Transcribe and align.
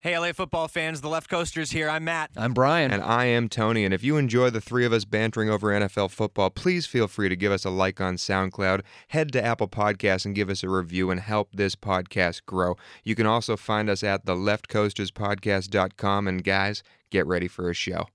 Hey, 0.00 0.16
LA 0.16 0.32
football 0.32 0.68
fans, 0.68 1.00
the 1.00 1.08
Left 1.08 1.28
Coasters 1.28 1.72
here. 1.72 1.88
I'm 1.88 2.04
Matt. 2.04 2.30
I'm 2.36 2.54
Brian. 2.54 2.92
And 2.92 3.02
I 3.02 3.24
am 3.24 3.48
Tony. 3.48 3.84
And 3.84 3.92
if 3.92 4.04
you 4.04 4.16
enjoy 4.16 4.48
the 4.48 4.60
three 4.60 4.84
of 4.84 4.92
us 4.92 5.04
bantering 5.04 5.50
over 5.50 5.72
NFL 5.72 6.12
football, 6.12 6.50
please 6.50 6.86
feel 6.86 7.08
free 7.08 7.28
to 7.28 7.34
give 7.34 7.50
us 7.50 7.64
a 7.64 7.70
like 7.70 8.00
on 8.00 8.14
SoundCloud, 8.14 8.82
head 9.08 9.32
to 9.32 9.44
Apple 9.44 9.66
Podcasts 9.66 10.24
and 10.24 10.36
give 10.36 10.50
us 10.50 10.62
a 10.62 10.68
review 10.68 11.10
and 11.10 11.18
help 11.18 11.48
this 11.52 11.74
podcast 11.74 12.46
grow. 12.46 12.76
You 13.02 13.16
can 13.16 13.26
also 13.26 13.56
find 13.56 13.90
us 13.90 14.04
at 14.04 14.24
theleftcoasterspodcast.com. 14.24 16.28
And 16.28 16.44
guys, 16.44 16.84
get 17.10 17.26
ready 17.26 17.48
for 17.48 17.68
a 17.68 17.74
show. 17.74 18.06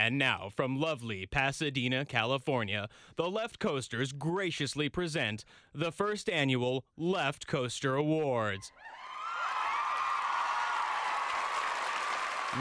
And 0.00 0.16
now, 0.16 0.48
from 0.48 0.80
lovely 0.80 1.26
Pasadena, 1.26 2.06
California, 2.06 2.88
the 3.16 3.30
Left 3.30 3.58
Coasters 3.58 4.12
graciously 4.12 4.88
present 4.88 5.44
the 5.74 5.92
first 5.92 6.30
annual 6.30 6.86
Left 6.96 7.46
Coaster 7.46 7.96
Awards. 7.96 8.72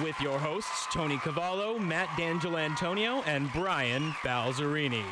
With 0.04 0.20
your 0.20 0.38
hosts, 0.38 0.88
Tony 0.92 1.18
Cavallo, 1.20 1.80
Matt 1.80 2.10
D'Angelantonio, 2.18 3.26
and 3.26 3.50
Brian 3.54 4.12
Balzerini. 4.22 5.06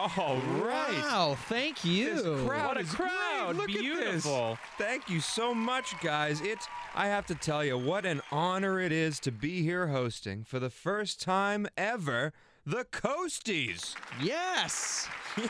All 0.00 0.36
right. 0.62 1.02
Wow, 1.02 1.36
thank 1.48 1.84
you. 1.84 2.14
This 2.14 2.46
crowd 2.46 2.66
What 2.68 2.76
a 2.78 2.80
is 2.80 2.90
crowd. 2.94 3.56
great. 3.56 3.56
Look 3.56 3.66
Beautiful. 3.66 4.52
At 4.52 4.58
this. 4.78 4.86
Thank 4.86 5.10
you 5.10 5.20
so 5.20 5.52
much, 5.54 5.98
guys. 6.00 6.40
It's 6.40 6.66
I 6.94 7.08
have 7.08 7.26
to 7.26 7.34
tell 7.34 7.62
you 7.62 7.76
what 7.76 8.06
an 8.06 8.22
honor 8.32 8.80
it 8.80 8.92
is 8.92 9.20
to 9.20 9.30
be 9.30 9.62
here 9.62 9.88
hosting 9.88 10.44
for 10.44 10.58
the 10.58 10.70
first 10.70 11.20
time 11.20 11.66
ever 11.76 12.32
the 12.64 12.84
Coasties. 12.84 13.94
Yes. 14.22 15.06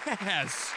Yes. 0.07 0.73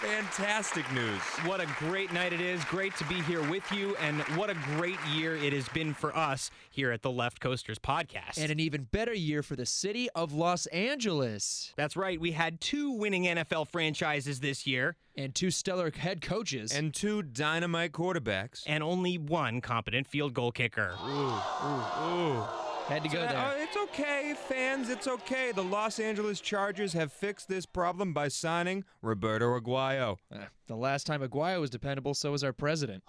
Fantastic 0.00 0.90
news. 0.92 1.20
What 1.44 1.60
a 1.60 1.66
great 1.78 2.12
night 2.12 2.32
it 2.32 2.40
is. 2.40 2.62
Great 2.66 2.94
to 2.96 3.04
be 3.06 3.20
here 3.22 3.42
with 3.50 3.70
you, 3.72 3.96
and 3.96 4.20
what 4.36 4.48
a 4.48 4.54
great 4.76 4.98
year 5.12 5.34
it 5.34 5.52
has 5.52 5.68
been 5.70 5.92
for 5.92 6.16
us 6.16 6.52
here 6.78 6.92
at 6.92 7.02
the 7.02 7.10
Left 7.10 7.40
Coasters 7.40 7.76
podcast. 7.80 8.38
And 8.40 8.52
an 8.52 8.60
even 8.60 8.84
better 8.84 9.12
year 9.12 9.42
for 9.42 9.56
the 9.56 9.66
city 9.66 10.08
of 10.14 10.32
Los 10.32 10.66
Angeles. 10.66 11.72
That's 11.76 11.96
right. 11.96 12.20
We 12.20 12.30
had 12.30 12.60
two 12.60 12.92
winning 12.92 13.24
NFL 13.24 13.66
franchises 13.66 14.38
this 14.38 14.64
year, 14.64 14.94
And 15.16 15.34
two 15.34 15.50
stellar 15.50 15.90
head 15.90 16.22
coaches. 16.22 16.70
And 16.70 16.94
two 16.94 17.22
dynamite 17.24 17.90
quarterbacks. 17.90 18.62
and 18.64 18.84
only 18.84 19.18
one 19.18 19.60
competent 19.60 20.06
field 20.06 20.34
goal 20.34 20.52
kicker. 20.52 20.94
Ooh. 21.04 22.44
had 22.86 23.02
to 23.02 23.08
go 23.08 23.22
Uh, 23.22 23.32
there. 23.32 23.62
it's 23.64 23.76
okay, 23.76 24.34
fans. 24.48 24.88
It's 24.88 25.08
okay. 25.08 25.50
The 25.52 25.64
Los 25.64 25.98
Angeles 25.98 26.40
Chargers 26.40 26.92
have 26.92 27.12
fixed 27.12 27.48
this 27.48 27.66
problem 27.66 28.12
by 28.14 28.28
signing 28.28 28.84
Roberto 29.02 29.58
Aguayo. 29.58 30.18
Uh, 30.32 30.44
the 30.68 30.76
last 30.76 31.08
time 31.08 31.22
Aguayo 31.22 31.60
was 31.60 31.70
dependable, 31.70 32.14
so 32.14 32.30
was 32.30 32.44
our 32.44 32.52
president. 32.52 33.02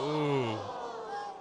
Ooh. 0.00 0.58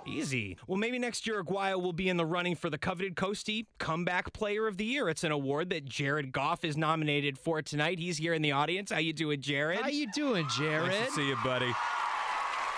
Easy. 0.06 0.58
Well, 0.68 0.78
maybe 0.78 1.00
next 1.00 1.26
year 1.28 1.44
Aguayo 1.44 1.82
will 1.82 1.94
be 1.94 2.10
in 2.10 2.18
the 2.18 2.26
running 2.26 2.56
for 2.56 2.70
the 2.70 2.78
coveted 2.78 3.16
Coastie 3.16 3.66
Comeback 3.80 4.34
Player 4.34 4.68
of 4.68 4.78
the 4.78 4.86
Year. 4.86 5.10
It's 5.10 5.24
an 5.24 5.32
award 5.32 5.70
that 5.70 5.86
Jared 5.86 6.32
Goff 6.32 6.64
is 6.64 6.78
nominated 6.78 7.38
for 7.38 7.62
tonight. 7.62 8.00
He's 8.00 8.18
here 8.18 8.34
in 8.34 8.42
the 8.42 8.52
audience. 8.52 8.92
How 8.92 9.00
you 9.00 9.14
doing, 9.14 9.42
Jared? 9.42 9.80
How 9.82 9.90
you 9.90 10.08
doing, 10.14 10.48
Jared? 10.58 10.90
Nice 10.90 11.08
to 11.08 11.12
see 11.14 11.28
you, 11.28 11.38
buddy. 11.44 11.74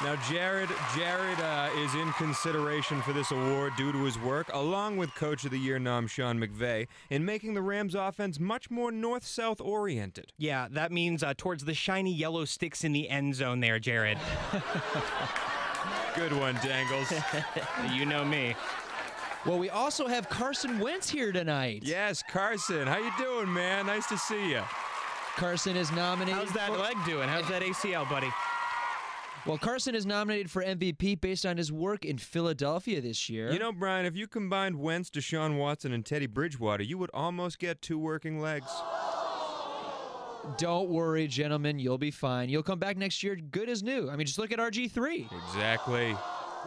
Now, 0.04 0.18
Jared, 0.30 0.70
Jared 0.94 1.40
uh, 1.40 1.70
is 1.78 1.96
in 1.96 2.12
consideration 2.14 3.02
for 3.02 3.14
this 3.14 3.32
award 3.32 3.74
due 3.78 3.94
to 3.94 4.04
his 4.04 4.20
work, 4.20 4.50
along 4.54 4.98
with 4.98 5.16
Coach 5.16 5.46
of 5.46 5.52
the 5.52 5.58
Year 5.58 5.80
nom 5.80 6.06
Sean 6.06 6.38
McVay, 6.38 6.88
in 7.10 7.24
making 7.24 7.54
the 7.54 7.62
Rams' 7.62 7.96
offense 7.96 8.38
much 8.38 8.70
more 8.70 8.92
north-south 8.92 9.62
oriented. 9.62 10.34
Yeah, 10.38 10.68
that 10.72 10.92
means 10.92 11.24
uh, 11.24 11.34
towards 11.38 11.64
the 11.64 11.74
shiny 11.74 12.14
yellow 12.14 12.44
sticks 12.44 12.84
in 12.84 12.92
the 12.92 13.10
end 13.10 13.36
zone 13.36 13.62
there, 13.62 13.80
Jared. 13.80 14.18
Good 16.16 16.34
one, 16.34 16.56
Dangles. 16.64 17.12
you 17.94 18.06
know 18.06 18.24
me. 18.24 18.56
Well, 19.46 19.60
we 19.60 19.70
also 19.70 20.08
have 20.08 20.28
Carson 20.30 20.80
Wentz 20.80 21.10
here 21.10 21.32
tonight. 21.32 21.82
yes, 21.84 22.24
Carson, 22.28 22.88
how 22.88 22.98
you 22.98 23.12
doing, 23.18 23.54
man? 23.54 23.86
Nice 23.86 24.08
to 24.08 24.18
see 24.18 24.50
you. 24.52 24.62
Carson 25.36 25.76
is 25.76 25.92
nominated. 25.92 26.34
How's 26.40 26.52
that 26.54 26.70
for- 26.72 26.78
leg 26.78 26.96
doing? 27.06 27.28
How's 27.28 27.48
that 27.50 27.62
ACL, 27.62 28.10
buddy? 28.10 28.30
Well, 29.46 29.60
Carson 29.60 29.94
is 29.94 30.08
nominated 30.08 30.50
for 30.50 30.64
MVP 30.64 31.22
based 31.22 31.46
on 31.46 31.58
his 31.58 31.72
work 31.72 32.04
in 32.04 32.18
Philadelphia 32.18 33.00
this 33.00 33.30
year. 33.30 33.52
You 33.52 33.60
know, 33.60 33.72
Brian, 33.72 34.08
if 34.08 34.16
you 34.16 34.26
combined 34.28 34.78
Wentz, 34.78 35.12
Deshaun 35.12 35.58
Watson, 35.58 35.94
and 35.94 36.04
Teddy 36.04 36.26
Bridgewater, 36.26 36.82
you 36.82 36.98
would 36.98 37.12
almost 37.14 37.60
get 37.60 37.80
two 37.82 38.00
working 38.00 38.40
legs. 38.42 38.66
Don't 40.58 40.90
worry, 40.90 41.28
gentlemen. 41.28 41.80
You'll 41.80 41.98
be 41.98 42.12
fine. 42.12 42.50
You'll 42.50 42.64
come 42.64 42.80
back 42.80 42.98
next 42.98 43.24
year 43.24 43.36
good 43.36 43.70
as 43.70 43.84
new. 43.84 44.10
I 44.10 44.16
mean, 44.16 44.26
just 44.28 44.40
look 44.40 44.52
at 44.52 44.60
RG3. 44.60 45.28
Exactly. 45.50 46.16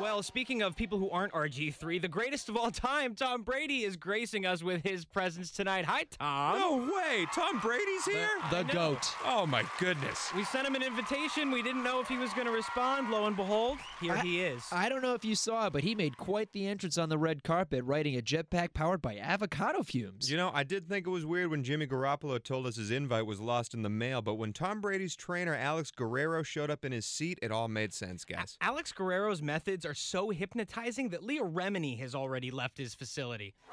Well, 0.01 0.23
speaking 0.23 0.63
of 0.63 0.77
people 0.77 0.99
who 0.99 1.11
aren't 1.11 1.33
RG3, 1.33 2.01
the 2.01 2.07
greatest 2.09 2.49
of 2.49 2.57
all 2.57 2.71
time, 2.71 3.17
Tom 3.17 3.43
Brady, 3.43 3.83
is 3.83 3.97
gracing 3.97 4.47
us 4.47 4.63
with 4.63 4.85
his 4.85 5.05
presence 5.05 5.51
tonight. 5.51 5.85
Hi, 5.87 6.05
Tom. 6.05 6.59
No 6.59 6.77
way! 6.95 7.27
Tom 7.35 7.59
Brady's 7.59 8.05
here? 8.05 8.29
The 8.51 8.63
know. 8.63 8.73
GOAT. 8.73 9.13
Oh 9.25 9.45
my 9.45 9.65
goodness. 9.81 10.33
We 10.37 10.45
sent 10.45 10.69
him 10.69 10.77
an 10.77 10.85
invitation. 10.85 11.51
We 11.51 11.63
didn't 11.65 11.83
know 11.83 12.01
if 12.01 12.07
he 12.07 12.17
was 12.17 12.33
going 12.33 12.47
to 12.47 12.53
respond. 12.53 13.11
Lo 13.11 13.27
and 13.27 13.35
behold, 13.37 13.79
here 14.01 14.13
I- 14.13 14.21
he 14.21 14.41
is. 14.41 14.63
I 14.71 14.89
don't 14.89 15.03
know 15.03 15.15
if 15.15 15.25
you 15.25 15.35
saw 15.35 15.67
it, 15.67 15.73
but 15.73 15.83
he 15.83 15.97
made 15.97 16.17
quite 16.17 16.53
the 16.53 16.69
entrance 16.69 16.97
on 16.97 17.09
the 17.09 17.19
red 17.19 17.43
carpet 17.43 17.83
riding 17.85 18.17
a 18.17 18.23
jetpack 18.23 18.75
powered 18.75 19.03
by 19.03 19.17
avocado 19.17 19.83
fumes. 19.83 20.31
You 20.31 20.37
know, 20.37 20.53
I 20.55 20.63
did 20.63 20.89
think 20.89 21.09
it 21.09 21.11
was 21.11 21.27
weird 21.27 21.51
when 21.51 21.65
Jimmy 21.65 21.89
Garoppolo 21.89 22.41
told 22.43 22.67
us 22.67 22.77
his 22.77 22.93
invite 22.93 23.27
was 23.27 23.41
lost 23.41 23.75
in 23.75 23.83
the 23.83 23.91
mail, 23.91 24.23
but 24.23 24.35
when 24.35 24.53
Tom 24.53 24.81
Brady's 24.81 25.17
trainer 25.17 25.57
Alex 25.57 25.91
Guerrero 25.91 26.45
showed 26.45 26.71
up 26.71 26.85
in 26.85 26.93
his 26.93 27.05
seat, 27.05 27.39
it 27.43 27.51
all 27.51 27.67
made 27.67 27.93
sense, 27.93 28.25
guys. 28.25 28.57
Alex 28.61 28.93
Guerrero's 28.93 29.43
methods 29.43 29.85
are 29.89 29.95
so 29.95 30.31
hypnotizing 30.31 31.09
that 31.09 31.25
Leah 31.25 31.43
Remini 31.45 31.99
has 31.99 32.15
already 32.15 32.51
left 32.51 32.79
his 32.79 32.95
facility. 32.95 33.55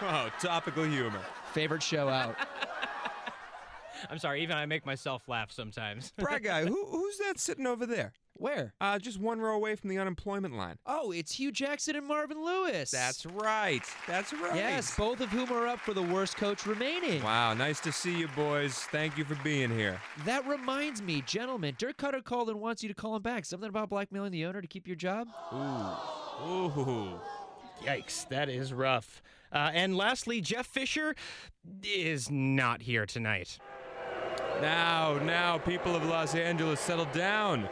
Oh, 0.00 0.30
topical 0.38 0.84
humor. 0.84 1.20
Favorite 1.52 1.82
show 1.82 2.08
out. 2.08 2.36
I'm 4.10 4.20
sorry, 4.20 4.44
even 4.44 4.56
I 4.56 4.64
make 4.64 4.86
myself 4.86 5.28
laugh 5.28 5.50
sometimes. 5.50 6.12
Brad 6.16 6.44
guy, 6.44 6.64
who, 6.64 6.86
who's 6.86 7.18
that 7.18 7.40
sitting 7.40 7.66
over 7.66 7.84
there? 7.84 8.12
Where? 8.38 8.72
Uh, 8.80 9.00
just 9.00 9.18
one 9.18 9.40
row 9.40 9.54
away 9.56 9.74
from 9.74 9.90
the 9.90 9.98
unemployment 9.98 10.56
line. 10.56 10.76
Oh, 10.86 11.10
it's 11.10 11.34
Hue 11.34 11.50
Jackson 11.50 11.96
and 11.96 12.06
Marvin 12.06 12.42
Lewis. 12.42 12.90
That's 12.90 13.26
right. 13.26 13.82
That's 14.06 14.32
right. 14.32 14.54
Yes, 14.54 14.96
both 14.96 15.20
of 15.20 15.28
whom 15.30 15.52
are 15.52 15.66
up 15.66 15.80
for 15.80 15.92
the 15.92 16.02
worst 16.02 16.36
coach 16.36 16.64
remaining. 16.64 17.22
Wow, 17.22 17.54
nice 17.54 17.80
to 17.80 17.90
see 17.90 18.16
you 18.16 18.28
boys. 18.36 18.74
Thank 18.92 19.18
you 19.18 19.24
for 19.24 19.34
being 19.42 19.70
here. 19.70 20.00
That 20.24 20.46
reminds 20.46 21.02
me, 21.02 21.22
gentlemen, 21.26 21.74
Dirk 21.78 21.96
Koetter 21.96 22.22
called 22.22 22.48
and 22.48 22.60
wants 22.60 22.82
you 22.82 22.88
to 22.88 22.94
call 22.94 23.16
him 23.16 23.22
back. 23.22 23.44
Something 23.44 23.68
about 23.68 23.90
blackmailing 23.90 24.30
the 24.30 24.46
owner 24.46 24.62
to 24.62 24.68
keep 24.68 24.86
your 24.86 24.96
job? 24.96 25.26
Ooh. 25.52 26.48
Ooh. 26.48 27.20
Yikes, 27.82 28.28
that 28.28 28.48
is 28.48 28.72
rough. 28.72 29.20
Uh, 29.52 29.70
and 29.72 29.96
lastly, 29.96 30.40
Jeff 30.40 30.66
Fisher 30.66 31.16
is 31.82 32.30
not 32.30 32.82
here 32.82 33.06
tonight. 33.06 33.58
Now, 34.60 35.18
now, 35.22 35.58
people 35.58 35.96
of 35.96 36.04
Los 36.04 36.34
Angeles, 36.34 36.80
settle 36.80 37.06
down. 37.06 37.68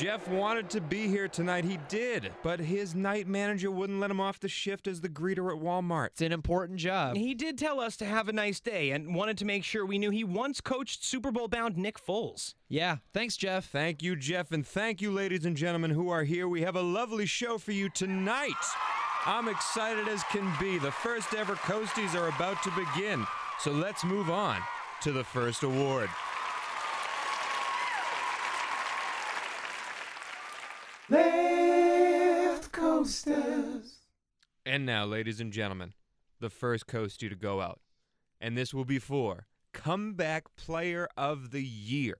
Jeff 0.00 0.26
wanted 0.28 0.70
to 0.70 0.80
be 0.80 1.08
here 1.08 1.28
tonight. 1.28 1.62
He 1.62 1.78
did, 1.90 2.32
but 2.42 2.58
his 2.58 2.94
night 2.94 3.26
manager 3.28 3.70
wouldn't 3.70 4.00
let 4.00 4.10
him 4.10 4.18
off 4.18 4.40
the 4.40 4.48
shift 4.48 4.86
as 4.86 5.02
the 5.02 5.10
greeter 5.10 5.54
at 5.54 5.62
Walmart. 5.62 6.06
It's 6.06 6.22
an 6.22 6.32
important 6.32 6.78
job. 6.78 7.18
He 7.18 7.34
did 7.34 7.58
tell 7.58 7.78
us 7.78 7.98
to 7.98 8.06
have 8.06 8.26
a 8.26 8.32
nice 8.32 8.60
day 8.60 8.92
and 8.92 9.14
wanted 9.14 9.36
to 9.36 9.44
make 9.44 9.62
sure 9.62 9.84
we 9.84 9.98
knew 9.98 10.08
he 10.08 10.24
once 10.24 10.62
coached 10.62 11.04
Super 11.04 11.30
Bowl 11.30 11.48
bound 11.48 11.76
Nick 11.76 11.98
Foles. 12.02 12.54
Yeah, 12.66 12.96
thanks, 13.12 13.36
Jeff. 13.36 13.66
Thank 13.66 14.02
you, 14.02 14.16
Jeff, 14.16 14.52
and 14.52 14.66
thank 14.66 15.02
you, 15.02 15.10
ladies 15.10 15.44
and 15.44 15.54
gentlemen 15.54 15.90
who 15.90 16.08
are 16.08 16.24
here. 16.24 16.48
We 16.48 16.62
have 16.62 16.76
a 16.76 16.82
lovely 16.82 17.26
show 17.26 17.58
for 17.58 17.72
you 17.72 17.90
tonight. 17.90 18.54
I'm 19.26 19.48
excited 19.48 20.08
as 20.08 20.24
can 20.32 20.50
be. 20.58 20.78
The 20.78 20.92
first 20.92 21.34
ever 21.34 21.56
Coasties 21.56 22.18
are 22.18 22.28
about 22.28 22.62
to 22.62 22.70
begin. 22.70 23.26
So 23.58 23.70
let's 23.70 24.02
move 24.02 24.30
on 24.30 24.60
to 25.02 25.12
the 25.12 25.24
first 25.24 25.62
award. 25.62 26.08
And 34.66 34.84
now, 34.86 35.04
ladies 35.04 35.40
and 35.40 35.52
gentlemen, 35.52 35.94
the 36.40 36.50
first 36.50 36.86
Coastie 36.86 37.28
to 37.28 37.36
go 37.36 37.60
out. 37.60 37.80
and 38.40 38.56
this 38.56 38.72
will 38.72 38.84
be 38.84 38.98
for 38.98 39.46
Comeback 39.72 40.56
Player 40.56 41.08
of 41.16 41.50
the 41.50 41.62
Year. 41.62 42.16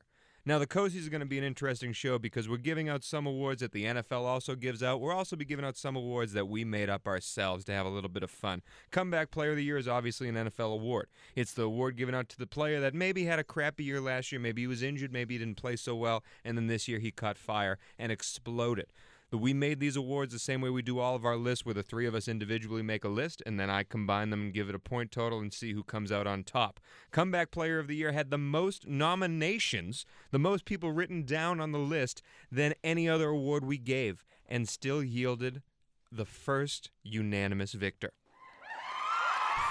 Now, 0.47 0.59
the 0.59 0.67
Coasties 0.67 1.07
are 1.07 1.11
going 1.11 1.21
to 1.21 1.27
be 1.27 1.37
an 1.39 1.45
interesting 1.45 1.93
show 1.93 2.19
because 2.19 2.49
we're 2.49 2.57
giving 2.57 2.89
out 2.89 3.05
some 3.05 3.27
awards 3.27 3.61
that 3.61 3.73
the 3.73 3.85
NFL 3.85 4.23
also 4.23 4.55
gives 4.55 4.83
out. 4.83 5.01
We'll 5.01 5.15
also 5.15 5.37
be 5.37 5.45
giving 5.45 5.65
out 5.67 5.77
some 5.77 5.97
awards 5.97 6.33
that 6.33 6.49
we 6.49 6.65
made 6.65 6.89
up 6.89 7.07
ourselves 7.07 7.65
to 7.67 7.73
have 7.73 7.85
a 7.85 7.91
little 7.91 8.09
bit 8.09 8.23
of 8.23 8.31
fun. 8.31 8.63
Comeback 8.91 9.31
Player 9.31 9.51
of 9.51 9.57
the 9.57 9.65
Year 9.65 9.77
is 9.77 9.87
obviously 9.87 10.29
an 10.29 10.37
NFL 10.37 10.73
award. 10.73 11.09
It's 11.37 11.53
the 11.53 11.65
award 11.65 11.97
given 11.97 12.15
out 12.15 12.31
to 12.31 12.39
the 12.39 12.47
player 12.47 12.81
that 12.81 12.95
maybe 12.95 13.25
had 13.25 13.39
a 13.39 13.45
crappy 13.45 13.85
year 13.85 14.01
last 14.01 14.33
year, 14.33 14.41
maybe 14.41 14.63
he 14.63 14.67
was 14.67 14.83
injured, 14.83 15.13
maybe 15.13 15.35
he 15.35 15.39
didn't 15.39 15.59
play 15.59 15.77
so 15.77 15.95
well, 15.95 16.25
and 16.43 16.57
then 16.57 16.69
this 16.69 16.89
year 16.89 17.01
he 17.01 17.11
caught 17.11 17.37
fire 17.37 17.79
and 17.99 18.11
exploded. 18.11 18.87
But 19.31 19.39
we 19.39 19.55
made 19.55 19.79
these 19.79 19.95
awards 19.95 20.33
the 20.33 20.41
same 20.41 20.61
way 20.61 20.71
we 20.71 20.83
do 20.83 20.99
all 20.99 21.15
of 21.15 21.25
our 21.25 21.37
lists, 21.37 21.65
where 21.65 21.75
the 21.75 21.85
three 21.85 22.07
of 22.07 22.17
us 22.17 22.27
individually 22.27 22.83
make 22.83 23.05
a 23.05 23.09
list, 23.09 23.43
and 23.47 23.61
then 23.61 23.71
I 23.71 23.85
combine 23.85 24.31
them 24.31 24.41
and 24.41 24.53
give 24.53 24.69
it 24.69 24.75
a 24.75 24.81
point 24.81 25.13
total 25.13 25.39
and 25.39 25.53
see 25.53 25.73
who 25.73 25.85
comes 25.85 26.11
out 26.11 26.27
on 26.27 26.43
top. 26.43 26.81
Comeback 27.13 27.53
Player 27.53 27.79
of 27.79 27.87
the 27.87 27.95
Year 27.95 28.11
had 28.11 28.31
the 28.31 28.39
most 28.39 28.89
nominations, 28.89 30.05
the 30.33 30.39
most 30.41 30.65
people 30.65 30.91
written 30.91 31.23
down 31.23 31.61
on 31.61 31.71
the 31.71 31.79
list 31.79 32.23
than 32.51 32.75
any 32.83 33.09
other 33.09 33.29
award 33.29 33.65
we 33.65 33.79
gave, 33.79 34.25
and 34.49 34.69
still 34.69 35.03
yielded 35.03 35.63
the 36.11 36.25
first 36.25 36.91
unanimous 37.05 37.73
victor. 37.73 38.13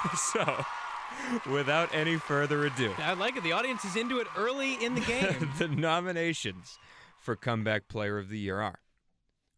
so, 0.15 0.63
without 1.51 1.93
any 1.93 2.15
further 2.15 2.65
ado, 2.65 2.93
I 2.97 3.13
like 3.13 3.35
it. 3.35 3.43
The 3.43 3.51
audience 3.51 3.83
is 3.83 3.97
into 3.97 4.19
it 4.19 4.27
early 4.37 4.75
in 4.75 4.95
the 4.95 5.01
game. 5.05 5.51
the 5.57 5.67
nominations 5.67 6.77
for 7.19 7.35
Comeback 7.35 7.89
Player 7.89 8.17
of 8.17 8.29
the 8.29 8.39
Year 8.39 8.61
are 8.61 8.79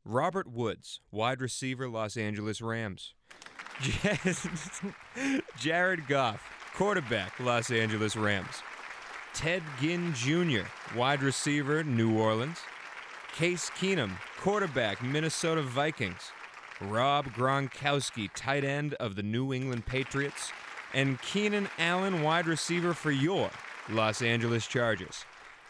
Robert 0.03 0.47
Woods, 0.47 0.99
wide 1.11 1.39
receiver, 1.41 1.87
Los 1.87 2.17
Angeles 2.17 2.59
Rams. 2.59 3.13
Jared 5.59 6.07
Goff, 6.07 6.41
quarterback, 6.73 7.39
Los 7.39 7.69
Angeles 7.69 8.15
Rams. 8.15 8.63
Ted 9.35 9.61
Ginn 9.79 10.11
Jr., 10.15 10.63
wide 10.97 11.21
receiver, 11.21 11.83
New 11.83 12.17
Orleans. 12.19 12.57
Case 13.35 13.69
Keenum, 13.69 14.17
quarterback, 14.39 15.03
Minnesota 15.03 15.61
Vikings. 15.61 16.31
Rob 16.81 17.27
Gronkowski, 17.27 18.29
tight 18.35 18.63
end 18.63 18.95
of 18.95 19.15
the 19.15 19.23
New 19.23 19.53
England 19.53 19.85
Patriots. 19.85 20.51
And 20.95 21.21
Keenan 21.21 21.69
Allen, 21.77 22.23
wide 22.23 22.47
receiver 22.47 22.95
for 22.95 23.11
your 23.11 23.51
Los 23.87 24.23
Angeles 24.23 24.65
Chargers. 24.65 25.25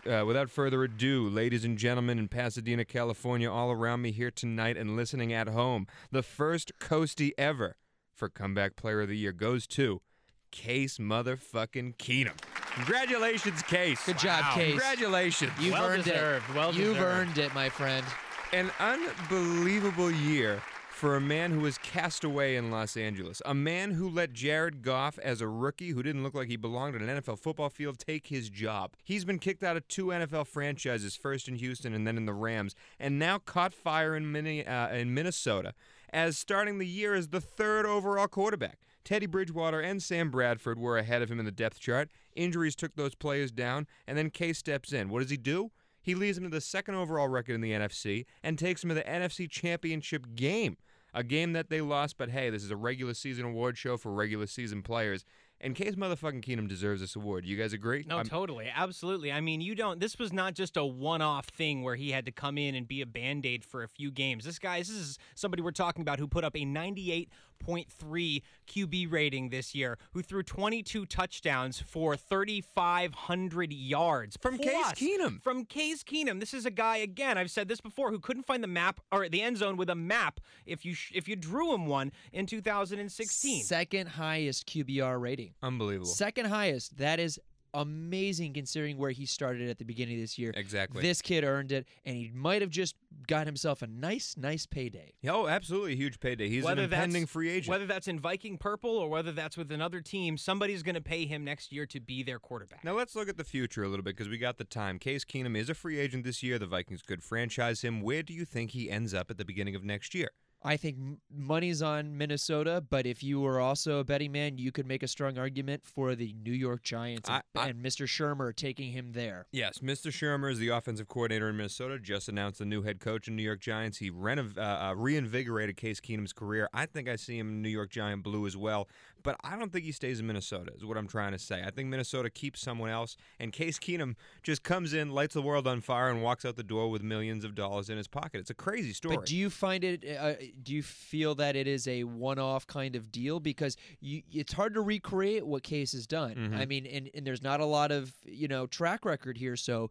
Uh, 0.10 0.24
without 0.26 0.50
further 0.50 0.84
ado, 0.84 1.30
ladies 1.30 1.64
and 1.64 1.78
gentlemen 1.78 2.18
in 2.18 2.28
Pasadena, 2.28 2.84
California, 2.84 3.52
all 3.52 3.70
around 3.72 4.02
me 4.02 4.12
here 4.12 4.32
tonight 4.32 4.76
and 4.76 4.96
listening 4.96 5.32
at 5.32 5.48
home, 5.48 5.86
the 6.12 6.24
first 6.24 6.72
Coastie 6.80 7.34
ever 7.38 7.76
for 8.16 8.28
Comeback 8.28 8.76
Player 8.76 9.02
of 9.02 9.10
the 9.10 9.18
Year 9.18 9.32
goes 9.32 9.68
to 9.68 10.02
Case 10.50 10.98
Motherfucking 10.98 11.98
Keenum. 11.98 12.34
Congratulations, 12.74 13.62
Case. 13.62 14.04
Good 14.04 14.18
job, 14.18 14.56
Case. 14.56 14.70
Congratulations. 14.72 15.52
You've 15.60 15.74
Well 15.74 15.86
earned 15.86 16.04
deserved, 16.06 16.50
it. 16.50 16.56
well 16.56 16.74
You've 16.74 16.96
deserved. 16.96 17.02
earned 17.30 17.38
it, 17.38 17.54
my 17.54 17.70
friend. 17.70 18.06
An 18.54 18.72
unbelievable 18.80 20.12
year 20.12 20.62
for 21.02 21.16
a 21.16 21.20
man 21.20 21.50
who 21.50 21.62
was 21.62 21.80
cast 21.80 22.24
away 22.24 22.56
in 22.56 22.70
Los 22.70 22.96
Angeles. 22.96 23.42
A 23.44 23.56
man 23.56 23.90
who 23.90 24.08
let 24.08 24.34
Jared 24.34 24.84
Goff, 24.84 25.18
as 25.18 25.42
a 25.42 25.48
rookie 25.48 25.90
who 25.90 26.04
didn't 26.04 26.22
look 26.22 26.36
like 26.36 26.48
he 26.48 26.58
belonged 26.58 26.94
on 26.94 27.02
an 27.02 27.20
NFL 27.20 27.40
football 27.40 27.70
field, 27.70 27.98
take 27.98 28.28
his 28.28 28.52
job. 28.52 28.94
He's 29.04 29.26
been 29.26 29.40
kicked 29.40 29.64
out 29.64 29.76
of 29.76 29.88
two 29.88 30.10
NFL 30.10 30.46
franchises, 30.46 31.16
first 31.16 31.48
in 31.48 31.56
Houston 31.56 31.96
and 31.96 32.06
then 32.06 32.18
in 32.18 32.28
the 32.28 32.36
Rams, 32.36 32.76
and 33.00 33.18
now 33.18 33.40
caught 33.40 33.74
fire 33.74 34.16
in, 34.16 34.32
Minne- 34.32 34.68
uh, 34.68 34.94
in 34.94 35.12
Minnesota 35.12 35.74
as 36.14 36.38
starting 36.38 36.78
the 36.78 36.86
year 36.86 37.16
as 37.16 37.30
the 37.30 37.42
third 37.42 37.88
overall 37.88 38.28
quarterback. 38.28 38.78
Teddy 39.04 39.26
Bridgewater 39.26 39.80
and 39.80 40.04
Sam 40.04 40.30
Bradford 40.30 40.78
were 40.78 41.00
ahead 41.00 41.24
of 41.24 41.32
him 41.32 41.40
in 41.40 41.46
the 41.46 41.52
depth 41.52 41.80
chart. 41.80 42.12
Injuries 42.36 42.76
took 42.76 42.96
those 42.96 43.16
players 43.16 43.52
down, 43.52 43.88
and 44.06 44.20
then 44.20 44.30
Case 44.30 44.60
steps 44.60 44.94
in. 44.94 45.10
What 45.10 45.22
does 45.22 45.32
he 45.32 45.38
do? 45.38 45.72
He 46.02 46.16
leads 46.16 46.38
them 46.38 46.46
to 46.46 46.50
the 46.52 46.62
second 46.62 46.96
overall 46.96 47.28
record 47.28 47.54
in 47.54 47.62
the 47.62 47.72
NFC 47.72 48.26
and 48.44 48.58
takes 48.58 48.82
them 48.82 48.90
to 48.90 48.96
the 48.96 49.04
NFC 49.04 49.50
Championship 49.50 50.36
game. 50.36 50.78
A 51.14 51.24
game 51.24 51.54
that 51.54 51.70
they 51.70 51.82
lost, 51.82 52.18
but 52.18 52.30
hey, 52.30 52.50
this 52.50 52.64
is 52.64 52.72
a 52.72 52.76
regular 52.76 53.14
season 53.14 53.46
award 53.46 53.78
show 53.78 53.98
for 53.98 54.12
regular 54.12 54.48
season 54.48 54.82
players. 54.82 55.26
And 55.64 55.76
Case 55.76 55.94
motherfucking 55.94 56.44
Keenum 56.44 56.68
deserves 56.68 57.02
this 57.02 57.16
award. 57.16 57.46
You 57.46 57.56
guys 57.56 57.72
agree? 57.72 58.04
No, 58.08 58.18
I'm- 58.18 58.26
totally. 58.26 58.68
Absolutely. 58.74 59.32
I 59.32 59.42
mean, 59.42 59.62
you 59.62 59.76
don't, 59.76 60.00
this 60.00 60.18
was 60.18 60.34
not 60.34 60.56
just 60.56 60.76
a 60.76 60.84
one 60.84 61.22
off 61.22 61.46
thing 61.46 61.84
where 61.84 61.96
he 61.96 62.10
had 62.12 62.26
to 62.26 62.32
come 62.32 62.58
in 62.58 62.74
and 62.74 62.88
be 62.88 63.02
a 63.02 63.06
band 63.06 63.46
aid 63.46 63.64
for 63.64 63.84
a 63.84 63.88
few 63.88 64.10
games. 64.10 64.44
This 64.44 64.58
guy, 64.58 64.80
this 64.80 64.90
is 64.90 65.20
somebody 65.36 65.62
we're 65.62 65.70
talking 65.72 66.02
about 66.02 66.18
who 66.18 66.28
put 66.28 66.44
up 66.44 66.56
a 66.56 66.66
98.3 66.66 68.42
QB 68.68 69.12
rating 69.12 69.50
this 69.50 69.76
year, 69.76 70.00
who 70.14 70.24
threw 70.24 70.42
22 70.42 71.06
touchdowns 71.06 71.80
for 71.80 72.16
3,500 72.18 73.72
yards. 73.74 74.38
From 74.42 74.58
Case 74.58 74.74
Keenum. 74.94 75.42
From 75.44 75.66
Case 75.66 76.04
Keenum. 76.04 76.40
This 76.40 76.54
is 76.56 76.66
a 76.66 76.72
guy, 76.72 76.98
again, 76.98 77.38
I've 77.38 77.52
said 77.52 77.68
this 77.68 77.82
before, 77.82 78.10
who 78.12 78.20
couldn't 78.20 78.44
find 78.48 78.64
the 78.64 78.68
map 78.68 79.00
or 79.12 79.30
the 79.30 79.42
end 79.42 79.58
zone 79.58 79.78
with 79.78 79.90
a 79.90 79.96
map 79.96 80.40
if 80.66 80.86
you, 80.86 80.94
sh- 80.96 81.12
if 81.14 81.28
you 81.28 81.36
drew 81.36 81.74
him 81.74 81.86
one 81.86 82.12
in 82.34 82.46
2016. 82.48 83.64
Second 83.64 84.08
highest 84.08 84.66
QBR 84.68 85.20
rating. 85.22 85.51
Unbelievable. 85.62 86.08
Second 86.08 86.48
highest. 86.48 86.98
That 86.98 87.20
is 87.20 87.40
amazing 87.74 88.54
considering 88.54 88.98
where 88.98 89.12
he 89.12 89.26
started 89.26 89.70
at 89.70 89.78
the 89.78 89.86
beginning 89.86 90.16
of 90.16 90.22
this 90.22 90.38
year. 90.38 90.52
Exactly. 90.56 91.02
This 91.02 91.22
kid 91.22 91.44
earned 91.44 91.72
it, 91.72 91.88
and 92.06 92.16
he 92.16 92.30
might 92.34 92.62
have 92.62 92.70
just 92.70 92.96
got 93.28 93.46
himself 93.46 93.82
a 93.82 93.88
nice, 93.88 94.36
nice 94.38 94.66
payday. 94.66 95.14
Oh, 95.28 95.48
absolutely 95.48 95.94
a 95.94 95.96
huge 95.96 96.20
payday. 96.20 96.50
He's 96.50 96.66
an 96.66 96.80
impending 96.80 97.26
free 97.26 97.50
agent. 97.50 97.70
Whether 97.70 97.86
that's 97.86 98.08
in 98.08 98.20
Viking 98.20 98.58
purple 98.58 98.92
or 98.92 99.10
whether 99.10 99.32
that's 99.32 99.58
with 99.58 99.72
another 99.72 100.02
team, 100.02 100.38
somebody's 100.38 100.84
going 100.84 100.96
to 100.96 101.02
pay 101.02 101.26
him 101.26 101.44
next 101.44 101.72
year 101.72 101.86
to 101.88 102.00
be 102.00 102.24
their 102.24 102.40
quarterback. 102.40 102.84
Now 102.84 102.94
let's 102.94 103.16
look 103.16 103.30
at 103.30 103.38
the 103.38 103.44
future 103.44 103.84
a 103.84 103.88
little 103.88 104.04
bit 104.04 104.18
because 104.18 104.30
we 104.30 104.38
got 104.38 104.58
the 104.58 104.64
time. 104.64 105.00
Case 105.00 105.24
Keenum 105.24 105.56
is 105.56 105.70
a 105.70 105.74
free 105.74 106.00
agent 106.00 106.24
this 106.24 106.44
year. 106.44 106.60
The 106.60 106.66
Vikings 106.66 107.02
could 107.02 107.24
franchise 107.24 107.82
him. 107.82 108.02
Where 108.02 108.24
do 108.24 108.34
you 108.34 108.46
think 108.46 108.72
he 108.72 108.90
ends 108.90 109.14
up 109.14 109.32
at 109.32 109.38
the 109.38 109.46
beginning 109.46 109.76
of 109.76 109.84
next 109.84 110.14
year? 110.14 110.32
I 110.64 110.78
think 110.78 110.98
money's 111.36 111.82
on 111.82 112.16
Minnesota, 112.18 112.84
but 112.88 113.08
if 113.08 113.24
you 113.24 113.40
were 113.40 113.60
also 113.60 114.00
a 114.00 114.04
betting 114.04 114.32
man, 114.32 114.60
you 114.60 114.72
could 114.72 114.86
make 114.86 115.02
a 115.02 115.08
strong 115.08 115.40
argument 115.40 115.84
for 115.84 116.14
the 116.14 116.36
New 116.46 116.52
York 116.54 116.84
Giants 116.84 117.28
and, 117.28 117.42
I- 117.56 117.70
and 117.70 117.84
Mr. 117.84 118.06
Shurmur 118.06 118.56
taking 118.56 118.92
him 118.92 119.12
there. 119.14 119.48
Yes, 119.52 119.80
Mr. 119.80 120.12
Shurmur 120.12 120.52
is 120.52 120.60
the 120.60 120.70
offensive 120.70 121.08
coordinator 121.08 121.50
in 121.50 121.58
Minnesota. 121.58 121.98
Just 121.98 122.30
announced 122.30 122.60
the 122.60 122.66
new 122.66 122.84
head 122.84 123.00
coach 123.00 123.28
in 123.28 123.36
New 123.36 123.42
York 123.44 123.60
Giants. 123.60 123.98
He 123.98 124.12
renov- 124.12 124.58
uh, 124.58 124.62
uh, 124.62 124.94
reinvigorated 124.96 125.78
Case 125.78 126.00
Keenum's 126.00 126.34
career. 126.34 126.70
I 126.74 126.86
think 126.86 127.10
I 127.10 127.16
see 127.16 127.40
him 127.40 127.50
in 127.50 127.62
New 127.64 127.70
York 127.70 127.90
Giant 127.90 128.22
blue 128.24 128.46
as 128.46 128.56
well, 128.56 128.88
but 129.24 129.36
I 129.44 129.58
don't 129.58 129.72
think 129.72 129.86
he 129.86 129.92
stays 129.92 130.20
in 130.20 130.28
Minnesota. 130.28 130.72
Is 130.76 130.86
what 130.86 130.98
I'm 130.98 131.08
trying 131.08 131.32
to 131.32 131.40
say. 131.40 131.64
I 131.66 131.72
think 131.72 131.90
Minnesota 131.90 132.30
keeps 132.30 132.62
someone 132.62 132.90
else, 132.90 133.18
and 133.40 133.52
Case 133.52 133.80
Keenum 133.80 134.16
just 134.44 134.64
comes 134.64 134.94
in, 134.94 135.12
lights 135.12 135.34
the 135.34 135.42
world 135.42 135.68
on 135.68 135.82
fire, 135.82 136.10
and 136.10 136.22
walks 136.22 136.46
out 136.46 136.56
the 136.56 136.64
door 136.64 136.90
with 136.90 137.04
millions 137.04 137.44
of 137.44 137.56
dollars 137.56 137.90
in 137.90 137.98
his 137.98 138.08
pocket. 138.08 138.40
It's 138.40 138.50
a 138.50 138.56
crazy 138.56 138.94
story. 138.94 139.18
But 139.18 139.26
do 139.26 139.36
you 139.36 139.50
find 139.50 139.84
it? 139.84 140.06
Uh, 140.06 140.34
do 140.62 140.74
you 140.74 140.84
feel 140.84 141.36
that 141.36 141.56
it 141.56 141.68
is 141.68 141.88
a 141.88 142.04
one-off 142.04 142.68
kind 142.68 142.96
of 142.96 143.12
deal 143.12 143.40
because 143.40 143.78
you, 144.00 144.22
it's 144.32 144.54
hard 144.54 144.74
to 144.74 144.82
recreate 144.82 145.46
what 145.46 145.64
Case 145.64 145.94
has 145.94 146.08
done. 146.08 146.36
Mm-hmm. 146.36 146.56
I 146.56 146.66
mean, 146.66 146.86
and, 146.86 147.10
and 147.14 147.26
there's 147.26 147.44
not 147.44 147.60
a 147.60 147.66
lot 147.66 147.92
of 147.92 148.14
you 148.26 148.48
know 148.48 148.68
track 148.68 149.06
record 149.06 149.38
here. 149.38 149.56
So, 149.56 149.90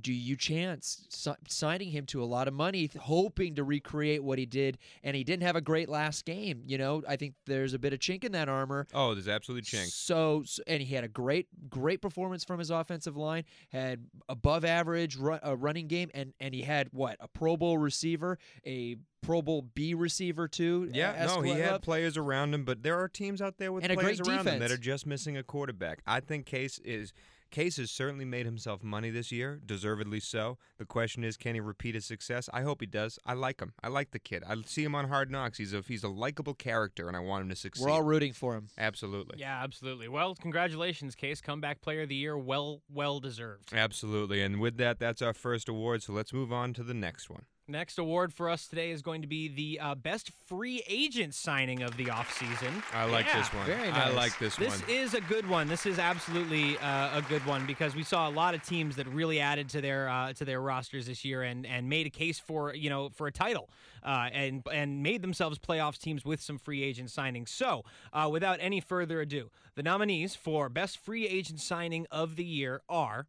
do 0.00 0.12
you 0.12 0.36
chance 0.36 1.06
signing 1.48 1.90
him 1.90 2.04
to 2.06 2.22
a 2.22 2.26
lot 2.26 2.48
of 2.48 2.54
money, 2.54 2.90
hoping 2.98 3.54
to 3.54 3.64
recreate 3.64 4.22
what 4.22 4.38
he 4.38 4.46
did? 4.46 4.78
And 5.04 5.14
he 5.16 5.24
didn't 5.24 5.44
have 5.44 5.56
a 5.56 5.60
great 5.60 5.88
last 5.88 6.24
game. 6.24 6.62
You 6.66 6.78
know, 6.78 7.02
I 7.08 7.16
think 7.16 7.34
there's 7.46 7.74
a 7.74 7.78
bit 7.78 7.92
of 7.92 8.00
chink 8.00 8.24
in 8.24 8.32
that 8.32 8.48
armor. 8.48 8.86
oh, 8.92 9.14
there's 9.14 9.28
absolutely 9.28 9.62
chink. 9.62 9.86
So, 9.86 10.44
and 10.66 10.82
he 10.82 10.94
had 10.94 11.04
a 11.04 11.08
great, 11.08 11.46
great 11.68 12.02
performance 12.02 12.44
from 12.44 12.58
his 12.58 12.70
offensive 12.70 13.16
line. 13.16 13.44
Had 13.70 14.04
above 14.28 14.64
average 14.64 15.16
ru- 15.16 15.38
uh, 15.44 15.56
running 15.56 15.86
game, 15.86 16.10
and 16.14 16.32
and 16.40 16.54
he 16.54 16.62
had 16.62 16.88
what 16.92 17.16
a 17.20 17.28
Pro 17.28 17.56
Bowl 17.56 17.78
receiver, 17.78 18.38
a 18.66 18.96
Pro 19.22 19.42
Bowl 19.42 19.62
B 19.62 19.94
receiver 19.94 20.48
too. 20.48 20.88
Yeah, 20.92 21.26
no, 21.26 21.40
he 21.40 21.52
had 21.52 21.74
up. 21.74 21.82
players 21.82 22.16
around 22.16 22.52
him, 22.54 22.64
but 22.64 22.82
there 22.82 22.98
are 22.98 23.08
teams 23.08 23.40
out 23.40 23.58
there 23.58 23.72
with 23.72 23.84
And 23.84 23.92
players 23.98 24.20
around 24.20 24.48
him 24.48 24.58
that 24.58 24.72
are 24.72 24.76
just 24.76 25.06
missing 25.06 25.36
a 25.36 25.42
quarterback. 25.42 26.00
I 26.06 26.20
think 26.20 26.46
Case 26.46 26.78
is 26.80 27.12
Case 27.52 27.76
has 27.76 27.90
certainly 27.90 28.24
made 28.24 28.46
himself 28.46 28.82
money 28.82 29.10
this 29.10 29.30
year, 29.30 29.60
deservedly 29.64 30.20
so. 30.20 30.56
The 30.78 30.86
question 30.86 31.22
is, 31.22 31.36
can 31.36 31.54
he 31.54 31.60
repeat 31.60 31.94
his 31.94 32.06
success? 32.06 32.48
I 32.52 32.62
hope 32.62 32.80
he 32.80 32.86
does. 32.86 33.18
I 33.26 33.34
like 33.34 33.60
him. 33.60 33.74
I 33.82 33.88
like 33.88 34.10
the 34.10 34.18
kid. 34.18 34.42
I 34.48 34.56
see 34.64 34.82
him 34.82 34.94
on 34.94 35.08
Hard 35.08 35.30
Knocks. 35.30 35.58
He's 35.58 35.74
a 35.74 35.82
he's 35.86 36.02
a 36.02 36.08
likable 36.08 36.54
character, 36.54 37.08
and 37.08 37.16
I 37.16 37.20
want 37.20 37.42
him 37.42 37.50
to 37.50 37.56
succeed. 37.56 37.84
We're 37.84 37.90
all 37.90 38.02
rooting 38.02 38.32
for 38.32 38.56
him. 38.56 38.68
Absolutely. 38.78 39.38
Yeah, 39.38 39.62
absolutely. 39.62 40.08
Well, 40.08 40.34
congratulations, 40.34 41.14
Case. 41.14 41.42
Comeback 41.42 41.82
player 41.82 42.02
of 42.02 42.08
the 42.08 42.14
year. 42.14 42.38
Well, 42.38 42.80
well 42.90 43.20
deserved. 43.20 43.74
Absolutely. 43.74 44.42
And 44.42 44.58
with 44.58 44.78
that, 44.78 44.98
that's 44.98 45.20
our 45.20 45.34
first 45.34 45.68
award. 45.68 46.02
So 46.02 46.14
let's 46.14 46.32
move 46.32 46.52
on 46.52 46.72
to 46.72 46.82
the 46.82 46.94
next 46.94 47.28
one. 47.28 47.44
Next 47.72 47.98
award 47.98 48.34
for 48.34 48.50
us 48.50 48.66
today 48.66 48.90
is 48.90 49.00
going 49.00 49.22
to 49.22 49.26
be 49.26 49.48
the 49.48 49.80
uh, 49.80 49.94
best 49.94 50.30
free 50.46 50.82
agent 50.86 51.32
signing 51.32 51.82
of 51.82 51.96
the 51.96 52.04
offseason. 52.04 52.82
I 52.92 53.04
like 53.06 53.24
Yeah. 53.24 53.38
this 53.38 53.48
one. 53.54 53.64
very 53.64 53.88
I 53.88 54.10
like 54.10 54.38
this, 54.38 54.56
This 54.56 54.68
one. 54.78 54.80
This 54.80 54.88
is 54.90 55.14
a 55.14 55.22
good 55.22 55.48
one. 55.48 55.68
This 55.68 55.86
is 55.86 55.98
absolutely 55.98 56.76
uh, 56.76 57.16
a 57.16 57.22
good 57.30 57.44
one 57.46 57.64
because 57.64 57.96
we 57.96 58.02
saw 58.02 58.28
a 58.28 58.30
lot 58.30 58.54
of 58.54 58.62
teams 58.62 58.96
that 58.96 59.08
really 59.08 59.40
added 59.40 59.70
to 59.70 59.80
their 59.80 60.06
uh, 60.10 60.34
to 60.34 60.44
their 60.44 60.60
rosters 60.60 61.06
this 61.06 61.24
year 61.24 61.44
and, 61.44 61.64
and 61.64 61.88
made 61.88 62.06
a 62.06 62.10
case 62.10 62.38
for 62.38 62.74
you 62.74 62.90
know 62.90 63.08
for 63.08 63.26
a 63.26 63.32
title 63.32 63.70
uh, 64.04 64.28
and 64.30 64.62
and 64.70 65.02
made 65.02 65.22
themselves 65.22 65.58
playoffs 65.58 65.96
teams 65.96 66.26
with 66.26 66.42
some 66.42 66.58
free 66.58 66.82
agent 66.82 67.08
signings. 67.08 67.48
So 67.48 67.84
uh, 68.12 68.28
without 68.30 68.58
any 68.60 68.80
further 68.80 69.22
ado, 69.22 69.50
the 69.76 69.82
nominees 69.82 70.34
for 70.36 70.68
best 70.68 70.98
free 70.98 71.26
agent 71.26 71.58
signing 71.58 72.06
of 72.10 72.36
the 72.36 72.44
year 72.44 72.82
are 72.90 73.28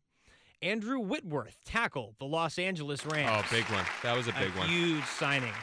Andrew 0.64 1.00
Whitworth, 1.00 1.58
tackle 1.66 2.16
the 2.20 2.26
Los 2.26 2.58
Angeles 2.58 3.06
Rams. 3.06 3.30
oh, 3.32 3.46
big 3.52 3.66
one. 3.66 3.84
That 4.02 4.16
was 4.16 4.28
a 4.28 4.32
big 4.34 4.56
a 4.56 4.60
one. 4.60 4.70
huge 4.70 5.04
signing. 5.06 5.54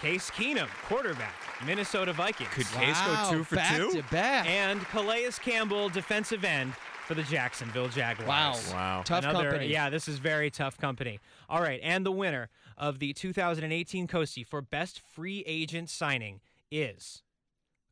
Case 0.00 0.30
Keenum, 0.30 0.68
quarterback, 0.86 1.32
Minnesota 1.64 2.12
Vikings. 2.12 2.50
Could 2.52 2.66
Case 2.66 3.00
go 3.00 3.30
two 3.30 3.44
for 3.44 3.56
back 3.56 3.76
two? 3.76 3.92
to 3.92 4.02
back. 4.10 4.46
and 4.48 4.80
Calais 4.88 5.30
Campbell, 5.42 5.88
defensive 5.88 6.44
end 6.44 6.74
for 7.06 7.14
the 7.14 7.22
Jacksonville 7.22 7.88
Jaguars. 7.88 8.28
wow. 8.28 8.54
Wow. 8.72 9.02
Tough 9.04 9.24
Another- 9.24 9.50
company. 9.52 9.68
Yeah, 9.72 9.88
this 9.88 10.06
is 10.08 10.18
very 10.18 10.50
tough 10.50 10.76
company. 10.76 11.18
All 11.48 11.62
right, 11.62 11.80
and 11.82 12.04
the 12.04 12.12
winner 12.12 12.50
of 12.76 12.98
the 12.98 13.12
2018 13.14 14.06
Coastie 14.06 14.46
for 14.46 14.60
best 14.60 15.00
free 15.00 15.42
agent 15.46 15.88
signing 15.88 16.40
is 16.70 17.22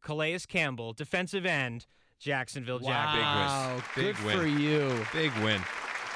Calais 0.02 0.40
Campbell, 0.46 0.92
defensive 0.92 1.46
end, 1.46 1.86
Jacksonville 2.18 2.80
Jaguars. 2.80 3.22
Wow. 3.22 3.82
Big 3.96 4.16
Good 4.16 4.24
win. 4.26 4.38
for 4.38 4.46
you. 4.46 5.06
Big 5.14 5.32
win. 5.42 5.60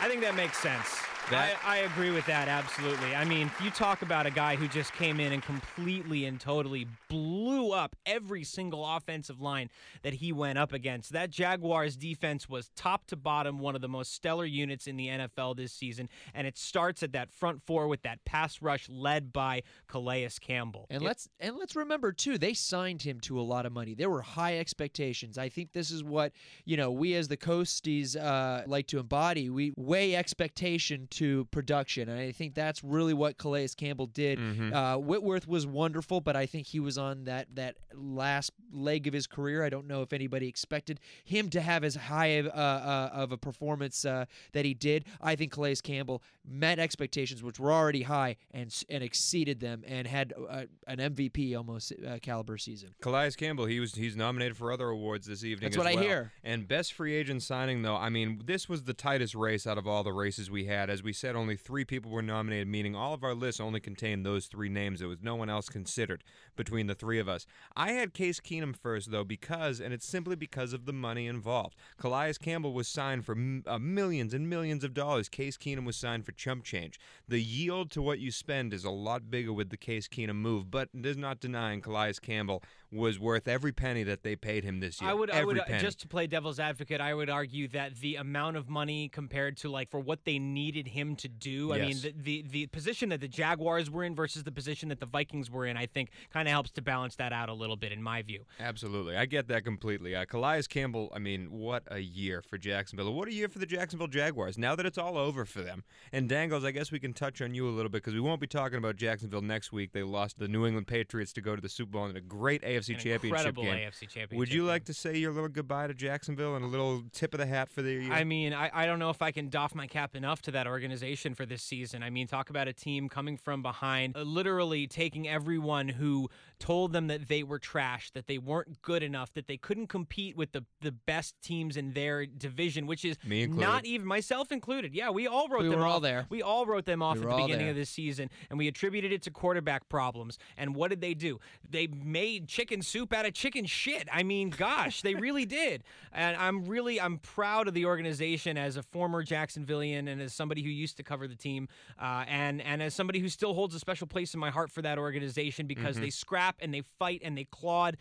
I 0.00 0.08
think 0.08 0.20
that 0.20 0.36
makes 0.36 0.58
sense. 0.58 1.07
That- 1.30 1.58
I, 1.64 1.76
I 1.76 1.76
agree 1.78 2.10
with 2.10 2.24
that 2.26 2.48
absolutely. 2.48 3.14
I 3.14 3.24
mean, 3.24 3.50
you 3.62 3.70
talk 3.70 4.02
about 4.02 4.26
a 4.26 4.30
guy 4.30 4.56
who 4.56 4.66
just 4.68 4.92
came 4.94 5.20
in 5.20 5.32
and 5.32 5.42
completely 5.42 6.24
and 6.24 6.40
totally 6.40 6.86
blew 7.08 7.72
up 7.72 7.94
every 8.06 8.44
single 8.44 8.84
offensive 8.86 9.40
line 9.40 9.68
that 10.02 10.14
he 10.14 10.32
went 10.32 10.58
up 10.58 10.72
against. 10.72 11.12
That 11.12 11.30
Jaguars 11.30 11.96
defense 11.96 12.48
was 12.48 12.70
top 12.76 13.06
to 13.08 13.16
bottom 13.16 13.58
one 13.58 13.74
of 13.74 13.80
the 13.82 13.88
most 13.88 14.14
stellar 14.14 14.44
units 14.46 14.86
in 14.86 14.96
the 14.96 15.08
NFL 15.08 15.56
this 15.56 15.72
season, 15.72 16.08
and 16.34 16.46
it 16.46 16.56
starts 16.56 17.02
at 17.02 17.12
that 17.12 17.30
front 17.30 17.62
four 17.66 17.88
with 17.88 18.02
that 18.02 18.24
pass 18.24 18.62
rush 18.62 18.88
led 18.88 19.32
by 19.32 19.62
Calais 19.86 20.28
Campbell. 20.40 20.86
And 20.90 21.02
It- 21.02 21.06
let's 21.06 21.28
and 21.40 21.56
let's 21.56 21.76
remember 21.76 22.12
too, 22.12 22.38
they 22.38 22.54
signed 22.54 23.02
him 23.02 23.20
to 23.20 23.38
a 23.38 23.42
lot 23.42 23.66
of 23.66 23.72
money. 23.72 23.94
There 23.94 24.10
were 24.10 24.22
high 24.22 24.58
expectations. 24.58 25.36
I 25.36 25.48
think 25.48 25.72
this 25.72 25.90
is 25.90 26.02
what 26.02 26.32
you 26.64 26.76
know 26.76 26.90
we 26.90 27.14
as 27.14 27.28
the 27.28 27.36
Coasties 27.36 28.16
uh, 28.16 28.62
like 28.66 28.86
to 28.88 28.98
embody. 28.98 29.50
We 29.50 29.72
weigh 29.76 30.14
expectation 30.14 31.06
to 31.10 31.17
production, 31.46 32.08
and 32.08 32.18
I 32.18 32.32
think 32.32 32.54
that's 32.54 32.82
really 32.84 33.14
what 33.14 33.38
Calais 33.38 33.68
Campbell 33.76 34.06
did. 34.06 34.38
Mhm. 34.38 34.72
Uh, 34.72 34.98
Whitworth 34.98 35.46
was 35.46 35.66
wonderful, 35.66 36.20
but 36.20 36.36
I 36.36 36.46
think 36.46 36.66
he 36.68 36.80
was 36.80 36.98
on 36.98 37.24
that 37.24 37.54
that 37.54 37.76
last 37.94 38.52
leg 38.72 39.06
of 39.06 39.14
his 39.14 39.26
career. 39.26 39.64
I 39.64 39.68
don't 39.70 39.86
know 39.86 40.02
if 40.02 40.12
anybody 40.12 40.48
expected 40.48 41.00
him 41.24 41.50
to 41.50 41.60
have 41.60 41.84
as 41.84 41.94
high 41.94 42.26
of, 42.26 42.46
uh, 42.46 42.50
uh, 42.50 43.10
of 43.12 43.32
a 43.32 43.38
performance 43.38 44.04
uh, 44.04 44.26
that 44.52 44.64
he 44.64 44.74
did. 44.74 45.04
I 45.20 45.36
think 45.36 45.52
Calais 45.52 45.76
Campbell 45.76 46.22
met 46.44 46.78
expectations, 46.78 47.42
which 47.42 47.58
were 47.58 47.72
already 47.72 48.02
high, 48.02 48.36
and 48.52 48.74
and 48.88 49.02
exceeded 49.02 49.60
them, 49.60 49.84
and 49.86 50.06
had 50.06 50.32
uh, 50.48 50.64
an 50.86 50.98
MVP 50.98 51.56
almost 51.56 51.92
uh, 52.06 52.18
caliber 52.20 52.58
season. 52.58 52.94
Calais 53.00 53.32
Campbell, 53.32 53.66
he 53.66 53.80
was 53.80 53.94
he's 53.94 54.16
nominated 54.16 54.56
for 54.56 54.72
other 54.72 54.88
awards 54.88 55.26
this 55.26 55.44
evening. 55.44 55.70
That's 55.70 55.76
as 55.76 55.84
what 55.84 55.98
I 55.98 56.00
hear. 56.00 56.32
And 56.42 56.66
best 56.68 56.92
free 56.92 57.14
agent 57.14 57.42
signing, 57.42 57.82
though, 57.82 57.96
I 57.96 58.08
mean, 58.08 58.42
this 58.44 58.68
was 58.68 58.84
the 58.84 58.94
tightest 58.94 59.34
race 59.34 59.66
out 59.66 59.78
of 59.78 59.86
all 59.86 60.02
the 60.04 60.12
races 60.12 60.50
we 60.50 60.64
had. 60.66 60.90
As 60.90 61.02
we 61.02 61.07
said, 61.12 61.36
only 61.36 61.56
three 61.56 61.84
people 61.84 62.10
were 62.10 62.22
nominated, 62.22 62.68
meaning 62.68 62.94
all 62.94 63.14
of 63.14 63.24
our 63.24 63.34
lists 63.34 63.60
only 63.60 63.80
contained 63.80 64.24
those 64.24 64.46
three 64.46 64.68
names. 64.68 65.00
There 65.00 65.08
was 65.08 65.22
no 65.22 65.34
one 65.34 65.48
else 65.50 65.68
considered 65.68 66.24
between 66.56 66.86
the 66.86 66.94
three 66.94 67.18
of 67.18 67.28
us. 67.28 67.46
I 67.76 67.92
had 67.92 68.14
Case 68.14 68.40
Keenum 68.40 68.76
first, 68.76 69.10
though, 69.10 69.24
because, 69.24 69.80
and 69.80 69.92
it's 69.94 70.06
simply 70.06 70.36
because 70.36 70.72
of 70.72 70.86
the 70.86 70.92
money 70.92 71.26
involved. 71.26 71.76
Calais 71.98 72.34
Campbell 72.40 72.72
was 72.72 72.88
signed 72.88 73.24
for 73.24 73.32
m- 73.32 73.62
uh, 73.66 73.78
millions 73.78 74.34
and 74.34 74.48
millions 74.48 74.84
of 74.84 74.94
dollars. 74.94 75.28
Case 75.28 75.56
Keenum 75.56 75.84
was 75.84 75.96
signed 75.96 76.24
for 76.24 76.32
chump 76.32 76.64
change. 76.64 76.98
The 77.26 77.40
yield 77.40 77.90
to 77.92 78.02
what 78.02 78.18
you 78.18 78.30
spend 78.30 78.72
is 78.74 78.84
a 78.84 78.90
lot 78.90 79.30
bigger 79.30 79.52
with 79.52 79.70
the 79.70 79.76
Case 79.76 80.08
Keenum 80.08 80.36
move, 80.36 80.70
but 80.70 80.88
there's 80.92 81.16
not 81.16 81.40
denying 81.40 81.80
Calais 81.80 82.14
Campbell 82.20 82.62
was 82.90 83.18
worth 83.18 83.46
every 83.48 83.72
penny 83.72 84.02
that 84.02 84.22
they 84.22 84.34
paid 84.34 84.64
him 84.64 84.80
this 84.80 85.00
year. 85.00 85.10
I 85.10 85.14
would, 85.14 85.30
I 85.30 85.44
would 85.44 85.58
penny. 85.58 85.82
just 85.82 86.00
to 86.00 86.08
play 86.08 86.26
devil's 86.26 86.58
advocate, 86.58 87.00
I 87.00 87.14
would 87.14 87.28
argue 87.28 87.68
that 87.68 87.96
the 87.96 88.16
amount 88.16 88.56
of 88.56 88.68
money 88.68 89.08
compared 89.08 89.56
to 89.58 89.68
like 89.68 89.90
for 89.90 90.00
what 90.00 90.24
they 90.24 90.38
needed 90.38 90.88
him 90.88 91.16
to 91.16 91.28
do. 91.28 91.72
I 91.72 91.80
mean, 91.80 91.96
the, 92.00 92.14
the 92.16 92.44
the 92.50 92.66
position 92.68 93.10
that 93.10 93.20
the 93.20 93.28
Jaguars 93.28 93.90
were 93.90 94.04
in 94.04 94.14
versus 94.14 94.44
the 94.44 94.52
position 94.52 94.88
that 94.88 95.00
the 95.00 95.06
Vikings 95.06 95.50
were 95.50 95.66
in, 95.66 95.76
I 95.76 95.86
think, 95.86 96.10
kind 96.32 96.48
of 96.48 96.52
helps 96.52 96.70
to 96.72 96.82
balance 96.82 97.16
that 97.16 97.32
out 97.32 97.48
a 97.48 97.54
little 97.54 97.76
bit, 97.76 97.92
in 97.92 98.02
my 98.02 98.22
view. 98.22 98.44
Absolutely. 98.58 99.16
I 99.16 99.26
get 99.26 99.48
that 99.48 99.64
completely. 99.64 100.14
Uh, 100.14 100.24
Calais 100.24 100.62
Campbell, 100.68 101.12
I 101.14 101.18
mean, 101.18 101.50
what 101.50 101.82
a 101.90 101.98
year 101.98 102.42
for 102.42 102.58
Jacksonville. 102.58 103.12
What 103.12 103.28
a 103.28 103.32
year 103.32 103.48
for 103.48 103.58
the 103.58 103.66
Jacksonville 103.66 104.08
Jaguars. 104.08 104.56
Now 104.56 104.74
that 104.74 104.86
it's 104.86 104.98
all 104.98 105.18
over 105.18 105.44
for 105.44 105.60
them. 105.60 105.84
And 106.12 106.28
Dangles, 106.28 106.64
I 106.64 106.70
guess 106.70 106.90
we 106.90 106.98
can 106.98 107.12
touch 107.12 107.42
on 107.42 107.54
you 107.54 107.68
a 107.68 107.70
little 107.70 107.90
bit 107.90 108.02
because 108.02 108.14
we 108.14 108.20
won't 108.20 108.40
be 108.40 108.46
talking 108.46 108.78
about 108.78 108.96
Jacksonville 108.96 109.42
next 109.42 109.72
week. 109.72 109.92
They 109.92 110.02
lost 110.02 110.38
the 110.38 110.48
New 110.48 110.66
England 110.66 110.86
Patriots 110.86 111.32
to 111.34 111.40
go 111.40 111.54
to 111.54 111.62
the 111.62 111.68
Super 111.68 111.92
Bowl 111.92 112.06
in 112.06 112.16
a 112.16 112.20
great 112.20 112.62
AFC 112.78 112.94
An 112.94 112.98
Championship 113.00 113.56
game. 113.56 113.66
AFC 113.66 114.00
Championship. 114.00 114.38
Would 114.38 114.52
you 114.52 114.62
game. 114.62 114.68
like 114.68 114.84
to 114.86 114.94
say 114.94 115.16
your 115.16 115.32
little 115.32 115.48
goodbye 115.48 115.86
to 115.86 115.94
Jacksonville 115.94 116.56
and 116.56 116.64
a 116.64 116.68
little 116.68 117.02
tip 117.12 117.34
of 117.34 117.38
the 117.38 117.46
hat 117.46 117.70
for 117.70 117.82
the 117.82 117.92
year? 117.92 118.12
I 118.12 118.24
mean, 118.24 118.52
I, 118.52 118.70
I 118.72 118.86
don't 118.86 118.98
know 118.98 119.10
if 119.10 119.22
I 119.22 119.30
can 119.30 119.48
doff 119.48 119.74
my 119.74 119.86
cap 119.86 120.14
enough 120.14 120.42
to 120.42 120.50
that 120.52 120.66
organization 120.66 121.34
for 121.34 121.46
this 121.46 121.62
season. 121.62 122.02
I 122.02 122.10
mean, 122.10 122.26
talk 122.26 122.50
about 122.50 122.68
a 122.68 122.72
team 122.72 123.08
coming 123.08 123.36
from 123.36 123.62
behind, 123.62 124.16
uh, 124.16 124.22
literally 124.22 124.86
taking 124.86 125.28
everyone 125.28 125.88
who 125.88 126.28
told 126.58 126.92
them 126.92 127.06
that 127.06 127.28
they 127.28 127.42
were 127.42 127.58
trash, 127.58 128.10
that 128.12 128.26
they 128.26 128.38
weren't 128.38 128.82
good 128.82 129.02
enough, 129.02 129.32
that 129.34 129.46
they 129.46 129.56
couldn't 129.56 129.86
compete 129.88 130.36
with 130.36 130.52
the, 130.52 130.64
the 130.80 130.92
best 130.92 131.34
teams 131.42 131.76
in 131.76 131.92
their 131.92 132.26
division, 132.26 132.86
which 132.86 133.04
is 133.04 133.16
Me 133.24 133.46
not 133.46 133.84
even 133.84 134.06
myself 134.06 134.50
included. 134.52 134.94
Yeah, 134.94 135.10
we 135.10 135.26
all 135.26 135.48
wrote 135.48 135.62
We 135.62 135.68
them 135.68 135.78
were 135.78 135.86
off. 135.86 135.92
all 135.94 136.00
there. 136.00 136.26
We 136.30 136.42
all 136.42 136.66
wrote 136.66 136.84
them 136.84 137.02
off 137.02 137.18
We 137.18 137.22
at 137.24 137.28
the 137.30 137.36
beginning 137.36 137.58
there. 137.66 137.70
of 137.70 137.76
this 137.76 137.90
season, 137.90 138.30
and 138.50 138.58
we 138.58 138.68
attributed 138.68 139.12
it 139.12 139.22
to 139.22 139.30
quarterback 139.30 139.88
problems. 139.88 140.38
And 140.56 140.74
what 140.74 140.90
did 140.90 141.00
they 141.00 141.14
do? 141.14 141.38
They 141.68 141.86
made 141.86 142.48
chicken 142.48 142.82
soup 142.82 143.12
out 143.12 143.26
of 143.26 143.34
chicken 143.34 143.64
shit. 143.66 144.08
I 144.12 144.22
mean, 144.22 144.50
gosh, 144.50 145.02
they 145.02 145.14
really 145.14 145.46
did. 145.62 145.84
And 146.12 146.36
I'm 146.36 146.64
really 146.64 147.00
I'm 147.00 147.18
proud 147.18 147.68
of 147.68 147.74
the 147.74 147.84
organization 147.86 148.56
as 148.58 148.76
a 148.76 148.82
former 148.82 149.24
Jacksonvillian 149.24 150.08
and 150.10 150.20
as 150.20 150.34
somebody 150.34 150.62
who 150.62 150.70
used 150.70 150.96
to 150.98 151.02
cover 151.02 151.28
the 151.28 151.36
team, 151.36 151.68
uh, 152.00 152.24
and 152.28 152.60
and 152.62 152.82
as 152.82 152.94
somebody 152.94 153.18
who 153.20 153.28
still 153.28 153.54
holds 153.54 153.74
a 153.74 153.78
special 153.78 154.06
place 154.06 154.34
in 154.34 154.40
my 154.40 154.50
heart 154.50 154.70
for 154.70 154.82
that 154.82 154.98
organization 154.98 155.66
because 155.66 155.78
Mm-hmm. 155.88 156.04
they 156.04 156.10
scrap 156.48 156.56
and 156.60 156.72
they 156.72 156.82
fight 156.98 157.20
and 157.24 157.36
they 157.36 157.44
clawed. 157.44 157.96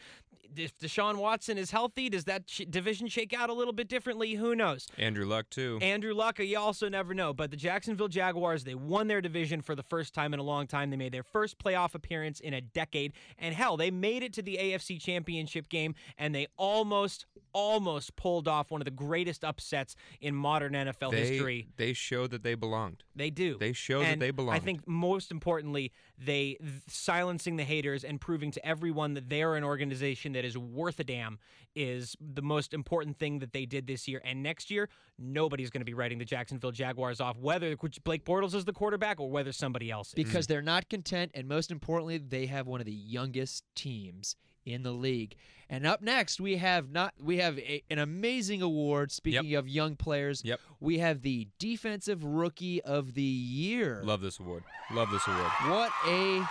If 0.56 0.77
Deshaun 0.77 1.18
Watson 1.18 1.58
is 1.58 1.72
healthy, 1.72 2.10
does 2.10 2.24
that 2.24 2.44
sh- 2.48 2.62
division 2.70 3.08
shake 3.10 3.34
out 3.34 3.50
a 3.50 3.54
little 3.54 3.74
bit 3.74 3.89
differently? 3.89 4.36
Who 4.36 4.56
knows? 4.56 4.88
Andrew 4.98 5.25
Luck, 5.25 5.50
too. 5.50 5.77
Andrew 5.82 6.13
Luck, 6.13 6.39
you 6.39 6.58
also 6.58 6.88
never 6.88 7.13
know. 7.13 7.34
But 7.34 7.51
the 7.51 7.58
Jacksonville 7.58 8.08
Jaguars, 8.08 8.63
they 8.63 8.74
won 8.74 9.08
their 9.08 9.20
division 9.20 9.62
for 9.62 9.75
the 9.75 9.84
first 9.84 10.13
time 10.13 10.34
in 10.34 10.39
a 10.39 10.44
long 10.44 10.66
time. 10.66 10.89
They 10.89 10.96
made 10.96 11.12
their 11.12 11.24
first 11.24 11.60
playoff 11.60 11.96
appearance 11.96 12.39
in 12.39 12.54
a 12.54 12.62
decade. 12.62 13.12
And 13.38 13.54
hell, 13.54 13.75
they 13.75 13.92
made 13.92 14.24
it 14.24 14.32
to 14.34 14.42
the 14.42 14.58
AFC 14.58 15.01
Championship 15.01 15.68
game 15.68 15.96
and 16.18 16.34
they 16.34 16.48
almost, 16.56 17.25
almost 17.51 18.16
pulled 18.16 18.48
off 18.48 18.72
one 18.72 18.80
of 18.80 18.86
the 18.86 18.92
greatest 18.92 19.44
upsets 19.44 19.98
in 20.22 20.34
modern 20.34 20.74
NFL 20.74 21.12
they, 21.12 21.27
history. 21.27 21.68
they 21.75 21.92
showed 21.92 22.32
that 22.32 22.44
they 22.44 22.56
belonged. 22.56 23.04
They 23.18 23.30
do. 23.30 23.58
They 23.60 23.74
showed 23.74 24.06
that 24.06 24.20
they 24.20 24.32
belonged. 24.32 24.56
I 24.56 24.60
think 24.60 24.88
most 24.88 25.30
importantly, 25.30 25.92
they 26.17 26.57
th- 26.59 26.71
silencing 26.88 27.57
the 27.57 27.63
haters 27.63 28.03
and 28.03 28.19
proving 28.19 28.51
to 28.51 28.65
everyone 28.65 29.13
that 29.13 29.29
they 29.29 29.43
are 29.43 29.55
an 29.55 29.63
organization 29.63 30.33
that 30.33 30.43
is 30.45 30.57
worth 30.57 31.00
a 31.00 31.03
damn 31.03 31.39
is 31.75 32.15
the 32.19 32.41
most 32.41 32.74
important 32.74 33.17
thing 33.19 33.39
that 33.39 33.53
they 33.53 33.65
did 33.65 33.86
this 33.86 34.07
year. 34.07 34.21
And 34.25 34.41
next 34.41 34.71
year, 34.71 34.89
nobody's 35.19 35.69
going 35.69 35.81
to 35.81 35.86
be 35.86 35.93
writing 35.93 36.17
the 36.17 36.25
Jacksonville 36.25 36.71
Jaguars 36.71 37.21
off, 37.21 37.38
whether 37.38 37.75
Blake 38.03 38.25
Bortles 38.25 38.55
is 38.55 38.65
the 38.65 38.74
quarterback 38.74 39.19
or 39.19 39.29
whether 39.29 39.51
somebody 39.51 39.91
else 39.91 40.09
is. 40.09 40.13
because 40.15 40.47
they're 40.47 40.62
not 40.62 40.89
content, 40.89 41.31
and 41.36 41.47
most 41.47 41.69
importantly, 41.71 42.17
they 42.17 42.47
have 42.47 42.65
one 42.67 42.79
of 42.79 42.86
the 42.86 42.91
youngest 42.91 43.63
teams 43.75 44.36
in 44.67 44.83
the 44.83 44.91
league. 44.91 45.36
And 45.69 45.86
up 45.86 46.01
next, 46.01 46.39
we 46.39 46.57
have 46.57 46.91
not 46.91 47.13
we 47.21 47.38
have 47.38 47.57
a, 47.59 47.83
an 47.89 48.00
amazing 48.00 48.62
award. 48.62 49.12
Speaking 49.12 49.55
of 49.55 49.67
young 49.67 49.95
players, 49.97 50.41
Yep. 50.45 50.59
we 50.79 51.00
have 51.00 51.21
the 51.24 51.47
Defensive 51.59 52.24
Rookie 52.24 52.81
of 52.83 53.13
the 53.15 53.21
Year. 53.21 54.01
Love 54.03 54.21
this 54.21 54.39
award. 54.39 54.63
Love 54.93 55.09
this 55.12 55.27
award. 55.27 55.51
What 55.67 55.91
a 56.07 56.41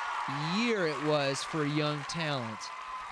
year 0.58 0.86
it 0.86 1.02
was 1.04 1.42
for 1.42 1.64
young 1.64 2.00
talent. 2.10 2.58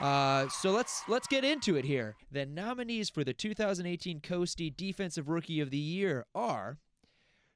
Uh, 0.00 0.49
so 0.49 0.73
let's 0.73 1.04
let's 1.08 1.26
get 1.26 1.42
into 1.44 1.76
it 1.76 1.84
here. 1.87 2.16
The 2.30 2.44
nominees 2.44 3.08
for 3.08 3.25
the 3.25 3.32
2018 3.32 4.20
Coastie 4.20 4.76
Defensive 4.76 5.28
Rookie 5.30 5.61
of 5.61 5.70
the 5.70 5.78
Year 5.78 6.26
are 6.34 6.76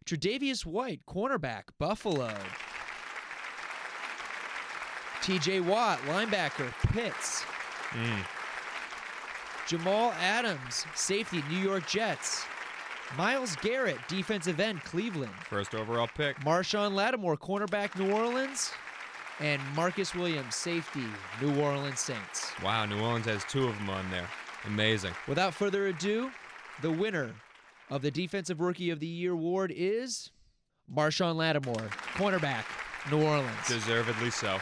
Tre'Davious 0.06 0.64
White, 0.64 1.00
cornerback, 1.06 1.64
Buffalo. 1.78 2.32
T.J. 5.28 5.60
Watt, 5.60 5.98
linebacker, 6.06 6.72
Pitts. 6.90 7.44
Mm. 7.90 8.24
Jamal 9.66 10.10
Adams, 10.12 10.86
safety, 10.94 11.44
New 11.50 11.58
York 11.58 11.86
Jets. 11.86 12.46
Myles 13.18 13.54
Garrett, 13.56 13.98
defensive 14.08 14.58
end, 14.58 14.82
Cleveland. 14.84 15.34
First 15.50 15.74
overall 15.74 16.08
pick. 16.16 16.40
Marshon 16.40 16.94
Lattimore, 16.94 17.36
cornerback, 17.36 17.94
New 17.98 18.10
Orleans. 18.10 18.70
And 19.38 19.60
Marcus 19.76 20.14
Williams, 20.14 20.56
safety, 20.56 21.04
New 21.42 21.60
Orleans 21.60 22.00
Saints. 22.00 22.50
Wow, 22.64 22.86
New 22.86 22.98
Orleans 22.98 23.26
has 23.26 23.44
two 23.44 23.68
of 23.68 23.76
them 23.76 23.90
on 23.90 24.10
there. 24.10 24.26
Amazing. 24.64 25.12
Without 25.26 25.52
further 25.52 25.88
ado, 25.88 26.30
the 26.80 26.90
winner 26.90 27.34
of 27.90 28.00
the 28.00 28.10
Defensive 28.10 28.62
Rookie 28.62 28.88
of 28.88 28.98
the 28.98 29.06
Year 29.06 29.32
award 29.32 29.74
is 29.76 30.30
Marshon 30.90 31.36
Lattimore, 31.36 31.90
cornerback, 32.14 32.64
New 33.10 33.22
Orleans. 33.22 33.68
Deservedly 33.68 34.30
so. 34.30 34.58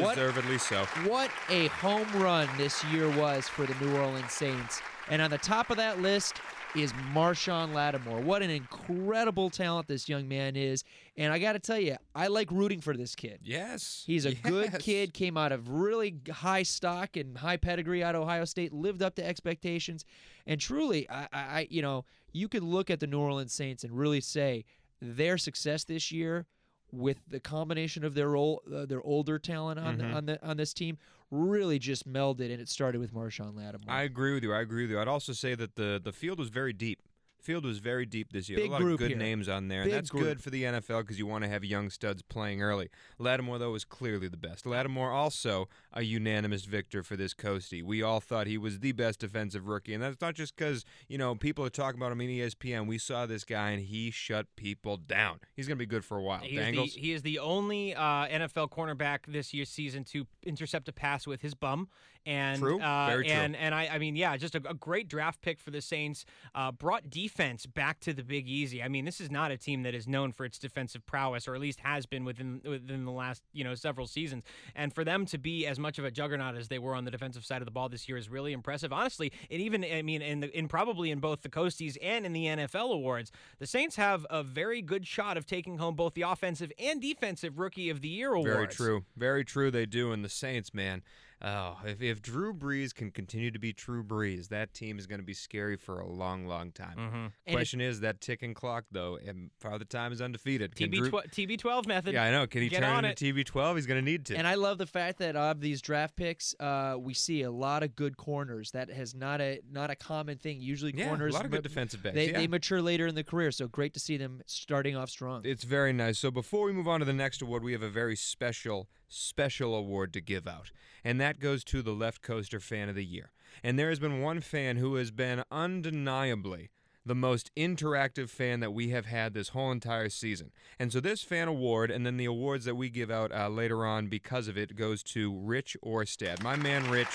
What- 0.00 0.14
Deservedly 0.16 0.58
so. 0.58 0.84
What 1.06 1.30
a 1.50 1.66
home 1.68 2.08
run 2.14 2.48
this 2.56 2.82
year 2.84 3.08
was 3.18 3.48
for 3.48 3.66
the 3.66 3.74
New 3.84 3.96
Orleans 3.96 4.32
Saints. 4.32 4.80
And 5.08 5.20
on 5.20 5.30
the 5.30 5.38
top 5.38 5.70
of 5.70 5.76
that 5.76 6.00
list 6.00 6.36
is 6.74 6.92
Marshon 7.12 7.74
Lattimore. 7.74 8.20
What 8.20 8.40
an 8.42 8.48
incredible 8.50 9.50
talent 9.50 9.88
this 9.88 10.08
young 10.08 10.26
man 10.26 10.56
is. 10.56 10.84
And 11.18 11.30
I 11.32 11.38
got 11.38 11.52
to 11.52 11.58
tell 11.58 11.78
you, 11.78 11.96
I 12.14 12.28
like 12.28 12.50
rooting 12.50 12.80
for 12.80 12.96
this 12.96 13.14
kid. 13.14 13.40
Yes. 13.42 14.04
He's 14.06 14.24
a 14.24 14.34
good 14.34 14.78
kid, 14.78 15.12
came 15.12 15.36
out 15.36 15.52
of 15.52 15.68
really 15.68 16.14
high 16.30 16.62
stock 16.62 17.16
and 17.16 17.36
high 17.36 17.58
pedigree 17.58 18.02
out 18.02 18.14
of 18.14 18.22
Ohio 18.22 18.46
State, 18.46 18.72
lived 18.72 19.02
up 19.02 19.16
to 19.16 19.26
expectations. 19.26 20.06
And 20.46 20.58
truly, 20.60 21.08
I, 21.10 21.22
I 21.24 21.26
I- 21.32 21.66
you 21.68 21.82
know, 21.82 22.06
you 22.32 22.48
could 22.48 22.62
look 22.62 22.88
at 22.90 23.00
the 23.00 23.06
New 23.06 23.20
Orleans 23.20 23.52
Saints 23.52 23.84
and 23.84 23.92
really 23.92 24.22
say 24.22 24.64
their 25.02 25.36
success 25.36 25.84
this 25.84 26.10
year 26.10 26.46
with 26.92 27.18
the 27.28 27.40
combination 27.40 28.04
of 28.04 28.14
their 28.14 28.36
old, 28.36 28.60
uh, 28.72 28.84
their 28.86 29.02
older 29.02 29.38
talent 29.38 29.80
on 29.80 29.96
the, 29.98 30.04
Mhm. 30.04 30.14
on 30.14 30.26
the 30.26 30.46
on 30.46 30.56
this 30.58 30.72
team 30.74 30.98
really 31.30 31.78
just 31.78 32.06
melded, 32.06 32.52
and 32.52 32.60
it 32.60 32.68
started 32.68 33.00
with 33.00 33.12
Marshon 33.14 33.56
Lattimore. 33.56 33.88
I 33.94 34.02
agree 34.02 34.34
with 34.34 34.42
you. 34.42 34.52
I 34.52 34.60
agree 34.60 34.82
with 34.82 34.90
you. 34.90 35.00
I'd 35.00 35.08
also 35.08 35.32
say 35.32 35.54
that 35.54 35.76
the 35.76 36.00
the 36.02 36.12
field 36.12 36.38
was 36.38 36.50
very 36.50 36.72
deep. 36.74 37.00
Field 37.42 37.64
was 37.64 37.78
very 37.78 38.06
deep 38.06 38.32
this 38.32 38.48
year. 38.48 38.58
Big 38.58 38.68
a 38.70 38.72
lot 38.72 38.80
group 38.80 38.94
of 38.94 38.98
good 39.00 39.08
here. 39.10 39.18
names 39.18 39.48
on 39.48 39.68
there, 39.68 39.82
Big 39.82 39.92
and 39.92 39.98
that's 39.98 40.10
group. 40.10 40.24
good 40.24 40.40
for 40.42 40.50
the 40.50 40.62
NFL 40.62 41.00
because 41.00 41.18
you 41.18 41.26
want 41.26 41.44
to 41.44 41.50
have 41.50 41.64
young 41.64 41.90
studs 41.90 42.22
playing 42.22 42.62
early. 42.62 42.88
Lattimore, 43.18 43.58
though, 43.58 43.72
was 43.72 43.84
clearly 43.84 44.28
the 44.28 44.36
best. 44.36 44.64
Lattimore 44.64 45.10
also 45.10 45.68
a 45.92 46.02
unanimous 46.02 46.64
victor 46.64 47.02
for 47.02 47.16
this 47.16 47.34
Coastie. 47.34 47.82
We 47.82 48.02
all 48.02 48.20
thought 48.20 48.46
he 48.46 48.58
was 48.58 48.78
the 48.78 48.92
best 48.92 49.20
defensive 49.20 49.66
rookie, 49.66 49.92
and 49.94 50.02
that's 50.02 50.20
not 50.20 50.34
just 50.34 50.56
because 50.56 50.84
you 51.08 51.18
know 51.18 51.34
people 51.34 51.64
are 51.64 51.70
talking 51.70 52.00
about 52.00 52.12
him 52.12 52.20
in 52.20 52.28
ESPN. 52.30 52.86
We 52.86 52.98
saw 52.98 53.26
this 53.26 53.44
guy, 53.44 53.70
and 53.70 53.82
he 53.82 54.10
shut 54.10 54.46
people 54.56 54.96
down. 54.96 55.40
He's 55.54 55.66
going 55.66 55.76
to 55.76 55.82
be 55.82 55.86
good 55.86 56.04
for 56.04 56.16
a 56.16 56.22
while. 56.22 56.40
He 56.40 56.56
is, 56.56 56.94
the, 56.94 57.00
he 57.00 57.12
is 57.12 57.22
the 57.22 57.38
only 57.38 57.94
uh, 57.94 58.26
NFL 58.28 58.70
cornerback 58.70 59.20
this 59.26 59.52
year's 59.52 59.68
season 59.68 60.04
to 60.04 60.26
intercept 60.44 60.88
a 60.88 60.92
pass 60.92 61.26
with 61.26 61.42
his 61.42 61.54
bum. 61.54 61.88
And 62.24 62.60
True. 62.60 62.80
Uh, 62.80 63.06
Very 63.08 63.24
true. 63.26 63.34
and 63.34 63.56
and 63.56 63.74
I, 63.74 63.88
I 63.92 63.98
mean, 63.98 64.14
yeah, 64.14 64.36
just 64.36 64.54
a, 64.54 64.62
a 64.68 64.74
great 64.74 65.08
draft 65.08 65.40
pick 65.42 65.60
for 65.60 65.70
the 65.70 65.80
Saints. 65.80 66.24
Uh, 66.54 66.70
brought 66.70 67.10
defense 67.10 67.66
back 67.66 67.98
to 68.00 68.12
the 68.12 68.22
Big 68.22 68.48
Easy. 68.48 68.82
I 68.82 68.88
mean, 68.88 69.04
this 69.04 69.20
is 69.20 69.30
not 69.30 69.50
a 69.50 69.56
team 69.56 69.82
that 69.82 69.94
is 69.94 70.06
known 70.06 70.32
for 70.32 70.44
its 70.44 70.58
defensive 70.58 71.04
prowess, 71.04 71.48
or 71.48 71.54
at 71.54 71.60
least 71.60 71.80
has 71.80 72.06
been 72.06 72.24
within 72.24 72.60
within 72.64 73.04
the 73.04 73.10
last 73.10 73.42
you 73.52 73.64
know 73.64 73.74
several 73.74 74.06
seasons. 74.06 74.44
And 74.76 74.94
for 74.94 75.04
them 75.04 75.26
to 75.26 75.38
be 75.38 75.66
as 75.66 75.78
much 75.78 75.98
of 75.98 76.04
a 76.04 76.10
juggernaut 76.10 76.56
as 76.56 76.68
they 76.68 76.78
were 76.78 76.94
on 76.94 77.04
the 77.04 77.10
defensive 77.10 77.44
side 77.44 77.60
of 77.60 77.66
the 77.66 77.72
ball 77.72 77.88
this 77.88 78.08
year 78.08 78.16
is 78.16 78.28
really 78.28 78.52
impressive. 78.52 78.92
Honestly, 78.92 79.32
and 79.50 79.60
even 79.60 79.84
I 79.84 80.02
mean, 80.02 80.22
in 80.22 80.40
the, 80.40 80.56
in 80.56 80.68
probably 80.68 81.10
in 81.10 81.18
both 81.18 81.42
the 81.42 81.48
Coasties 81.48 81.96
and 82.00 82.24
in 82.24 82.32
the 82.32 82.46
NFL 82.46 82.92
awards, 82.92 83.32
the 83.58 83.66
Saints 83.66 83.96
have 83.96 84.26
a 84.30 84.42
very 84.42 84.80
good 84.80 85.06
shot 85.06 85.36
of 85.36 85.46
taking 85.46 85.78
home 85.78 85.96
both 85.96 86.14
the 86.14 86.22
offensive 86.22 86.72
and 86.78 87.00
defensive 87.00 87.58
Rookie 87.58 87.90
of 87.90 88.00
the 88.00 88.08
Year 88.08 88.32
awards. 88.32 88.52
Very 88.52 88.68
true. 88.68 89.04
Very 89.16 89.44
true. 89.44 89.70
They 89.70 89.86
do. 89.86 90.12
And 90.12 90.24
the 90.24 90.28
Saints, 90.28 90.72
man. 90.72 91.02
Oh, 91.44 91.76
if, 91.84 92.00
if 92.00 92.22
Drew 92.22 92.54
Brees 92.54 92.94
can 92.94 93.10
continue 93.10 93.50
to 93.50 93.58
be 93.58 93.72
Drew 93.72 94.04
Brees, 94.04 94.48
that 94.48 94.74
team 94.74 94.98
is 94.98 95.06
going 95.06 95.20
to 95.20 95.26
be 95.26 95.34
scary 95.34 95.76
for 95.76 95.98
a 95.98 96.06
long, 96.06 96.46
long 96.46 96.70
time. 96.70 96.96
Mm-hmm. 96.96 97.52
Question 97.52 97.80
is 97.80 98.00
that 98.00 98.20
ticking 98.20 98.54
clock, 98.54 98.84
though, 98.92 99.18
and 99.26 99.50
Father 99.58 99.84
Time 99.84 100.12
is 100.12 100.22
undefeated. 100.22 100.76
Can 100.76 100.90
Drew- 100.90 101.10
TB 101.10 101.32
tw- 101.32 101.62
TB12 101.62 101.86
method. 101.86 102.14
yeah, 102.14 102.24
I 102.24 102.30
know. 102.30 102.46
Can 102.46 102.62
he 102.62 102.68
Get 102.68 102.80
turn 102.80 102.90
on 102.90 103.04
into 103.04 103.34
TB12? 103.34 103.74
He's 103.74 103.86
going 103.86 104.04
to 104.04 104.08
need 104.08 104.26
to. 104.26 104.36
And 104.36 104.46
I 104.46 104.54
love 104.54 104.78
the 104.78 104.86
fact 104.86 105.18
that 105.18 105.34
of 105.34 105.60
these 105.60 105.82
draft 105.82 106.14
picks, 106.14 106.54
uh, 106.60 106.96
we 106.98 107.12
see 107.14 107.42
a 107.42 107.50
lot 107.50 107.82
of 107.82 107.96
good 107.96 108.16
corners. 108.16 108.70
That 108.70 108.90
has 108.90 109.14
not 109.14 109.40
a 109.40 109.60
not 109.70 109.90
a 109.90 109.96
common 109.96 110.38
thing. 110.38 110.60
Usually, 110.60 110.92
yeah, 110.94 111.08
corners 111.08 111.34
a 111.34 111.36
lot 111.36 111.44
of 111.44 111.50
ma- 111.50 111.56
good 111.56 111.64
defensive 111.64 112.02
backs. 112.02 112.14
they, 112.14 112.30
yeah. 112.30 112.38
they 112.38 112.46
mature 112.46 112.80
later 112.80 113.06
in 113.08 113.14
the 113.14 113.24
career. 113.24 113.50
So 113.50 113.66
great 113.66 113.94
to 113.94 114.00
see 114.00 114.16
them 114.16 114.42
starting 114.46 114.96
off 114.96 115.10
strong. 115.10 115.42
It's 115.44 115.64
very 115.64 115.92
nice. 115.92 116.18
So 116.18 116.30
before 116.30 116.66
we 116.66 116.72
move 116.72 116.86
on 116.86 117.00
to 117.00 117.06
the 117.06 117.12
next 117.12 117.42
award, 117.42 117.64
we 117.64 117.72
have 117.72 117.82
a 117.82 117.90
very 117.90 118.14
special, 118.16 118.88
special 119.12 119.74
award 119.74 120.12
to 120.12 120.20
give 120.20 120.46
out. 120.46 120.70
And 121.04 121.20
that 121.20 121.40
goes 121.40 121.64
to 121.64 121.82
the 121.82 121.92
Left 121.92 122.22
Coaster 122.22 122.60
Fan 122.60 122.88
of 122.88 122.94
the 122.94 123.04
Year. 123.04 123.32
And 123.62 123.78
there 123.78 123.88
has 123.88 123.98
been 123.98 124.22
one 124.22 124.40
fan 124.40 124.76
who 124.76 124.94
has 124.96 125.10
been 125.10 125.44
undeniably 125.50 126.70
the 127.04 127.14
most 127.14 127.50
interactive 127.56 128.28
fan 128.28 128.60
that 128.60 128.72
we 128.72 128.90
have 128.90 129.06
had 129.06 129.34
this 129.34 129.48
whole 129.48 129.72
entire 129.72 130.08
season. 130.08 130.52
And 130.78 130.92
so 130.92 131.00
this 131.00 131.22
fan 131.22 131.48
award 131.48 131.90
and 131.90 132.06
then 132.06 132.16
the 132.16 132.24
awards 132.26 132.64
that 132.64 132.76
we 132.76 132.90
give 132.90 133.10
out 133.10 133.32
uh, 133.32 133.48
later 133.48 133.84
on 133.84 134.06
because 134.06 134.46
of 134.48 134.56
it 134.56 134.76
goes 134.76 135.02
to 135.04 135.36
Rich 135.36 135.76
Orstad. 135.84 136.42
My 136.42 136.56
man 136.56 136.88
Rich, 136.90 137.08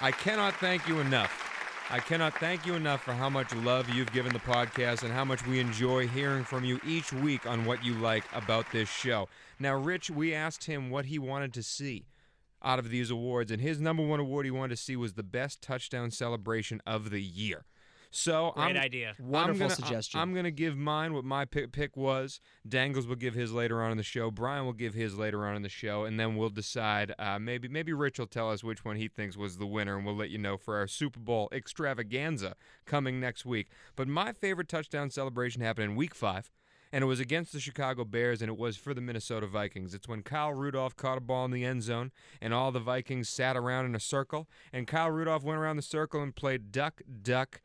I 0.00 0.12
cannot 0.12 0.54
thank 0.56 0.86
you 0.86 1.00
enough. 1.00 1.42
I 1.88 2.00
cannot 2.00 2.34
thank 2.38 2.66
you 2.66 2.74
enough 2.74 3.02
for 3.04 3.12
how 3.12 3.28
much 3.28 3.54
love 3.54 3.88
you've 3.88 4.12
given 4.12 4.32
the 4.32 4.40
podcast 4.40 5.04
and 5.04 5.12
how 5.12 5.24
much 5.24 5.46
we 5.46 5.60
enjoy 5.60 6.08
hearing 6.08 6.42
from 6.42 6.64
you 6.64 6.80
each 6.84 7.12
week 7.12 7.46
on 7.46 7.64
what 7.64 7.84
you 7.84 7.94
like 7.94 8.24
about 8.34 8.70
this 8.72 8.88
show. 8.88 9.28
Now, 9.58 9.74
Rich, 9.74 10.10
we 10.10 10.34
asked 10.34 10.64
him 10.64 10.90
what 10.90 11.06
he 11.06 11.18
wanted 11.18 11.54
to 11.54 11.62
see 11.62 12.06
out 12.62 12.78
of 12.78 12.90
these 12.90 13.10
awards, 13.10 13.50
and 13.50 13.60
his 13.60 13.80
number 13.80 14.04
one 14.04 14.20
award 14.20 14.44
he 14.44 14.50
wanted 14.50 14.76
to 14.76 14.82
see 14.82 14.96
was 14.96 15.14
the 15.14 15.22
best 15.22 15.62
touchdown 15.62 16.10
celebration 16.10 16.80
of 16.86 17.10
the 17.10 17.22
year. 17.22 17.64
So 18.10 18.52
Great 18.56 18.76
I'm, 18.76 18.76
idea. 18.76 19.14
Wonderful 19.18 19.64
I'm 19.64 19.68
gonna, 19.68 19.74
suggestion. 19.74 20.20
I'm 20.20 20.32
going 20.32 20.44
to 20.44 20.50
give 20.50 20.76
mine 20.76 21.12
what 21.12 21.24
my 21.24 21.44
pick, 21.44 21.72
pick 21.72 21.96
was. 21.96 22.40
Dangles 22.66 23.06
will 23.06 23.16
give 23.16 23.34
his 23.34 23.52
later 23.52 23.82
on 23.82 23.90
in 23.90 23.98
the 23.98 24.02
show. 24.02 24.30
Brian 24.30 24.64
will 24.64 24.72
give 24.72 24.94
his 24.94 25.18
later 25.18 25.46
on 25.46 25.54
in 25.54 25.62
the 25.62 25.68
show, 25.68 26.04
and 26.04 26.18
then 26.18 26.34
we'll 26.34 26.48
decide. 26.48 27.14
Uh, 27.18 27.38
maybe 27.38 27.68
maybe 27.68 27.92
Rich 27.92 28.18
will 28.18 28.26
tell 28.26 28.50
us 28.50 28.64
which 28.64 28.84
one 28.84 28.96
he 28.96 29.08
thinks 29.08 29.36
was 29.36 29.58
the 29.58 29.66
winner, 29.66 29.96
and 29.96 30.06
we'll 30.06 30.16
let 30.16 30.30
you 30.30 30.38
know 30.38 30.56
for 30.56 30.76
our 30.76 30.86
Super 30.86 31.20
Bowl 31.20 31.48
extravaganza 31.52 32.54
coming 32.86 33.20
next 33.20 33.44
week. 33.44 33.68
But 33.96 34.08
my 34.08 34.32
favorite 34.32 34.68
touchdown 34.68 35.10
celebration 35.10 35.60
happened 35.60 35.90
in 35.90 35.96
Week 35.96 36.14
Five. 36.14 36.50
And 36.92 37.02
it 37.02 37.06
was 37.06 37.20
against 37.20 37.52
the 37.52 37.60
Chicago 37.60 38.04
Bears, 38.04 38.40
and 38.40 38.48
it 38.48 38.56
was 38.56 38.76
for 38.76 38.94
the 38.94 39.00
Minnesota 39.00 39.46
Vikings. 39.46 39.94
It's 39.94 40.08
when 40.08 40.22
Kyle 40.22 40.52
Rudolph 40.52 40.96
caught 40.96 41.18
a 41.18 41.20
ball 41.20 41.44
in 41.44 41.50
the 41.50 41.64
end 41.64 41.82
zone, 41.82 42.12
and 42.40 42.54
all 42.54 42.70
the 42.72 42.80
Vikings 42.80 43.28
sat 43.28 43.56
around 43.56 43.86
in 43.86 43.94
a 43.94 44.00
circle, 44.00 44.48
and 44.72 44.86
Kyle 44.86 45.10
Rudolph 45.10 45.42
went 45.42 45.58
around 45.58 45.76
the 45.76 45.82
circle 45.82 46.22
and 46.22 46.34
played 46.34 46.70
duck, 46.70 47.02
duck, 47.22 47.60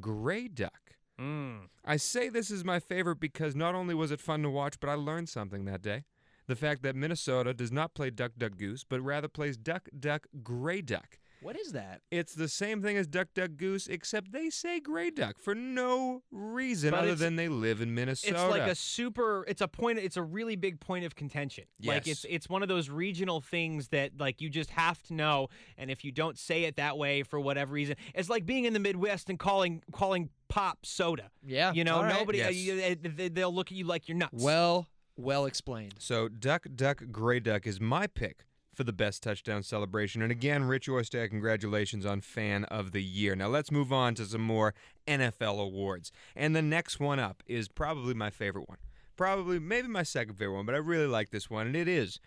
gray 0.00 0.48
duck. 0.48 0.96
Mm. 1.20 1.68
I 1.84 1.96
say 1.96 2.28
this 2.28 2.50
is 2.50 2.64
my 2.64 2.80
favorite 2.80 3.20
because 3.20 3.54
not 3.54 3.74
only 3.74 3.94
was 3.94 4.10
it 4.10 4.20
fun 4.20 4.42
to 4.42 4.50
watch, 4.50 4.80
but 4.80 4.88
I 4.88 4.94
learned 4.94 5.28
something 5.28 5.64
that 5.66 5.82
day. 5.82 6.04
The 6.48 6.56
fact 6.56 6.82
that 6.82 6.96
Minnesota 6.96 7.54
does 7.54 7.70
not 7.70 7.94
play 7.94 8.10
duck, 8.10 8.32
duck, 8.36 8.56
goose, 8.56 8.84
but 8.88 9.00
rather 9.00 9.28
plays 9.28 9.56
duck, 9.56 9.88
duck, 9.98 10.26
gray 10.42 10.80
duck. 10.80 11.18
What 11.42 11.56
is 11.58 11.72
that? 11.72 12.00
It's 12.10 12.34
the 12.34 12.48
same 12.48 12.82
thing 12.82 12.96
as 12.96 13.06
duck, 13.06 13.28
duck, 13.34 13.50
goose, 13.56 13.86
except 13.88 14.32
they 14.32 14.48
say 14.50 14.80
gray 14.80 15.10
duck 15.10 15.38
for 15.38 15.54
no 15.54 16.22
reason 16.30 16.90
But 16.92 17.00
other 17.00 17.14
than 17.14 17.36
they 17.36 17.48
live 17.48 17.80
in 17.80 17.94
Minnesota. 17.94 18.34
It's 18.34 18.50
like 18.50 18.62
a 18.70 18.74
super. 18.74 19.44
It's 19.48 19.60
a 19.60 19.68
point. 19.68 19.98
It's 19.98 20.16
a 20.16 20.22
really 20.22 20.56
big 20.56 20.80
point 20.80 21.04
of 21.04 21.14
contention. 21.14 21.64
Yes. 21.78 21.88
Like 21.94 22.06
it's 22.08 22.24
it's 22.28 22.48
one 22.48 22.62
of 22.62 22.68
those 22.68 22.88
regional 22.88 23.40
things 23.40 23.88
that 23.88 24.12
like 24.18 24.40
you 24.40 24.48
just 24.50 24.70
have 24.70 25.02
to 25.04 25.14
know, 25.14 25.48
and 25.76 25.90
if 25.90 26.04
you 26.04 26.12
don't 26.12 26.38
say 26.38 26.64
it 26.64 26.76
that 26.76 26.96
way 26.98 27.22
for 27.22 27.40
whatever 27.40 27.72
reason, 27.72 27.96
it's 28.14 28.28
like 28.28 28.46
being 28.46 28.64
in 28.64 28.72
the 28.72 28.80
Midwest 28.80 29.28
and 29.30 29.38
calling 29.38 29.82
calling 29.92 30.30
pop 30.48 30.84
soda. 30.84 31.30
Yeah, 31.42 31.72
You 31.72 31.82
know, 31.84 31.96
all 31.96 32.02
right. 32.04 32.12
nobody. 32.14 32.42
uh, 32.42 32.50
Yes. 32.50 32.56
you- 32.56 32.82
uh, 32.82 32.94
they- 33.16 33.28
they'll 33.30 33.54
look 33.54 33.72
at 33.72 33.76
you 33.76 33.84
like 33.86 34.06
you're 34.06 34.18
nuts. 34.18 34.34
Well, 34.42 34.86
well 35.16 35.46
explained. 35.46 35.94
So, 35.98 36.28
Duck, 36.28 36.66
Duck, 36.74 37.02
Gray 37.10 37.40
Duck 37.40 37.66
is 37.66 37.80
my 37.80 38.06
pick 38.06 38.44
for 38.74 38.84
the 38.84 38.92
best 38.92 39.22
touchdown 39.22 39.62
celebration. 39.62 40.22
And 40.22 40.32
again, 40.32 40.64
Rich 40.64 40.88
Orstad, 40.88 41.30
congratulations 41.30 42.06
on 42.06 42.20
Fan 42.20 42.64
of 42.64 42.92
the 42.92 43.02
Year. 43.02 43.36
Now, 43.36 43.48
let's 43.48 43.70
move 43.70 43.92
on 43.92 44.14
to 44.16 44.24
some 44.24 44.40
more 44.40 44.74
NFL 45.06 45.60
awards. 45.60 46.10
And 46.34 46.56
the 46.56 46.62
next 46.62 46.98
one 46.98 47.18
up 47.18 47.42
is 47.46 47.68
probably 47.68 48.14
my 48.14 48.30
favorite 48.30 48.68
one. 48.68 48.78
Probably, 49.16 49.58
maybe 49.58 49.88
my 49.88 50.02
second 50.02 50.36
favorite 50.36 50.56
one, 50.56 50.66
but 50.66 50.74
I 50.74 50.78
really 50.78 51.06
like 51.06 51.30
this 51.30 51.50
one. 51.50 51.66
And 51.66 51.76
it 51.76 51.88
is 51.88 52.18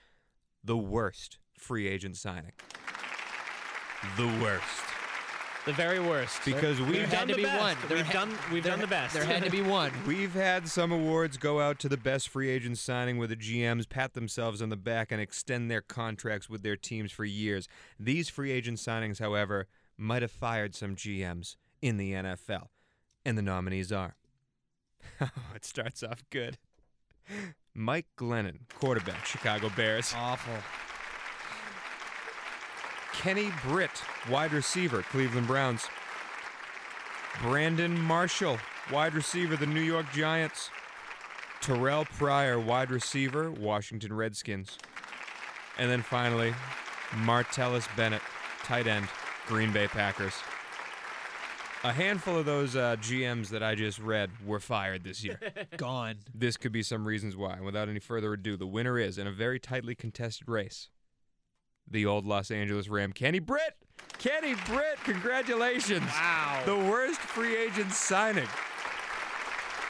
the 0.63 0.77
worst 0.77 1.39
free 1.57 1.87
agent 1.87 2.17
signing. 2.17 2.51
The 4.17 4.27
worst. 4.41 4.94
The 5.65 5.73
very 5.73 5.99
worst. 5.99 6.39
Because 6.45 6.79
We've 6.79 6.89
we've 6.89 6.99
had 7.01 7.11
done 7.11 7.27
to 7.29 7.33
the 7.33 7.37
be 7.37 7.43
best. 7.43 7.59
one. 7.61 7.77
There 7.87 7.97
We've 7.97 8.05
ha- 8.05 8.13
done. 8.13 8.37
We've 8.51 8.63
there 8.63 8.71
done 8.71 8.81
the 8.81 8.87
best. 8.87 9.13
There 9.13 9.25
had 9.25 9.43
to 9.43 9.49
be 9.51 9.61
one. 9.63 9.91
We've 10.05 10.33
had 10.33 10.67
some 10.67 10.91
awards 10.91 11.37
go 11.37 11.59
out 11.59 11.79
to 11.79 11.89
the 11.89 11.97
best 11.97 12.29
free 12.29 12.49
agent 12.49 12.77
signing 12.77 13.17
where 13.17 13.27
the 13.27 13.35
GMs 13.35 13.87
pat 13.89 14.13
themselves 14.13 14.61
on 14.61 14.69
the 14.69 14.75
back 14.77 15.11
and 15.11 15.19
extend 15.21 15.69
their 15.71 15.81
contracts 15.81 16.49
with 16.49 16.63
their 16.63 16.75
teams 16.75 17.11
for 17.11 17.25
years. 17.25 17.67
These 17.99 18.29
free 18.29 18.51
agent 18.51 18.77
signings, 18.77 19.19
however, 19.19 19.67
might 19.97 20.21
have 20.21 20.31
fired 20.31 20.75
some 20.75 20.95
GMs 20.95 21.55
in 21.81 21.97
the 21.97 22.13
NFL. 22.13 22.67
And 23.25 23.37
the 23.37 23.41
nominees 23.41 23.91
are. 23.91 24.15
Oh, 25.21 25.27
it 25.55 25.63
starts 25.63 26.01
off 26.03 26.23
good. 26.31 26.57
Mike 27.73 28.07
Glennon, 28.17 28.59
quarterback, 28.79 29.25
Chicago 29.25 29.69
Bears. 29.75 30.13
Awful. 30.17 30.53
Kenny 33.19 33.51
Britt, 33.63 34.03
wide 34.29 34.51
receiver, 34.53 35.01
Cleveland 35.03 35.47
Browns. 35.47 35.87
Brandon 37.41 37.99
Marshall, 37.99 38.59
wide 38.91 39.13
receiver, 39.13 39.55
the 39.55 39.65
New 39.65 39.81
York 39.81 40.05
Giants. 40.13 40.69
Terrelle 41.61 42.05
Pryor, 42.05 42.59
wide 42.59 42.91
receiver, 42.91 43.49
Washington 43.51 44.13
Redskins. 44.13 44.77
And 45.77 45.89
then 45.89 46.01
finally, 46.01 46.53
Martellus 47.11 47.87
Bennett, 47.97 48.21
tight 48.63 48.85
end, 48.87 49.07
Green 49.47 49.71
Bay 49.73 49.87
Packers. 49.87 50.33
A 51.83 51.91
handful 51.91 52.37
of 52.37 52.45
those 52.45 52.75
uh, 52.75 52.95
GMs 52.99 53.49
that 53.49 53.61
I 53.61 53.75
just 53.75 53.99
read 53.99 54.29
were 54.45 54.59
fired 54.59 55.03
this 55.03 55.23
year. 55.23 55.39
Gone. 55.77 56.17
this 56.33 56.57
could 56.57 56.71
be 56.71 56.81
some 56.83 57.05
reasons 57.05 57.35
why. 57.35 57.53
And 57.53 57.65
Without 57.65 57.89
any 57.89 57.99
further 57.99 58.33
ado, 58.33 58.57
the 58.57 58.67
winner 58.67 58.97
is, 58.97 59.17
in 59.17 59.27
a 59.27 59.31
very 59.31 59.59
tightly 59.59 59.93
contested 59.95 60.47
race, 60.49 60.89
the 61.89 62.05
old 62.05 62.25
Los 62.25 62.51
Angeles 62.51 62.87
Ram, 62.89 63.11
Kenny 63.13 63.39
Britt. 63.39 63.75
Kenny 64.17 64.55
Britt, 64.67 64.97
congratulations. 65.03 66.05
Wow. 66.05 66.63
The 66.65 66.75
worst 66.75 67.19
free 67.19 67.55
agent 67.55 67.91
signing. 67.91 68.47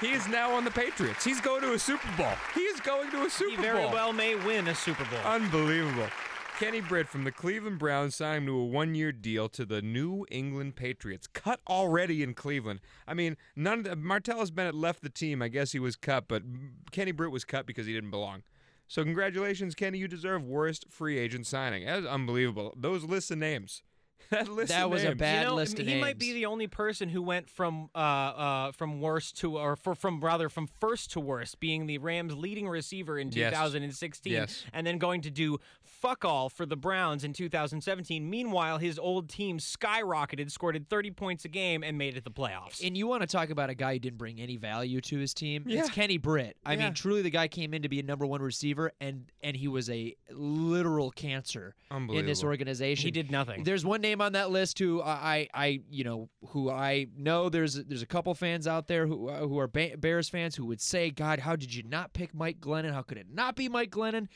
He 0.01 0.11
is 0.11 0.27
now 0.27 0.51
on 0.53 0.65
the 0.65 0.71
Patriots. 0.71 1.23
He's 1.23 1.39
going 1.39 1.61
to 1.61 1.73
a 1.73 1.79
Super 1.79 2.09
Bowl. 2.17 2.33
He 2.53 2.61
is 2.61 2.79
going 2.81 3.11
to 3.11 3.25
a 3.25 3.29
Super 3.29 3.55
Bowl. 3.55 3.57
he 3.57 3.61
very 3.61 3.83
Bowl. 3.83 3.93
well 3.93 4.13
may 4.13 4.35
win 4.35 4.67
a 4.67 4.75
Super 4.75 5.05
Bowl. 5.05 5.19
Unbelievable. 5.25 6.07
Kenny 6.59 6.79
Britt 6.79 7.07
from 7.09 7.25
the 7.25 7.31
Cleveland 7.31 7.79
Browns 7.79 8.15
signed 8.15 8.39
him 8.39 8.45
to 8.47 8.57
a 8.57 8.65
one-year 8.65 9.11
deal 9.11 9.49
to 9.49 9.65
the 9.65 9.81
New 9.81 10.25
England 10.31 10.75
Patriots. 10.77 11.27
Cut 11.27 11.59
already 11.67 12.23
in 12.23 12.33
Cleveland. 12.33 12.79
I 13.07 13.13
mean, 13.13 13.35
none 13.57 13.79
of 13.79 13.83
the, 13.85 13.95
Martellus 13.97 14.53
Bennett 14.53 14.75
left 14.75 15.01
the 15.01 15.09
team. 15.09 15.41
I 15.41 15.49
guess 15.49 15.73
he 15.73 15.79
was 15.79 15.95
cut, 15.97 16.29
but 16.29 16.43
Kenny 16.91 17.11
Britt 17.11 17.31
was 17.31 17.43
cut 17.43 17.65
because 17.65 17.85
he 17.85 17.93
didn't 17.93 18.11
belong. 18.11 18.43
So 18.87 19.03
congratulations, 19.03 19.75
Kenny. 19.75 19.97
You 19.97 20.07
deserve 20.07 20.43
worst 20.43 20.85
free 20.89 21.17
agent 21.17 21.47
signing. 21.47 21.85
That's 21.85 22.05
unbelievable. 22.05 22.73
Those 22.77 23.03
lists 23.03 23.31
of 23.31 23.37
names. 23.39 23.81
that 24.31 24.47
list 24.47 24.69
That 24.69 24.85
of 24.85 24.91
was 24.91 25.03
a 25.03 25.13
bad 25.13 25.41
you 25.43 25.49
know, 25.49 25.55
list 25.55 25.73
of 25.77 25.85
names. 25.85 25.91
he 25.95 26.01
might 26.01 26.17
be 26.17 26.33
the 26.33 26.47
only 26.47 26.65
person 26.65 27.09
who 27.09 27.21
went 27.21 27.47
from 27.47 27.89
uh, 27.93 27.97
uh, 27.97 28.71
from 28.71 28.99
worst 28.99 29.37
to 29.39 29.57
or 29.59 29.75
for, 29.75 29.93
from 29.93 30.19
rather 30.19 30.49
from 30.49 30.67
first 30.79 31.11
to 31.11 31.19
worst, 31.19 31.59
being 31.59 31.85
the 31.85 31.99
Rams' 31.99 32.35
leading 32.35 32.67
receiver 32.67 33.19
in 33.19 33.29
Yes. 33.31 33.51
2016, 33.53 34.33
Yes. 34.33 34.63
and 34.73 34.87
then 34.87 34.97
going 34.97 35.21
to 35.21 35.29
do 35.29 35.59
fuck 36.01 36.25
all 36.25 36.49
for 36.49 36.65
the 36.65 36.75
Browns 36.75 37.23
in 37.23 37.33
2017. 37.33 38.29
Meanwhile, 38.29 38.77
his 38.79 38.99
old 38.99 39.29
team 39.29 39.57
skyrocketed, 39.59 40.51
scored 40.51 40.75
30 40.89 41.11
points 41.11 41.45
a 41.45 41.47
game, 41.49 41.83
and 41.83 41.97
made 41.97 42.17
it 42.17 42.23
the 42.23 42.31
playoffs. 42.31 42.85
And 42.85 42.97
you 42.97 43.07
want 43.07 43.21
to 43.21 43.27
talk 43.27 43.49
about 43.49 43.69
a 43.69 43.75
guy 43.75 43.93
who 43.93 43.99
didn't 43.99 44.17
bring 44.17 44.39
any 44.39 44.57
value 44.57 45.01
to 45.01 45.17
his 45.17 45.33
team? 45.33 45.63
Yeah. 45.67 45.79
It's 45.81 45.89
Kenny 45.89 46.17
Britt. 46.17 46.57
I 46.65 46.73
Yeah. 46.73 46.85
mean, 46.85 46.93
truly, 46.93 47.21
the 47.21 47.29
guy 47.29 47.47
came 47.47 47.73
in 47.73 47.81
to 47.83 47.89
be 47.89 47.99
a 47.99 48.03
number 48.03 48.25
one 48.25 48.41
receiver, 48.41 48.91
and 48.99 49.31
and 49.41 49.55
he 49.55 49.67
was 49.67 49.89
a 49.89 50.15
literal 50.31 51.11
cancer 51.11 51.75
in 51.91 52.25
this 52.25 52.43
organization. 52.43 53.07
he 53.07 53.11
did 53.11 53.31
nothing. 53.31 53.63
There's 53.63 53.85
one 53.85 54.01
name 54.01 54.21
on 54.21 54.33
that 54.33 54.49
list 54.51 54.79
who 54.79 55.01
I, 55.01 55.47
I, 55.53 55.81
you 55.89 56.03
know, 56.03 56.29
who 56.49 56.69
I 56.69 57.07
know. 57.15 57.49
There's 57.49 57.75
there's 57.75 58.01
a 58.01 58.05
couple 58.07 58.33
fans 58.33 58.67
out 58.67 58.87
there 58.87 59.07
who 59.07 59.29
uh, 59.29 59.39
who 59.47 59.59
are 59.59 59.67
Bears 59.67 60.29
fans 60.29 60.55
who 60.55 60.65
would 60.65 60.81
say, 60.81 61.09
"God, 61.11 61.39
how 61.39 61.55
did 61.55 61.73
you 61.73 61.83
not 61.83 62.13
pick 62.13 62.33
Mike 62.33 62.59
Glennon? 62.59 62.93
How 62.93 63.01
could 63.01 63.17
it 63.17 63.27
not 63.31 63.55
be 63.55 63.69
Mike 63.69 63.91
Glennon?" 63.91 64.27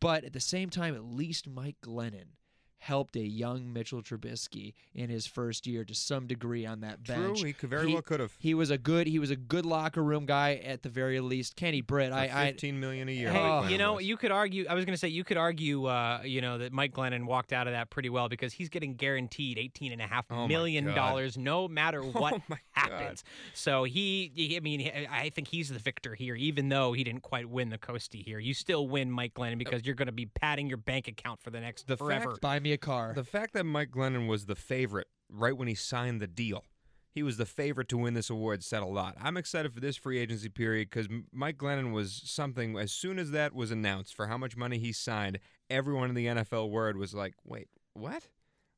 But 0.00 0.24
at 0.24 0.32
the 0.32 0.40
same 0.40 0.70
time, 0.70 0.94
at 0.94 1.04
least 1.04 1.48
Mike 1.48 1.76
Glennon 1.82 2.37
helped 2.78 3.16
a 3.16 3.20
young 3.26 3.72
Mitchell 3.72 4.02
Trubisky 4.02 4.74
in 4.94 5.10
his 5.10 5.26
first 5.26 5.66
year 5.66 5.84
to 5.84 5.94
some 5.94 6.26
degree 6.26 6.64
on 6.64 6.80
that 6.80 7.02
bench. 7.04 7.38
True, 7.40 7.46
he 7.46 7.52
could 7.52 7.70
very 7.70 7.88
He- 7.88 7.92
well 7.92 8.02
could 8.02 8.20
have. 8.20 8.32
He 8.38 8.54
was 8.54 8.70
a 8.70 8.78
good 8.78 9.06
he 9.06 9.18
was 9.18 9.30
a 9.30 9.36
good 9.36 9.66
locker 9.66 10.02
room 10.02 10.26
guy 10.26 10.54
at 10.64 10.82
the 10.82 10.88
very 10.88 11.20
least. 11.20 11.56
Kenny 11.56 11.80
Britt, 11.80 12.12
I, 12.12 12.30
I 12.32 12.46
Fifteen 12.48 12.78
million 12.80 13.08
a 13.08 13.12
year. 13.12 13.30
Hey, 13.32 13.42
Mike 13.42 13.70
you 13.70 13.78
know, 13.78 13.94
was. 13.94 14.04
you 14.04 14.16
could 14.16 14.30
argue. 14.30 14.66
I 14.68 14.74
was 14.74 14.84
going 14.84 14.94
to 14.94 14.98
say 14.98 15.08
you 15.08 15.24
could 15.24 15.36
argue, 15.36 15.86
uh, 15.86 16.20
you 16.24 16.40
know, 16.40 16.58
that 16.58 16.72
Mike 16.72 16.92
Glennon 16.92 17.24
walked 17.26 17.52
out 17.52 17.66
of 17.66 17.72
that 17.72 17.90
pretty 17.90 18.10
well 18.10 18.28
because 18.28 18.52
he's 18.52 18.68
getting 18.68 18.94
guaranteed 18.94 19.58
eighteen 19.58 19.92
and 19.92 20.00
a 20.00 20.06
half 20.06 20.26
Oh 20.30 20.36
my 20.42 20.46
million 20.46 20.86
God. 20.86 20.94
dollars, 20.94 21.36
no 21.38 21.68
matter 21.68 22.02
what 22.02 22.34
Oh 22.34 22.42
my 22.48 22.58
God. 22.76 22.90
happens. 22.92 23.24
So 23.54 23.84
he, 23.84 24.30
he- 24.34 24.56
I 24.56 24.60
mean, 24.60 24.90
I 25.10 25.30
think 25.30 25.48
he's 25.48 25.68
the 25.68 25.78
victor 25.78 26.14
here, 26.14 26.34
even 26.36 26.68
though 26.68 26.92
he 26.92 27.02
didn't 27.04 27.22
quite 27.22 27.48
win 27.48 27.70
the 27.70 27.78
Coastie 27.78 28.24
here. 28.24 28.38
You 28.38 28.54
still 28.54 28.86
win, 28.88 29.10
Mike 29.10 29.34
Glennon, 29.34 29.58
because 29.58 29.84
you're 29.84 29.94
going 29.94 30.06
to 30.06 30.12
be 30.12 30.26
padding 30.26 30.68
your 30.68 30.76
bank 30.78 31.08
account 31.08 31.40
for 31.40 31.50
the 31.50 31.60
next 31.60 31.86
The 31.86 31.96
forever. 31.96 32.30
fact- 32.30 32.40
buy 32.40 32.60
me 32.60 32.67
a 32.72 32.78
car. 32.78 33.12
The 33.14 33.24
fact 33.24 33.54
that 33.54 33.64
Mike 33.64 33.90
Glennon 33.90 34.26
was 34.28 34.46
the 34.46 34.54
favorite 34.56 35.08
right 35.30 35.56
when 35.56 35.68
he 35.68 35.74
signed 35.74 36.20
the 36.22 36.26
deal, 36.26 36.64
he 37.10 37.22
was 37.22 37.36
the 37.36 37.46
favorite 37.46 37.88
to 37.88 37.98
win 37.98 38.14
this 38.14 38.30
award 38.30 38.62
said 38.62 38.82
a 38.82 38.86
lot. 38.86 39.16
I'm 39.20 39.36
excited 39.36 39.72
for 39.74 39.80
this 39.80 39.96
free 39.96 40.18
agency 40.18 40.48
period 40.48 40.88
because 40.90 41.08
Mike 41.32 41.58
Glennon 41.58 41.92
was 41.92 42.22
something. 42.24 42.78
As 42.78 42.92
soon 42.92 43.18
as 43.18 43.30
that 43.32 43.54
was 43.54 43.70
announced 43.70 44.14
for 44.14 44.26
how 44.28 44.38
much 44.38 44.56
money 44.56 44.78
he 44.78 44.92
signed, 44.92 45.38
everyone 45.68 46.08
in 46.10 46.14
the 46.14 46.26
NFL 46.26 46.70
word 46.70 46.96
was 46.96 47.14
like, 47.14 47.34
"Wait, 47.44 47.68
what? 47.94 48.22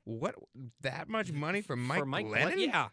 What? 0.04 0.34
That 0.80 1.08
much 1.08 1.30
money 1.32 1.60
for 1.60 1.76
Mike, 1.76 1.98
for 2.00 2.06
Mike 2.06 2.26
Glennon? 2.26 2.58
yeah. 2.66 2.88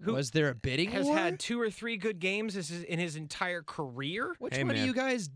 who 0.00 0.14
was 0.14 0.30
there 0.30 0.48
a 0.50 0.54
bidding 0.54 0.90
Has 0.92 1.06
war? 1.06 1.16
had 1.16 1.40
two 1.40 1.60
or 1.60 1.70
three 1.70 1.96
good 1.96 2.20
games 2.20 2.54
in 2.84 2.98
his 2.98 3.16
entire 3.16 3.62
career. 3.62 4.34
Which 4.38 4.54
Hey, 4.54 4.62
one 4.62 4.68
man. 4.74 4.82
of 4.82 4.86
you 4.86 4.94
guys 4.94 5.28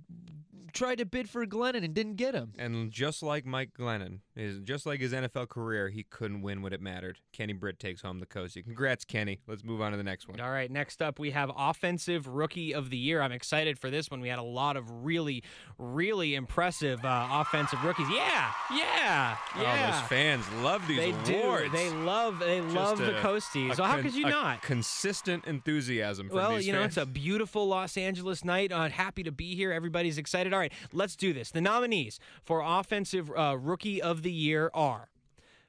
tried 0.72 0.98
to 0.98 1.04
bid 1.06 1.28
for 1.28 1.44
Glennon 1.46 1.84
and 1.84 1.94
didn't 1.94 2.16
get 2.16 2.34
him? 2.34 2.52
And 2.58 2.90
just 2.90 3.22
like 3.22 3.44
Mike 3.46 3.70
Glennon, 3.78 4.20
is 4.36 4.60
just 4.60 4.86
like 4.86 5.00
his 5.00 5.12
NFL 5.12 5.48
career, 5.48 5.88
he 5.90 6.02
couldn't 6.04 6.42
win 6.42 6.62
when 6.62 6.72
it 6.72 6.80
mattered. 6.80 7.18
Kenny 7.32 7.52
Britt 7.52 7.78
takes 7.78 8.00
home 8.02 8.18
the 8.20 8.26
Coastie. 8.26 8.62
Congrats, 8.64 9.04
Kenny. 9.04 9.40
Let's 9.46 9.62
move 9.64 9.80
on 9.82 9.90
to 9.92 9.96
the 9.98 10.02
next 10.04 10.28
one. 10.28 10.40
All 10.40 10.50
right, 10.50 10.70
next 10.70 11.02
up 11.02 11.18
we 11.18 11.30
have 11.32 11.50
Offensive 11.56 12.26
Rookie 12.26 12.72
of 12.74 12.90
the 12.90 12.96
Year. 12.96 13.20
I'm 13.20 13.32
excited 13.32 13.78
for 13.78 13.90
this 13.90 14.10
one. 14.10 14.20
We 14.20 14.28
had 14.28 14.38
a 14.38 14.42
lot 14.42 14.76
of 14.76 14.90
really, 15.04 15.42
really 15.78 16.34
impressive 16.34 17.04
uh, 17.04 17.28
offensive 17.32 17.82
rookies. 17.84 18.06
Yeah, 18.10 18.50
yeah, 18.74 19.36
Oh, 19.56 19.62
yeah. 19.62 19.90
those 20.00 20.08
fans 20.08 20.44
love 20.62 20.86
these 20.86 20.98
they 20.98 21.10
awards. 21.10 21.64
do. 21.64 21.70
They 21.76 21.90
love. 21.90 22.38
They 22.38 22.60
love 22.60 22.98
the 22.98 23.12
Coasties. 23.20 23.74
So 23.76 23.82
how 23.82 23.94
con- 23.94 24.02
could 24.04 24.14
you 24.14 24.26
a 24.26 24.30
not? 24.30 24.62
Consistent 24.62 25.44
enthusiasm 25.46 26.28
from 26.28 26.36
Well, 26.36 26.56
these 26.56 26.66
you 26.66 26.72
know, 26.72 26.80
fans. 26.80 26.96
it's 26.96 27.02
a 27.02 27.06
beautiful 27.06 27.66
Los 27.68 27.96
Angeles 27.96 28.44
night. 28.44 28.72
Uh, 28.72 28.88
happy 28.88 29.22
to 29.24 29.32
be 29.32 29.54
here. 29.54 29.72
Everybody's 29.72 30.18
excited. 30.18 30.52
All 30.52 30.59
right, 30.60 30.72
let's 30.92 31.16
do 31.16 31.32
this. 31.32 31.50
The 31.50 31.60
nominees 31.60 32.18
for 32.42 32.62
Offensive 32.64 33.30
uh, 33.36 33.56
Rookie 33.58 34.00
of 34.00 34.22
the 34.22 34.32
Year 34.32 34.70
are 34.74 35.08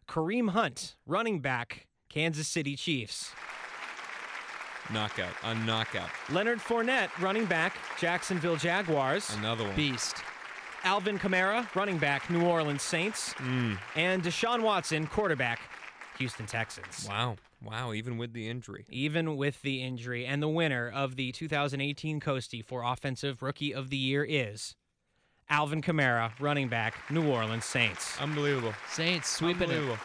Kareem 0.08 0.52
Hunt, 0.52 0.96
running 1.06 1.40
back, 1.40 1.88
Kansas 2.10 2.48
City 2.48 2.76
Chiefs. 2.76 3.32
knockout, 4.92 5.34
a 5.44 5.56
knockout. 5.56 6.10
Leonard 6.30 6.60
Fournette, 6.60 7.10
running 7.20 7.46
back, 7.46 7.76
Jacksonville 8.00 8.58
Jaguars. 8.58 9.34
Another 9.38 9.64
one. 9.64 9.76
Beast. 9.76 10.18
Alvin 10.84 11.20
Kamara, 11.20 11.74
running 11.76 11.98
back, 12.00 12.30
New 12.30 12.44
Orleans 12.46 12.82
Saints. 12.82 13.34
Mm, 13.36 13.78
And 13.96 14.24
Deshaun 14.24 14.62
Watson, 14.64 15.06
quarterback, 15.08 15.60
Houston 16.18 16.48
Texans. 16.48 17.06
wow, 17.08 17.36
wow. 17.64 17.94
Even 17.94 18.18
with 18.18 18.34
the 18.34 18.50
injury, 18.50 18.86
Even 18.90 19.36
with 19.38 19.62
the 19.62 19.82
injury. 19.84 20.26
And 20.26 20.42
the 20.42 20.50
winner 20.50 20.90
of 20.90 21.16
the 21.16 21.32
2018 21.32 22.20
Coastie 22.20 22.66
for 22.66 22.82
Offensive 22.84 23.42
Rookie 23.44 23.74
of 23.74 23.90
the 23.92 23.98
Year 23.98 24.26
is 24.28 24.76
Alvin 25.52 25.82
Kamara, 25.82 26.32
running 26.40 26.70
back, 26.70 26.96
New 27.12 27.30
Orleans 27.30 27.66
Saints. 27.66 28.20
unbelievable, 28.22 28.74
Saints 28.90 29.28
sweeping 29.30 29.70
it. 29.70 30.00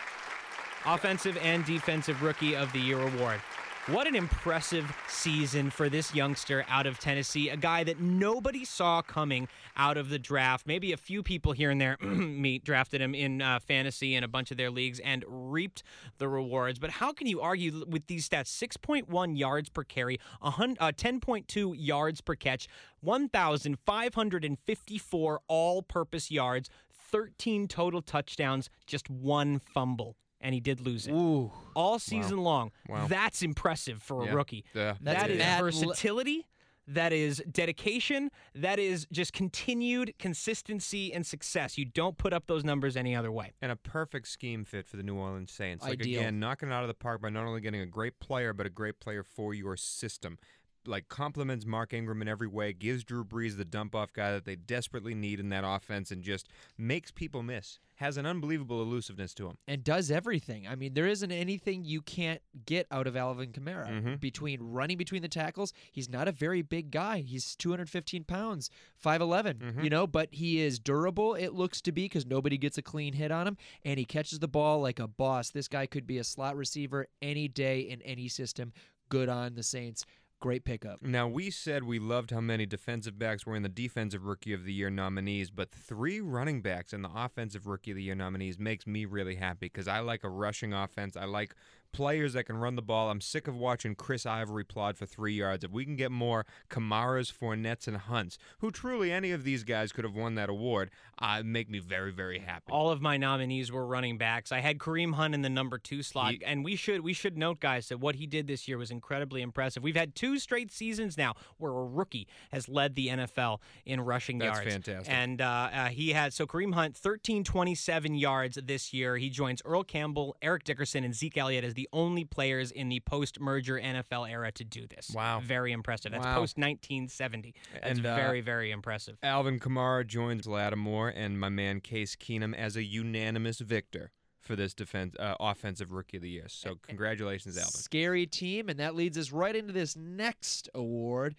Offensive 0.84 1.38
and 1.40 1.64
Defensive 1.64 2.20
Rookie 2.20 2.56
of 2.56 2.72
the 2.72 2.80
Year 2.80 3.00
award. 3.00 3.40
What 3.88 4.08
an 4.08 4.16
impressive 4.16 4.92
season 5.06 5.70
for 5.70 5.88
this 5.88 6.12
youngster 6.12 6.66
out 6.68 6.88
of 6.88 6.98
Tennessee, 6.98 7.50
a 7.50 7.56
guy 7.56 7.84
that 7.84 8.00
nobody 8.00 8.64
saw 8.64 9.00
coming 9.00 9.46
out 9.76 9.96
of 9.96 10.08
the 10.08 10.18
draft. 10.18 10.66
Maybe 10.66 10.90
a 10.90 10.96
few 10.96 11.22
people 11.22 11.52
here 11.52 11.70
and 11.70 11.80
there 11.80 11.96
me 12.00 12.58
drafted 12.58 13.00
him 13.00 13.14
in 13.14 13.40
uh, 13.40 13.60
fantasy 13.60 14.16
and 14.16 14.24
a 14.24 14.28
bunch 14.28 14.50
of 14.50 14.56
their 14.56 14.72
leagues 14.72 14.98
and 14.98 15.24
reaped 15.28 15.84
the 16.18 16.28
rewards. 16.28 16.80
But 16.80 16.90
how 16.90 17.12
can 17.12 17.28
you 17.28 17.40
argue 17.40 17.84
with 17.86 18.08
these 18.08 18.28
stats? 18.28 18.48
6.1 18.48 19.38
yards 19.38 19.68
per 19.68 19.84
carry, 19.84 20.18
a 20.42 20.48
uh, 20.48 20.90
10.2 20.90 21.74
yards 21.78 22.20
per 22.20 22.34
catch, 22.34 22.66
1,554 23.02 25.40
all 25.46 25.82
purpose 25.82 26.32
yards, 26.32 26.68
13 26.90 27.68
total 27.68 28.02
touchdowns, 28.02 28.68
just 28.84 29.08
one 29.08 29.60
fumble. 29.60 30.16
And 30.40 30.54
he 30.54 30.60
did 30.60 30.80
lose 30.80 31.06
it 31.06 31.12
Ooh. 31.12 31.50
all 31.74 31.98
season 31.98 32.38
long. 32.38 32.70
Wow. 32.88 33.06
That's 33.08 33.42
impressive 33.42 34.02
for 34.02 34.22
a 34.22 34.26
Yeah. 34.26 34.32
rookie. 34.34 34.64
Yeah, 34.74 34.94
That's 35.00 35.22
That 35.22 35.30
is 35.30 35.38
mad 35.38 35.60
versatility. 35.62 36.46
That 36.88 37.12
is 37.12 37.42
dedication. 37.50 38.30
That 38.54 38.78
is 38.78 39.08
just 39.10 39.32
continued 39.32 40.14
consistency 40.20 41.12
and 41.12 41.26
success. 41.26 41.76
You 41.76 41.84
don't 41.84 42.16
put 42.16 42.32
up 42.32 42.46
those 42.46 42.62
numbers 42.62 42.96
any 42.96 43.16
other 43.16 43.32
way. 43.32 43.54
and 43.60 43.72
a 43.72 43.76
perfect 43.76 44.28
scheme 44.28 44.64
fit 44.64 44.86
for 44.86 44.96
the 44.96 45.02
New 45.02 45.16
Orleans 45.16 45.50
Saints. 45.50 45.82
Like 45.82 45.94
Ideal. 46.00 46.20
again, 46.20 46.38
knocking 46.38 46.68
it 46.68 46.72
out 46.72 46.84
of 46.84 46.88
the 46.88 46.94
park 46.94 47.20
by 47.22 47.28
not 47.30 47.44
only 47.44 47.60
getting 47.60 47.80
a 47.80 47.86
great 47.86 48.20
player, 48.20 48.52
but 48.52 48.66
a 48.66 48.70
great 48.70 49.00
player 49.00 49.24
for 49.24 49.52
your 49.52 49.76
system. 49.76 50.38
Like 50.86 51.08
compliments 51.08 51.66
Mark 51.66 51.92
Ingram 51.92 52.22
in 52.22 52.28
every 52.28 52.46
way, 52.48 52.72
gives 52.72 53.04
Drew 53.04 53.24
Brees 53.24 53.56
the 53.56 53.64
dump 53.64 53.94
off 53.94 54.12
guy 54.12 54.32
that 54.32 54.44
they 54.44 54.56
desperately 54.56 55.14
need 55.14 55.40
in 55.40 55.48
that 55.50 55.64
offense, 55.66 56.10
and 56.10 56.22
just 56.22 56.48
makes 56.78 57.10
people 57.10 57.42
miss. 57.42 57.78
Has 57.96 58.18
an 58.18 58.26
unbelievable 58.26 58.82
elusiveness 58.82 59.32
to 59.34 59.46
him. 59.48 59.56
and 59.66 59.82
does 59.82 60.10
everything. 60.10 60.68
I 60.68 60.74
mean, 60.74 60.92
there 60.92 61.06
isn't 61.06 61.32
anything 61.32 61.82
you 61.84 62.02
can't 62.02 62.42
get 62.66 62.86
out 62.90 63.06
of 63.06 63.16
Alvin 63.16 63.52
Kamara. 63.52 63.88
Mhm. 63.88 64.20
Between 64.20 64.60
running 64.60 64.98
between 64.98 65.22
the 65.22 65.28
tackles, 65.28 65.72
he's 65.90 66.08
not 66.10 66.28
a 66.28 66.32
very 66.32 66.60
big 66.60 66.90
guy. 66.90 67.20
He's 67.20 67.56
215 67.56 68.24
pounds, 68.24 68.68
5'11, 68.98 69.58
Mhm. 69.60 69.82
you 69.84 69.88
know, 69.88 70.06
but 70.06 70.28
he 70.34 70.60
is 70.60 70.78
durable, 70.78 71.34
it 71.34 71.54
looks 71.54 71.80
to 71.82 71.90
be, 71.92 72.04
because 72.04 72.26
nobody 72.26 72.58
gets 72.58 72.76
a 72.76 72.82
clean 72.82 73.14
hit 73.14 73.30
on 73.30 73.46
him, 73.46 73.56
and 73.82 73.98
he 73.98 74.04
catches 74.04 74.40
the 74.40 74.48
ball 74.48 74.80
like 74.82 74.98
a 74.98 75.08
boss. 75.08 75.50
This 75.50 75.66
guy 75.68 75.86
could 75.86 76.06
be 76.06 76.18
a 76.18 76.24
slot 76.24 76.54
receiver 76.54 77.06
any 77.22 77.48
day 77.48 77.80
in 77.80 78.02
any 78.02 78.28
system. 78.28 78.74
Good 79.08 79.28
on 79.30 79.54
the 79.54 79.62
Saints. 79.62 80.04
Great 80.38 80.64
pickup. 80.64 81.02
Now, 81.02 81.26
we 81.26 81.50
said 81.50 81.84
we 81.84 81.98
loved 81.98 82.30
how 82.30 82.42
many 82.42 82.66
defensive 82.66 83.18
backs 83.18 83.46
were 83.46 83.56
in 83.56 83.62
the 83.62 83.70
Defensive 83.70 84.26
Rookie 84.26 84.52
of 84.52 84.64
the 84.64 84.72
Year 84.72 84.90
nominees, 84.90 85.50
but 85.50 85.70
three 85.70 86.20
running 86.20 86.60
backs 86.60 86.92
in 86.92 87.00
the 87.00 87.08
Offensive 87.14 87.66
Rookie 87.66 87.92
of 87.92 87.96
the 87.96 88.02
Year 88.02 88.14
nominees 88.14 88.58
makes 88.58 88.86
me 88.86 89.06
really 89.06 89.36
happy 89.36 89.66
because 89.66 89.88
I 89.88 90.00
like 90.00 90.24
a 90.24 90.28
rushing 90.28 90.74
offense. 90.74 91.16
I 91.16 91.24
like 91.24 91.54
players 91.92 92.32
that 92.34 92.44
can 92.44 92.56
run 92.58 92.76
the 92.76 92.82
ball. 92.82 93.10
I'm 93.10 93.20
sick 93.20 93.48
of 93.48 93.56
watching 93.56 93.94
Chris 93.94 94.26
Ivory 94.26 94.64
plod 94.64 94.96
for 94.96 95.06
three 95.06 95.34
yards. 95.34 95.64
If 95.64 95.70
we 95.70 95.84
can 95.84 95.96
get 95.96 96.10
more 96.10 96.44
Kamaras, 96.70 97.32
Fournettes, 97.32 97.86
and 97.88 97.96
Hunts, 97.96 98.38
who 98.58 98.70
truly 98.70 99.10
any 99.12 99.30
of 99.30 99.44
these 99.44 99.64
guys 99.64 99.92
could 99.92 100.04
have 100.04 100.14
won 100.14 100.34
that 100.34 100.48
award, 100.48 100.90
uh, 101.18 101.42
make 101.44 101.70
me 101.70 101.78
very, 101.78 102.12
very 102.12 102.38
happy. 102.38 102.70
All 102.70 102.90
of 102.90 103.00
my 103.00 103.16
nominees 103.16 103.72
were 103.72 103.86
running 103.86 104.18
backs. 104.18 104.52
I 104.52 104.60
had 104.60 104.78
Kareem 104.78 105.14
Hunt 105.14 105.34
in 105.34 105.42
the 105.42 105.48
number 105.48 105.78
two 105.78 106.02
slot, 106.02 106.32
He- 106.34 106.44
and 106.44 106.64
we 106.64 106.76
should 106.76 107.00
we 107.00 107.12
should 107.12 107.38
note, 107.38 107.60
guys, 107.60 107.88
that 107.88 107.98
what 107.98 108.16
he 108.16 108.26
did 108.26 108.46
this 108.46 108.68
year 108.68 108.78
was 108.78 108.90
incredibly 108.90 109.42
impressive. 109.42 109.82
We've 109.82 109.96
had 109.96 110.14
two 110.14 110.38
straight 110.38 110.70
seasons 110.72 111.16
now 111.16 111.34
where 111.58 111.72
a 111.72 111.84
rookie 111.86 112.26
has 112.52 112.68
led 112.68 112.94
the 112.94 113.08
NFL 113.08 113.60
in 113.84 114.00
rushing 114.00 114.38
That's 114.38 114.58
yards. 114.58 114.74
That's 114.74 114.86
fantastic. 114.86 115.14
And 115.14 115.40
uh, 115.40 115.44
uh, 115.72 115.84
he 115.88 116.10
had 116.10 116.32
so 116.32 116.46
Kareem 116.46 116.74
Hunt, 116.74 116.96
thirteen 116.96 117.44
twenty 117.44 117.74
seven 117.74 118.14
yards 118.14 118.58
this 118.62 118.92
year. 118.92 119.16
He 119.16 119.30
joins 119.30 119.62
Earl 119.64 119.84
Campbell, 119.84 120.36
Eric 120.42 120.64
Dickerson, 120.64 121.04
and 121.04 121.14
Zeke 121.14 121.38
Elliott 121.38 121.64
as 121.64 121.74
the 121.76 121.88
only 121.92 122.24
players 122.24 122.70
in 122.72 122.88
the 122.88 123.00
post 123.00 123.38
merger 123.40 123.78
NFL 123.80 124.28
era 124.28 124.50
to 124.52 124.64
do 124.64 124.86
this. 124.88 125.10
Wow. 125.14 125.40
very 125.40 125.70
impressive. 125.72 126.12
That's 126.12 126.24
Wow. 126.24 126.38
post 126.40 126.58
nineteen 126.58 127.08
seventy. 127.08 127.54
That's 127.72 127.98
And, 127.98 128.06
uh, 128.06 128.16
very 128.16 128.40
very 128.40 128.70
impressive. 128.72 129.16
Alvin 129.22 129.60
Kamara 129.60 130.04
joins 130.06 130.46
Lattimore 130.46 131.10
and 131.10 131.38
my 131.38 131.48
man 131.48 131.80
Case 131.80 132.16
Keenum 132.16 132.54
as 132.54 132.76
a 132.76 132.82
unanimous 132.82 133.60
victor 133.60 134.10
for 134.40 134.56
this 134.56 134.74
defense 134.74 135.14
uh, 135.18 135.34
offensive 135.40 135.92
rookie 135.92 136.16
of 136.18 136.22
the 136.22 136.30
year. 136.30 136.46
So 136.48 136.76
congratulations, 136.82 137.56
Alvin. 137.56 137.70
Scary 137.72 138.26
team, 138.26 138.68
and 138.68 138.78
that 138.80 138.94
leads 138.94 139.18
us 139.18 139.32
right 139.32 139.54
into 139.54 139.72
this 139.72 139.96
next 139.96 140.68
award, 140.74 141.34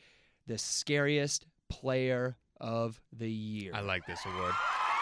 the 0.46 0.58
scariest 0.58 1.46
player 1.70 2.38
of 2.60 3.00
the 3.14 3.30
year. 3.32 3.72
I 3.74 3.82
like 3.82 4.06
this 4.08 4.20
award. 4.26 4.54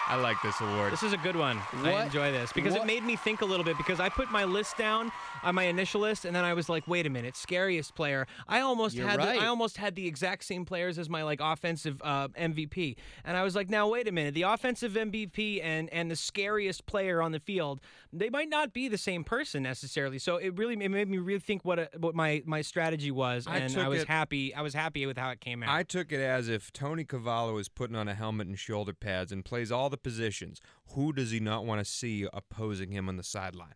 I 0.08 0.16
like 0.16 0.40
this 0.42 0.60
award. 0.60 0.92
This 0.92 1.02
is 1.02 1.12
a 1.12 1.16
good 1.16 1.34
one. 1.34 1.60
I 1.82 2.04
enjoy 2.04 2.30
this 2.30 2.52
because 2.52 2.74
what- 2.74 2.82
it 2.82 2.86
made 2.86 3.02
me 3.02 3.16
think 3.16 3.40
a 3.40 3.44
little 3.44 3.64
bit 3.64 3.76
because 3.76 3.98
I 3.98 4.08
put 4.08 4.30
my 4.30 4.44
list 4.44 4.76
down 4.76 5.10
on 5.42 5.54
my 5.54 5.64
initial 5.64 6.00
list 6.00 6.24
and 6.24 6.34
then 6.34 6.44
I 6.44 6.54
was 6.54 6.68
like, 6.68 6.86
wait 6.86 7.06
a 7.06 7.10
minute, 7.10 7.36
scariest 7.36 7.94
player. 7.94 8.26
I 8.46 8.60
almost 8.60 8.94
You're 8.94 9.08
had 9.08 9.20
the. 9.20 9.28
I 9.28 9.46
almost 9.46 9.76
had 9.76 9.96
the 9.96 10.06
exact 10.06 10.44
same 10.44 10.64
players 10.64 10.98
as 10.98 11.08
my 11.08 11.22
like 11.24 11.40
offensive 11.42 12.00
uh, 12.04 12.28
MVP, 12.28 12.96
and 13.24 13.36
I 13.36 13.42
was 13.42 13.56
like, 13.56 13.68
now 13.68 13.88
wait 13.88 14.06
a 14.06 14.12
minute, 14.12 14.34
the 14.34 14.42
offensive 14.42 14.92
MVP 14.92 15.60
and 15.62 15.92
and 15.92 16.10
the 16.10 16.16
scariest 16.16 16.86
player 16.86 17.20
on 17.20 17.32
the 17.32 17.40
field, 17.40 17.80
they 18.12 18.30
might 18.30 18.48
not 18.48 18.72
be 18.72 18.88
the 18.88 18.98
same 18.98 19.24
person 19.24 19.62
necessarily. 19.62 20.18
So 20.18 20.36
it 20.36 20.56
really 20.56 20.74
it 20.74 20.88
made 20.88 21.08
me 21.08 21.18
really 21.18 21.40
think 21.40 21.64
what 21.64 21.78
a, 21.78 21.88
what 21.98 22.14
my 22.14 22.42
my 22.46 22.62
strategy 22.62 23.10
was, 23.10 23.46
I 23.46 23.58
and 23.58 23.76
I 23.76 23.88
was 23.88 24.02
it- 24.02 24.08
happy. 24.08 24.54
I 24.54 24.62
was 24.62 24.74
happy 24.74 25.04
with 25.06 25.16
how 25.16 25.30
it 25.30 25.40
came 25.40 25.62
out. 25.62 25.70
I 25.70 25.82
took 25.82 26.12
it 26.12 26.20
as 26.20 26.48
if 26.48 26.72
Tony 26.72 27.04
Cavallo 27.04 27.58
is 27.58 27.68
putting 27.68 27.96
on 27.96 28.06
a 28.08 28.14
helmet 28.14 28.46
and 28.46 28.58
shoulder 28.58 28.92
pads 28.92 29.32
and 29.32 29.44
plays 29.44 29.72
all 29.72 29.90
the 29.90 29.95
positions. 30.02 30.60
Who 30.94 31.12
does 31.12 31.30
he 31.30 31.40
not 31.40 31.64
want 31.66 31.80
to 31.80 31.84
see 31.84 32.26
opposing 32.32 32.90
him 32.90 33.08
on 33.08 33.16
the 33.16 33.22
sideline? 33.22 33.74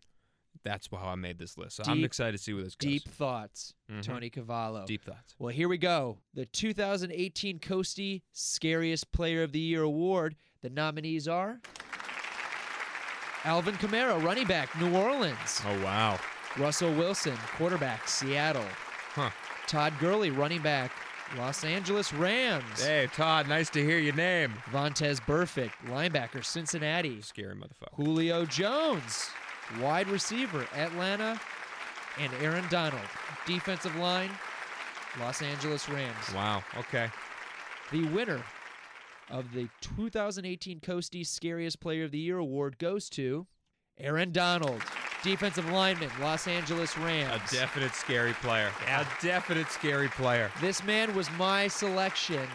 That's 0.65 0.89
how 0.93 1.09
I 1.09 1.15
made 1.15 1.39
this 1.39 1.57
list. 1.57 1.77
So 1.77 1.85
I'm 1.87 2.05
excited 2.05 2.33
to 2.37 2.39
see 2.43 2.53
where 2.53 2.63
this 2.65 2.75
goes. 2.75 2.91
Deep 2.91 3.09
thoughts, 3.09 3.73
Mhm. 3.91 4.03
Tony 4.03 4.29
Cavallo. 4.31 4.85
Deep 4.85 5.03
thoughts. 5.05 5.35
Well, 5.39 5.55
here 5.55 5.69
we 5.69 5.79
go. 5.79 6.19
The 6.35 6.45
2018 6.45 7.59
Coastie 7.61 8.23
Scariest 8.33 9.11
Player 9.13 9.43
of 9.43 9.53
the 9.53 9.61
Year 9.61 9.83
award. 9.83 10.37
The 10.61 10.69
nominees 10.69 11.27
are 11.29 11.61
Alvin 13.45 13.75
Kamara, 13.77 14.23
running 14.23 14.47
back, 14.47 14.79
New 14.79 14.95
Orleans. 14.95 15.61
Oh 15.65 15.83
wow. 15.83 16.19
Russell 16.59 16.93
Wilson, 16.95 17.37
quarterback, 17.57 18.07
Seattle. 18.09 18.67
Huh. 19.15 19.31
Todd 19.67 19.95
Gurley, 19.99 20.31
running 20.31 20.61
back, 20.61 20.93
Los 21.39 21.65
Angeles 21.65 22.13
Rams. 22.13 22.83
Hey 22.83 23.09
Todd, 23.15 23.49
nice 23.49 23.71
to 23.71 23.85
hear 23.85 23.99
your 23.99 24.15
name. 24.15 24.53
Vontaze 24.73 25.21
Burfict, 25.21 25.73
linebacker, 25.87 26.45
Cincinnati. 26.45 27.21
Scary 27.23 27.55
motherfucker. 27.55 27.95
Julio 27.95 28.45
Jones, 28.45 29.29
wide 29.81 30.09
receiver, 30.09 30.67
Atlanta. 30.75 31.41
And 32.19 32.33
Aaron 32.43 32.65
Donald, 32.71 33.07
defensive 33.47 33.95
line, 33.97 34.31
Los 35.21 35.43
Angeles 35.43 35.89
Rams. 35.89 36.35
Wow. 36.35 36.63
Okay. 36.77 37.09
The 37.93 38.05
winner 38.09 38.43
of 39.31 39.53
the 39.53 39.69
2018 39.81 40.81
Coastie 40.81 41.25
Scariest 41.25 41.79
Player 41.81 42.05
of 42.05 42.11
the 42.11 42.19
Year 42.19 42.39
award 42.39 42.79
goes 42.79 43.09
to 43.11 43.47
Aaron 43.97 44.33
Donald, 44.33 44.83
defensive 45.23 45.69
lineman, 45.71 46.11
Los 46.21 46.47
Angeles 46.47 46.97
Rams. 46.99 47.53
A 47.53 47.55
definite 47.55 47.95
scary 47.95 48.33
player. 48.35 48.71
A 48.89 49.07
definite 49.23 49.69
scary 49.71 50.09
player. 50.09 50.51
This 50.61 50.83
man 50.85 51.15
was 51.15 51.31
my 51.33 51.69
selection 51.69 52.47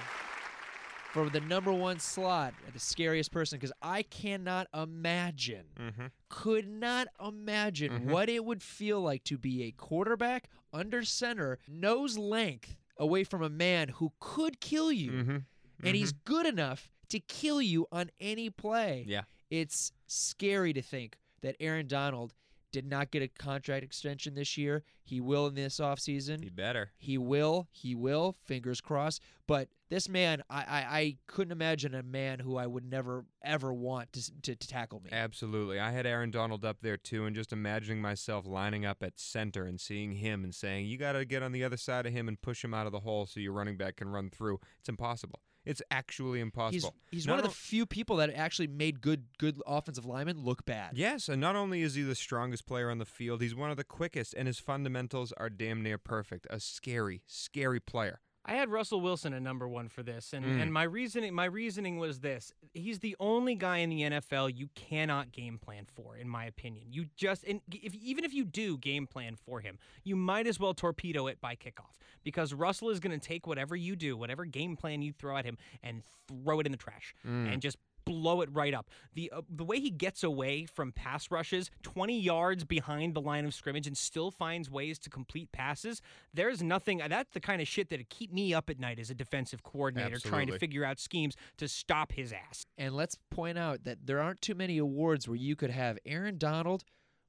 for 1.12 1.30
the 1.30 1.40
number 1.42 1.72
one 1.72 1.98
slot, 2.00 2.54
the 2.74 2.80
scariest 2.80 3.32
person, 3.32 3.58
because 3.58 3.72
I 3.82 4.04
cannot 4.04 4.68
imagine, 4.74 5.66
Mm-hmm. 5.80 6.06
could 6.28 6.68
not 6.68 7.08
imagine 7.26 7.92
Mhm. 8.02 8.06
what 8.12 8.28
it 8.30 8.44
would 8.44 8.62
feel 8.62 9.00
like 9.02 9.24
to 9.26 9.38
be 9.38 9.64
a 9.64 9.72
quarterback 9.72 10.50
under 10.74 11.04
center, 11.04 11.60
nose 11.70 12.18
length 12.18 12.76
away 12.98 13.24
from 13.24 13.42
a 13.44 13.50
man 13.50 13.90
who 13.90 14.12
could 14.20 14.60
kill 14.60 14.92
you, 14.92 15.12
Mm-hmm. 15.12 15.38
and 15.88 15.96
he's 15.96 16.12
good 16.12 16.46
enough 16.46 16.90
to 17.10 17.20
kill 17.20 17.62
you 17.62 17.88
on 17.94 18.10
any 18.20 18.50
play. 18.50 19.06
Yeah. 19.08 19.24
It's 19.50 19.92
scary 20.08 20.74
to 20.74 20.82
think 20.82 21.18
that 21.42 21.56
Aaron 21.62 21.88
Donald 21.88 22.34
did 22.76 22.86
not 22.86 23.10
get 23.10 23.22
a 23.22 23.30
contract 23.30 23.86
extension 23.86 24.36
this 24.36 24.58
year. 24.58 24.84
He 25.02 25.22
will 25.22 25.48
in 25.48 25.56
this 25.56 25.80
offseason. 25.80 26.44
He 26.44 26.50
better. 26.50 26.92
He 26.98 27.18
will. 27.18 27.70
He 27.72 27.96
will. 27.96 28.36
Fingers 28.44 28.82
crossed. 28.82 29.22
But 29.48 29.70
this 29.88 30.10
man, 30.10 30.44
I, 30.50 30.58
I, 30.58 30.98
I 31.00 31.18
couldn't 31.26 31.54
imagine 31.54 31.96
a 31.96 32.04
man 32.04 32.40
who 32.40 32.58
I 32.58 32.68
would 32.68 32.84
never 32.84 33.24
ever 33.42 33.74
want 33.74 34.12
to, 34.12 34.42
to, 34.42 34.56
to 34.58 34.68
tackle 34.68 35.00
me. 35.00 35.10
Absolutely. 35.14 35.80
I 35.80 35.92
had 35.92 36.06
Aaron 36.06 36.32
Donald 36.32 36.66
up 36.66 36.82
there 36.82 36.98
too, 36.98 37.24
and 37.26 37.34
just 37.34 37.54
imagining 37.54 38.02
myself 38.02 38.46
lining 38.46 38.86
up 38.86 39.02
at 39.02 39.22
center 39.22 39.64
and 39.64 39.80
seeing 39.80 40.12
him 40.12 40.44
and 40.44 40.54
saying, 40.54 40.88
You 40.88 40.98
got 40.98 41.14
to 41.14 41.24
get 41.24 41.44
on 41.44 41.54
the 41.54 41.64
other 41.64 41.78
side 41.78 42.06
of 42.06 42.12
him 42.12 42.28
and 42.28 42.42
push 42.42 42.62
him 42.62 42.74
out 42.74 42.88
of 42.88 42.92
the 42.92 43.00
hole 43.00 43.26
so 43.26 43.40
your 43.40 43.54
running 43.54 43.78
back 43.78 43.96
can 43.96 44.10
run 44.10 44.30
through. 44.30 44.60
It's 44.82 44.90
impossible. 44.90 45.40
It's 45.66 45.82
actually 45.90 46.40
impossible. 46.40 46.96
he's 47.12 47.26
Not 47.26 47.34
one 47.34 47.40
of 47.40 47.46
the 47.46 47.56
few 47.56 47.86
people 47.86 48.18
that 48.18 48.34
actually 48.34 48.68
made 48.68 49.02
good 49.02 49.26
good 49.38 49.62
offensive 49.66 50.06
linemen 50.06 50.44
look 50.44 50.66
bad. 50.66 50.92
Yes, 50.98 51.28
and 51.28 51.42
not 51.42 51.56
only 51.56 51.82
is 51.82 51.96
he 51.96 52.04
the 52.04 52.16
strongest 52.16 52.66
player 52.66 52.90
on 52.90 52.98
the 52.98 53.06
field, 53.06 53.42
he's 53.42 53.56
one 53.56 53.72
of 53.72 53.78
the 53.78 53.84
quickest, 53.84 54.34
and 54.36 54.48
his 54.48 54.60
fundamentals 54.60 55.32
are 55.34 55.50
damn 55.50 55.82
near 55.82 55.98
perfect. 55.98 56.48
A 56.50 56.60
scary, 56.60 57.24
scary 57.28 57.80
player. 57.80 58.22
I 58.48 58.54
had 58.54 58.70
Russell 58.70 59.02
Wilson 59.02 59.34
at 59.34 59.42
number 59.42 59.68
one 59.68 59.90
for 59.90 60.04
this, 60.04 60.32
and, 60.32 60.46
Mm. 60.46 60.62
and 60.62 60.74
my 60.74 60.84
reasoning 60.84 61.34
my 61.34 61.46
reasoning 61.46 61.98
was 61.98 62.20
this: 62.20 62.54
he's 62.74 63.00
the 63.00 63.16
only 63.20 63.56
guy 63.56 63.78
in 63.78 63.90
the 63.90 64.02
NFL 64.04 64.50
you 64.56 64.70
cannot 64.76 65.32
game 65.32 65.58
plan 65.58 65.86
for, 65.86 66.16
in 66.16 66.30
my 66.30 66.46
opinion. 66.46 66.86
You 66.92 67.08
just 67.16 67.44
and 67.46 67.62
if 67.72 67.96
even 67.96 68.24
if 68.24 68.34
you 68.34 68.46
do 68.46 68.78
game 68.78 69.08
plan 69.08 69.36
for 69.36 69.62
him, 69.62 69.80
you 70.04 70.16
might 70.16 70.46
as 70.46 70.60
well 70.60 70.74
torpedo 70.76 71.26
it 71.28 71.42
by 71.42 71.56
kickoff 71.56 71.98
because 72.24 72.54
Russell 72.54 72.90
is 72.92 73.00
going 73.00 73.20
to 73.20 73.26
take 73.28 73.48
whatever 73.48 73.76
you 73.76 73.96
do, 73.96 74.16
whatever 74.16 74.46
game 74.46 74.76
plan 74.76 75.02
you 75.02 75.12
throw 75.12 75.38
at 75.38 75.46
him, 75.46 75.58
and 75.82 76.04
throw 76.28 76.60
it 76.60 76.66
in 76.68 76.72
the 76.72 76.78
trash 76.78 77.16
Mm. 77.26 77.52
and 77.54 77.62
just 77.62 77.78
blow 78.06 78.42
it 78.42 78.50
right 78.52 78.74
up. 78.74 78.90
The 79.14 79.32
uh, 79.36 79.42
the 79.50 79.64
way 79.64 79.80
he 79.80 79.90
gets 79.90 80.24
away 80.24 80.66
from 80.66 80.92
pass 80.92 81.30
rushes 81.32 81.72
20 81.84 82.18
yards 82.20 82.64
behind 82.64 83.14
the 83.14 83.22
line 83.22 83.46
of 83.46 83.54
scrimmage 83.54 83.88
and 83.88 83.98
still 83.98 84.32
finds 84.32 84.70
ways 84.70 85.00
to 85.00 85.10
complete 85.10 85.52
passes, 85.52 86.02
there's 86.34 86.62
nothing 86.62 87.02
that's 87.08 87.32
the 87.34 87.40
kind 87.40 87.62
of 87.62 87.68
shit 87.68 87.90
that'd 87.90 88.10
keep 88.10 88.32
me 88.32 88.54
up 88.54 88.70
at 88.70 88.80
night 88.80 89.00
as 89.00 89.10
a 89.10 89.16
defensive 89.16 89.64
coordinator 89.64 90.20
trying 90.20 90.48
to 90.48 90.58
figure 90.58 90.86
out 90.86 91.00
schemes 91.00 91.36
to 91.58 91.68
stop 91.68 92.12
his 92.12 92.32
ass. 92.32 92.66
And 92.78 92.96
let's 92.96 93.18
point 93.32 93.58
out 93.58 93.84
that 93.84 94.06
there 94.06 94.22
aren't 94.22 94.42
too 94.42 94.56
many 94.56 94.78
awards 94.78 95.28
where 95.28 95.38
you 95.38 95.56
could 95.56 95.72
have 95.72 95.98
Aaron 96.06 96.38
Donald, 96.38 96.84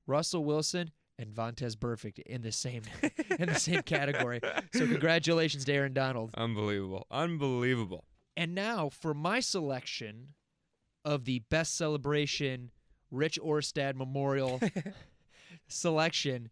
Russell 0.07 0.45
Wilson, 0.45 0.91
and 1.19 1.31
Vontaze 1.31 1.77
Burfict 1.77 2.19
in 2.21 2.43
the 2.43 2.53
same 2.53 2.83
in 3.39 3.49
the 3.49 3.59
same 3.59 3.83
category. 3.83 4.41
So 4.75 4.87
congratulations 4.87 5.65
to 5.65 5.73
Aaron 5.73 5.93
Donald. 5.93 6.31
Unbelievable. 6.35 7.07
Unbelievable. 7.11 8.05
And 8.37 8.55
now 8.55 8.91
for 8.91 9.15
my 9.15 9.41
selection 9.41 10.35
of 11.07 11.25
the 11.25 11.39
best 11.49 11.77
celebration 11.77 12.73
Rich 13.13 13.39
Orstad 13.41 13.95
Memorial 13.95 14.61
selection, 15.69 16.51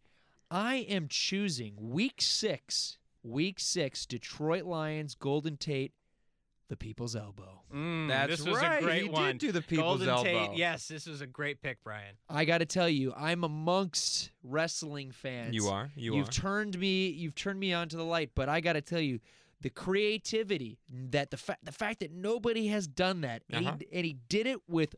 I 0.51 0.77
am 0.89 1.09
choosing 1.09 1.75
week 1.77 2.23
six, 2.23 2.99
week 3.25 3.59
six, 3.59 4.07
Detroit 4.07 4.65
Lions, 4.65 5.17
Golden 5.17 5.57
Tate, 5.57 5.93
the 6.69 6.77
People's 6.77 7.17
Elbow. 7.17 7.63
Mm, 7.75 8.07
That's 8.09 8.37
this 8.37 8.47
was 8.47 8.63
right. 8.63 8.81
a 8.81 8.85
great 8.85 9.03
he 9.03 9.09
one. 9.09 9.33
did 9.33 9.39
do 9.39 9.53
the 9.53 9.61
people's 9.61 10.05
Golden 10.05 10.09
elbow. 10.09 10.47
Tate, 10.49 10.57
yes, 10.57 10.87
this 10.87 11.07
was 11.07 11.21
a 11.21 11.27
great 11.27 11.61
pick, 11.61 11.79
Brian. 11.83 12.15
I 12.31 12.45
got 12.45 12.59
to 12.59 12.67
tell 12.67 12.89
you, 12.89 13.13
I'm 13.17 13.43
amongst 13.43 14.31
wrestling 14.45 15.11
fans. 15.11 15.57
You 15.57 15.67
are. 15.67 15.91
You 15.97 16.15
you've 16.15 16.29
are. 16.29 16.33
turned 16.33 16.79
me. 16.79 17.09
You've 17.09 17.35
turned 17.35 17.59
me 17.59 17.73
onto 17.73 17.97
the 17.97 18.05
light. 18.05 18.31
But 18.37 18.49
I 18.49 18.61
got 18.61 18.75
to 18.75 18.81
tell 18.81 19.01
you, 19.01 19.19
the 19.65 19.71
creativity 19.71 20.79
that 21.11 21.31
the 21.31 21.37
fact 21.39 21.65
the 21.65 21.73
fact 21.73 22.01
that 22.01 22.13
nobody 22.13 22.67
has 22.69 22.87
done 22.87 23.23
that, 23.23 23.43
and, 23.51 23.67
Uh-huh. 23.67 23.77
he, 23.81 23.97
and 23.97 24.05
he 24.07 24.13
did 24.29 24.47
it 24.47 24.59
with 24.69 24.95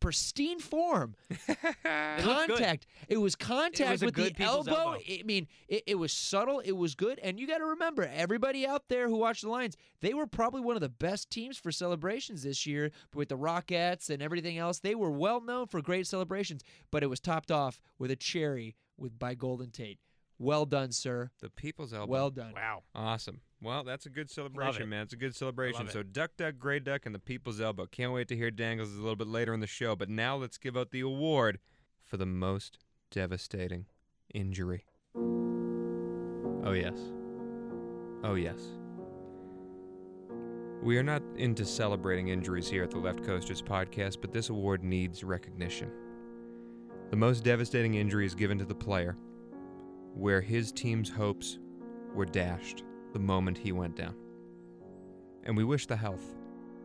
pristine 0.00 0.58
form. 0.60 1.14
It 1.84 2.26
looked 2.26 2.46
good. 2.48 2.58
contact. 2.58 2.86
It 3.08 3.16
was 3.16 3.34
contact 3.34 4.02
with 4.02 4.14
the 4.14 4.34
elbow. 4.40 4.70
elbow. 4.70 4.98
I 5.08 5.22
mean, 5.24 5.46
it, 5.68 5.82
it 5.86 5.94
was 5.94 6.12
subtle. 6.12 6.60
It 6.60 6.72
was 6.72 6.94
good. 6.94 7.18
And 7.20 7.40
you 7.40 7.46
got 7.46 7.58
to 7.58 7.64
remember, 7.64 8.02
everybody 8.12 8.66
out 8.66 8.88
there 8.88 9.08
who 9.08 9.16
watched 9.16 9.42
the 9.42 9.48
Lions, 9.48 9.76
they 10.00 10.12
were 10.12 10.26
probably 10.26 10.60
one 10.60 10.76
of 10.76 10.82
the 10.82 10.88
best 10.90 11.30
teams 11.30 11.56
for 11.56 11.72
celebrations 11.72 12.42
this 12.42 12.66
year 12.66 12.90
with 13.14 13.28
the 13.30 13.36
Rockets 13.36 14.10
and 14.10 14.22
everything 14.22 14.58
else. 14.58 14.78
They 14.80 14.94
were 14.94 15.10
well 15.10 15.40
known 15.40 15.66
for 15.68 15.80
great 15.80 16.06
celebrations, 16.06 16.62
but 16.90 17.02
it 17.02 17.06
was 17.08 17.18
topped 17.20 17.50
off 17.50 17.80
with 17.98 18.10
a 18.10 18.16
cherry 18.16 18.76
with 18.98 19.18
by 19.18 19.34
Golden 19.34 19.70
Tate. 19.70 19.98
Well 20.38 20.66
done, 20.66 20.90
sir. 20.92 21.30
The 21.40 21.48
people's 21.50 21.92
elbow. 21.94 22.10
Well 22.12 22.30
done. 22.30 22.52
Wow. 22.54 22.82
Awesome. 22.94 23.40
Well, 23.62 23.84
that's 23.84 24.06
a 24.06 24.10
good 24.10 24.28
celebration, 24.28 24.82
it. 24.82 24.86
man. 24.86 25.02
It's 25.04 25.12
a 25.12 25.16
good 25.16 25.36
celebration. 25.36 25.88
So, 25.88 26.02
Duck 26.02 26.32
Duck, 26.36 26.54
Grey 26.58 26.80
Duck, 26.80 27.06
and 27.06 27.14
the 27.14 27.20
People's 27.20 27.60
Elbow. 27.60 27.86
Can't 27.86 28.12
wait 28.12 28.26
to 28.28 28.36
hear 28.36 28.50
Dangles 28.50 28.92
a 28.92 29.00
little 29.00 29.14
bit 29.14 29.28
later 29.28 29.54
in 29.54 29.60
the 29.60 29.68
show. 29.68 29.94
But 29.94 30.08
now 30.08 30.36
let's 30.36 30.58
give 30.58 30.76
out 30.76 30.90
the 30.90 31.00
award 31.00 31.60
for 32.04 32.16
the 32.16 32.26
most 32.26 32.78
devastating 33.12 33.86
injury. 34.34 34.84
Oh, 35.14 36.72
yes. 36.72 36.98
Oh, 38.24 38.34
yes. 38.34 38.58
We 40.82 40.98
are 40.98 41.04
not 41.04 41.22
into 41.36 41.64
celebrating 41.64 42.28
injuries 42.28 42.68
here 42.68 42.82
at 42.82 42.90
the 42.90 42.98
Left 42.98 43.22
Coasters 43.24 43.62
podcast, 43.62 44.20
but 44.20 44.32
this 44.32 44.48
award 44.48 44.82
needs 44.82 45.22
recognition. 45.22 45.92
The 47.10 47.16
most 47.16 47.44
devastating 47.44 47.94
injury 47.94 48.26
is 48.26 48.34
given 48.34 48.58
to 48.58 48.64
the 48.64 48.74
player 48.74 49.16
where 50.14 50.40
his 50.40 50.72
team's 50.72 51.08
hopes 51.08 51.60
were 52.12 52.26
dashed 52.26 52.82
the 53.12 53.18
moment 53.18 53.58
he 53.58 53.72
went 53.72 53.96
down. 53.96 54.14
And 55.44 55.56
we 55.56 55.64
wish 55.64 55.86
the 55.86 55.96
health 55.96 56.24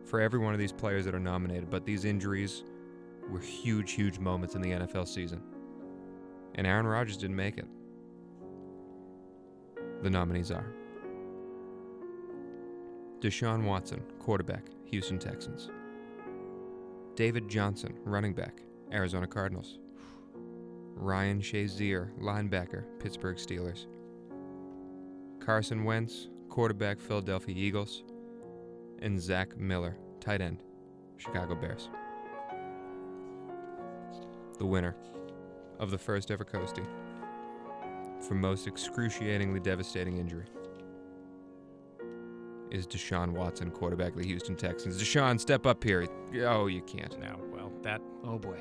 for 0.04 0.20
every 0.20 0.38
one 0.38 0.52
of 0.52 0.58
these 0.58 0.72
players 0.72 1.04
that 1.04 1.14
are 1.14 1.20
nominated, 1.20 1.70
but 1.70 1.84
these 1.84 2.04
injuries 2.04 2.64
were 3.28 3.40
huge, 3.40 3.92
huge 3.92 4.18
moments 4.18 4.54
in 4.54 4.62
the 4.62 4.70
NFL 4.70 5.06
season. 5.06 5.42
And 6.54 6.66
Aaron 6.66 6.86
Rodgers 6.86 7.16
didn't 7.16 7.36
make 7.36 7.58
it. 7.58 7.66
The 10.02 10.10
nominees 10.10 10.50
are 10.50 10.72
Deshaun 13.20 13.64
Watson, 13.64 14.02
quarterback, 14.18 14.64
Houston 14.86 15.18
Texans. 15.18 15.70
David 17.16 17.48
Johnson, 17.48 17.98
running 18.04 18.32
back, 18.32 18.62
Arizona 18.92 19.26
Cardinals. 19.26 19.78
Ryan 20.94 21.40
Shazier, 21.40 22.10
linebacker, 22.20 22.84
Pittsburgh 23.00 23.36
Steelers. 23.36 23.86
Carson 25.48 25.82
Wentz, 25.82 26.28
quarterback, 26.50 27.00
Philadelphia 27.00 27.54
Eagles. 27.56 28.04
And 29.00 29.18
Zach 29.18 29.56
Miller, 29.56 29.96
tight 30.20 30.42
end, 30.42 30.62
Chicago 31.16 31.54
Bears. 31.54 31.88
The 34.58 34.66
winner 34.66 34.94
of 35.78 35.90
the 35.90 35.96
first 35.96 36.30
ever 36.30 36.44
Coastie 36.44 36.86
for 38.20 38.34
most 38.34 38.66
excruciatingly 38.66 39.60
devastating 39.60 40.18
injury 40.18 40.44
is 42.70 42.86
Deshaun 42.86 43.30
Watson, 43.30 43.70
quarterback 43.70 44.10
of 44.12 44.18
the 44.18 44.26
Houston 44.26 44.54
Texans. 44.54 45.02
Deshaun, 45.02 45.40
step 45.40 45.64
up 45.64 45.82
here. 45.82 46.06
Oh, 46.44 46.66
you 46.66 46.82
can't. 46.82 47.18
No. 47.18 47.40
Well, 47.50 47.72
that 47.84 48.02
Oh 48.22 48.38
boy. 48.38 48.58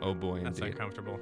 Oh 0.00 0.14
boy, 0.14 0.42
that's 0.44 0.60
indeed. 0.60 0.74
uncomfortable. 0.74 1.18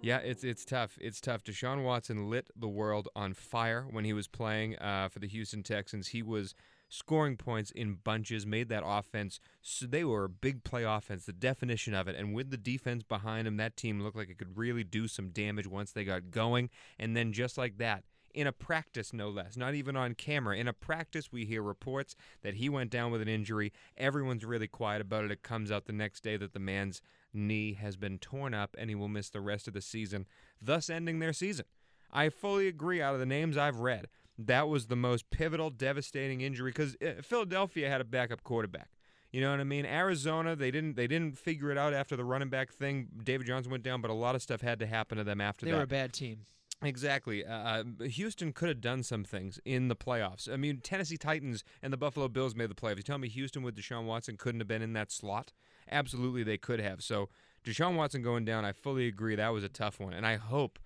Yeah, 0.00 0.18
it's 0.18 0.44
it's 0.44 0.64
tough. 0.64 0.96
It's 1.00 1.20
tough. 1.20 1.42
Deshaun 1.42 1.82
Watson 1.82 2.30
lit 2.30 2.50
the 2.54 2.68
world 2.68 3.08
on 3.16 3.34
fire 3.34 3.84
when 3.90 4.04
he 4.04 4.12
was 4.12 4.28
playing 4.28 4.78
uh, 4.78 5.08
for 5.08 5.18
the 5.18 5.26
Houston 5.26 5.62
Texans. 5.62 6.08
He 6.08 6.22
was 6.22 6.54
scoring 6.88 7.36
points 7.36 7.70
in 7.72 7.98
bunches, 8.04 8.46
made 8.46 8.68
that 8.68 8.84
offense. 8.86 9.40
So 9.60 9.86
they 9.86 10.04
were 10.04 10.24
a 10.24 10.28
big 10.28 10.64
play 10.64 10.84
offense, 10.84 11.24
the 11.24 11.32
definition 11.32 11.94
of 11.94 12.08
it. 12.08 12.16
And 12.16 12.32
with 12.32 12.50
the 12.50 12.56
defense 12.56 13.02
behind 13.02 13.46
him, 13.46 13.56
that 13.58 13.76
team 13.76 14.00
looked 14.00 14.16
like 14.16 14.30
it 14.30 14.38
could 14.38 14.56
really 14.56 14.84
do 14.84 15.08
some 15.08 15.30
damage 15.30 15.66
once 15.66 15.92
they 15.92 16.04
got 16.04 16.30
going. 16.30 16.70
And 16.98 17.16
then 17.16 17.32
just 17.32 17.58
like 17.58 17.78
that, 17.78 18.04
in 18.34 18.46
a 18.46 18.52
practice, 18.52 19.12
no 19.12 19.28
less, 19.28 19.56
not 19.56 19.74
even 19.74 19.96
on 19.96 20.14
camera. 20.14 20.56
In 20.56 20.68
a 20.68 20.72
practice, 20.72 21.32
we 21.32 21.44
hear 21.44 21.62
reports 21.62 22.14
that 22.42 22.54
he 22.54 22.68
went 22.68 22.90
down 22.90 23.10
with 23.10 23.20
an 23.20 23.28
injury. 23.28 23.72
Everyone's 23.96 24.44
really 24.44 24.68
quiet 24.68 25.00
about 25.00 25.24
it. 25.24 25.30
It 25.30 25.42
comes 25.42 25.70
out 25.70 25.86
the 25.86 25.92
next 25.92 26.22
day 26.22 26.36
that 26.36 26.52
the 26.52 26.58
man's 26.60 27.00
knee 27.32 27.74
has 27.74 27.96
been 27.96 28.18
torn 28.18 28.54
up 28.54 28.74
and 28.78 28.90
he 28.90 28.96
will 28.96 29.08
miss 29.08 29.28
the 29.30 29.40
rest 29.40 29.68
of 29.68 29.74
the 29.74 29.80
season, 29.80 30.26
thus 30.60 30.88
ending 30.88 31.18
their 31.18 31.32
season. 31.32 31.66
I 32.12 32.28
fully 32.28 32.68
agree 32.68 33.02
out 33.02 33.14
of 33.14 33.20
the 33.20 33.26
names 33.26 33.56
I've 33.56 33.80
read. 33.80 34.08
That 34.38 34.68
was 34.68 34.86
the 34.86 34.96
most 34.96 35.30
pivotal, 35.30 35.70
devastating 35.70 36.40
injury 36.40 36.70
because 36.70 36.96
uh, 37.04 37.22
Philadelphia 37.22 37.88
had 37.88 38.00
a 38.00 38.04
backup 38.04 38.44
quarterback. 38.44 38.90
You 39.32 39.42
know 39.42 39.50
what 39.50 39.60
I 39.60 39.64
mean? 39.64 39.84
Arizona, 39.84 40.56
they 40.56 40.70
didn't 40.70 40.96
they 40.96 41.06
didn't 41.06 41.36
figure 41.38 41.70
it 41.70 41.76
out 41.76 41.92
after 41.92 42.16
the 42.16 42.24
running 42.24 42.48
back 42.48 42.72
thing. 42.72 43.08
David 43.22 43.46
Johnson 43.46 43.70
went 43.70 43.82
down, 43.82 44.00
but 44.00 44.10
a 44.10 44.14
lot 44.14 44.34
of 44.34 44.42
stuff 44.42 44.62
had 44.62 44.78
to 44.78 44.86
happen 44.86 45.18
to 45.18 45.24
them 45.24 45.40
after 45.40 45.66
They 45.66 45.72
that. 45.72 45.76
They 45.76 45.80
were 45.80 45.84
a 45.84 45.86
bad 45.86 46.12
team. 46.12 46.46
Exactly. 46.82 47.44
Uh, 47.44 47.82
Houston 48.02 48.52
could 48.52 48.68
have 48.68 48.80
done 48.80 49.02
some 49.02 49.24
things 49.24 49.58
in 49.64 49.88
the 49.88 49.96
playoffs. 49.96 50.52
I 50.52 50.56
mean, 50.56 50.78
Tennessee 50.80 51.16
Titans 51.16 51.64
and 51.82 51.92
the 51.92 51.96
Buffalo 51.96 52.28
Bills 52.28 52.54
made 52.54 52.70
the 52.70 52.74
playoffs. 52.74 52.98
You 52.98 53.02
tell 53.02 53.18
me 53.18 53.28
Houston 53.28 53.62
with 53.62 53.74
Deshaun 53.74 54.04
Watson 54.04 54.36
couldn't 54.36 54.60
have 54.60 54.68
been 54.68 54.82
in 54.82 54.92
that 54.92 55.10
slot? 55.10 55.52
Absolutely, 55.90 56.44
they 56.44 56.56
could 56.56 56.78
have. 56.78 57.02
So 57.02 57.30
Deshaun 57.64 57.96
Watson 57.96 58.22
going 58.22 58.44
down, 58.44 58.64
I 58.64 58.72
fully 58.72 59.08
agree. 59.08 59.34
That 59.34 59.52
was 59.52 59.64
a 59.64 59.68
tough 59.68 59.98
one, 59.98 60.12
and 60.12 60.24
I 60.24 60.36
hope, 60.36 60.78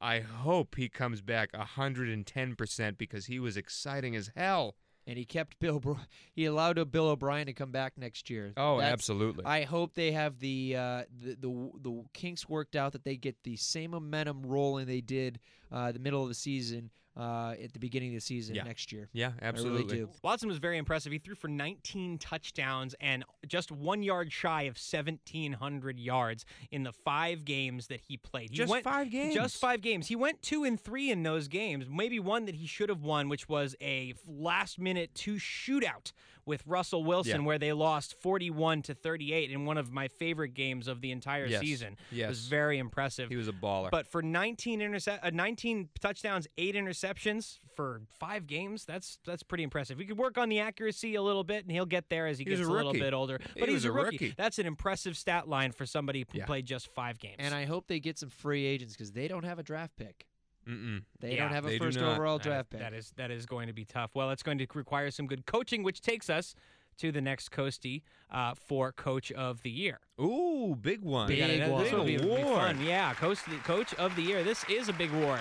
I 0.00 0.20
hope 0.20 0.76
he 0.76 0.88
comes 0.88 1.20
back 1.20 1.52
110 1.56 2.54
percent 2.54 2.96
because 2.96 3.26
he 3.26 3.40
was 3.40 3.56
exciting 3.56 4.14
as 4.14 4.30
hell. 4.36 4.76
And 5.06 5.18
he 5.18 5.24
kept 5.24 5.58
Bill. 5.58 5.80
Bro- 5.80 5.98
he 6.32 6.44
allowed 6.44 6.90
Bill 6.92 7.08
O'Brien 7.08 7.46
to 7.46 7.52
come 7.52 7.72
back 7.72 7.98
next 7.98 8.30
year. 8.30 8.52
Oh, 8.56 8.76
That's- 8.78 8.92
absolutely. 8.92 9.44
I 9.44 9.64
hope 9.64 9.94
they 9.94 10.12
have 10.12 10.38
the, 10.38 10.76
uh, 10.76 11.02
the 11.20 11.34
the 11.34 11.70
the 11.80 12.04
kinks 12.12 12.48
worked 12.48 12.76
out 12.76 12.92
that 12.92 13.04
they 13.04 13.16
get 13.16 13.42
the 13.42 13.56
same 13.56 13.90
momentum 13.90 14.42
rolling 14.44 14.86
they 14.86 15.00
did 15.00 15.40
uh, 15.72 15.90
the 15.90 15.98
middle 15.98 16.22
of 16.22 16.28
the 16.28 16.34
season 16.34 16.90
uh, 17.16 17.54
at 17.62 17.72
the 17.72 17.78
beginning 17.78 18.10
of 18.10 18.14
the 18.14 18.20
season 18.20 18.54
Yeah. 18.54 18.62
next 18.62 18.90
year. 18.92 19.08
yeah, 19.12 19.32
absolutely. 19.42 19.82
I 19.82 19.84
really 19.84 19.96
do. 20.06 20.08
Watson 20.22 20.48
was 20.48 20.58
very 20.58 20.78
impressive. 20.78 21.12
He 21.12 21.18
threw 21.18 21.34
for 21.34 21.48
19 21.48 22.18
touchdowns 22.18 22.94
and 23.00 23.24
just 23.46 23.70
one 23.70 24.02
yard 24.02 24.32
shy 24.32 24.62
of 24.62 24.76
1,700 24.76 25.98
yards 25.98 26.44
in 26.70 26.82
the 26.84 26.92
five 26.92 27.44
games 27.44 27.88
that 27.88 28.00
he 28.00 28.16
played. 28.16 28.50
He 28.50 28.56
Just 28.56 28.70
went, 28.70 28.84
five 28.84 29.10
games. 29.10 29.34
Just 29.34 29.56
five 29.58 29.80
games. 29.82 30.08
He 30.08 30.16
went 30.16 30.42
two 30.42 30.64
and 30.64 30.80
three 30.80 31.10
in 31.10 31.22
those 31.22 31.48
games. 31.48 31.86
Maybe 31.90 32.18
one 32.18 32.46
that 32.46 32.54
he 32.54 32.66
should 32.66 32.88
have 32.88 33.02
won, 33.02 33.28
which 33.28 33.48
was 33.48 33.76
a 33.82 34.14
last 34.26 34.78
minute 34.78 35.14
two 35.14 35.34
shootout 35.34 36.12
with 36.44 36.66
Russell 36.66 37.04
Wilson, 37.04 37.40
Yeah. 37.42 37.46
where 37.46 37.58
they 37.58 37.72
lost 37.72 38.14
41 38.20 38.82
to 38.82 38.94
38 38.94 39.50
in 39.50 39.64
one 39.64 39.78
of 39.78 39.92
my 39.92 40.08
favorite 40.08 40.54
games 40.54 40.88
of 40.88 41.00
the 41.00 41.10
entire 41.12 41.46
Yes. 41.46 41.60
season. 41.60 41.92
It 42.10 42.26
was 42.28 42.40
Yes. 42.42 42.46
very 42.48 42.78
impressive. 42.78 43.28
He 43.30 43.36
was 43.36 43.48
a 43.48 43.52
baller. 43.52 43.90
But 43.90 44.06
for 44.06 44.22
19 44.22 44.80
interce- 44.80 45.06
uh, 45.08 45.30
19 45.32 45.88
touchdowns, 46.00 46.48
eight 46.58 46.74
interceptions 46.74 47.58
for 47.76 48.02
five 48.08 48.46
games, 48.46 48.84
that's 48.84 49.18
that's 49.24 49.42
pretty 49.42 49.64
impressive. 49.64 49.98
He 49.98 50.04
could 50.04 50.18
work 50.18 50.36
on 50.36 50.48
the 50.48 50.58
accuracy 50.58 51.14
a 51.14 51.22
little 51.22 51.44
bit, 51.44 51.62
and 51.64 51.70
he'll 51.72 51.86
get 51.86 52.08
there 52.08 52.26
as 52.26 52.38
he 52.38 52.44
He 52.44 52.50
gets 52.50 52.60
a 52.62 52.64
a, 52.64 52.72
little 52.72 52.92
bit 52.92 53.14
older. 53.14 53.38
He 53.54 53.60
But 53.60 53.68
he's 53.68 53.76
was 53.76 53.84
a 53.86 53.88
a 53.90 53.92
rookie. 53.92 54.16
rookie. 54.16 54.34
That's 54.36 54.58
an 54.58 54.66
impressive 54.66 55.16
stat 55.16 55.48
line 55.48 55.72
for 55.72 55.86
somebody 55.86 56.26
who 56.32 56.38
Yeah. 56.38 56.46
played 56.46 56.66
just 56.66 56.88
five 56.88 57.18
games. 57.18 57.36
And 57.38 57.54
I 57.54 57.64
hope 57.64 57.86
they 57.86 58.00
get 58.00 58.18
some 58.18 58.30
free 58.30 58.64
agents 58.66 58.94
because 58.94 59.12
they 59.12 59.28
don't 59.28 59.44
have 59.44 59.58
a 59.58 59.62
draft 59.62 59.96
pick. 59.96 60.26
Mm-mm. 60.68 61.02
They 61.20 61.34
Yeah, 61.34 61.44
don't 61.44 61.52
have 61.52 61.66
a 61.66 61.78
first 61.78 61.98
overall 61.98 62.38
That 62.38 62.42
is- 62.42 62.46
draft 62.46 62.70
pick. 62.70 62.80
that 62.80 62.94
is 62.94 63.12
that 63.16 63.30
is 63.30 63.46
going 63.46 63.66
to 63.66 63.72
be 63.72 63.84
tough. 63.84 64.10
Well, 64.14 64.30
it's 64.30 64.42
going 64.42 64.58
to 64.58 64.66
require 64.74 65.10
some 65.10 65.26
good 65.26 65.44
coaching, 65.46 65.82
which 65.82 66.00
takes 66.00 66.28
us 66.30 66.54
to 66.98 67.10
the 67.10 67.20
next 67.20 67.50
Coastie 67.50 68.02
uh, 68.30 68.54
for 68.54 68.92
Coach 68.92 69.32
of 69.32 69.62
the 69.62 69.70
Year. 69.70 69.98
Ooh, 70.20 70.76
big 70.80 71.02
one. 71.02 71.28
We 71.28 71.38
gotta- 71.38 71.52
Big 71.54 71.60
this 71.60 71.70
one. 71.90 71.98
will 72.00 72.06
be, 72.06 72.16
Big 72.18 72.26
be 72.36 72.42
fun. 72.42 72.80
Yeah, 72.84 73.14
coach, 73.14 73.38
coach 73.64 73.94
of 73.94 74.14
the 74.14 74.22
year. 74.22 74.44
This 74.44 74.62
is 74.68 74.88
a 74.88 74.92
big 74.92 75.12
award. 75.12 75.40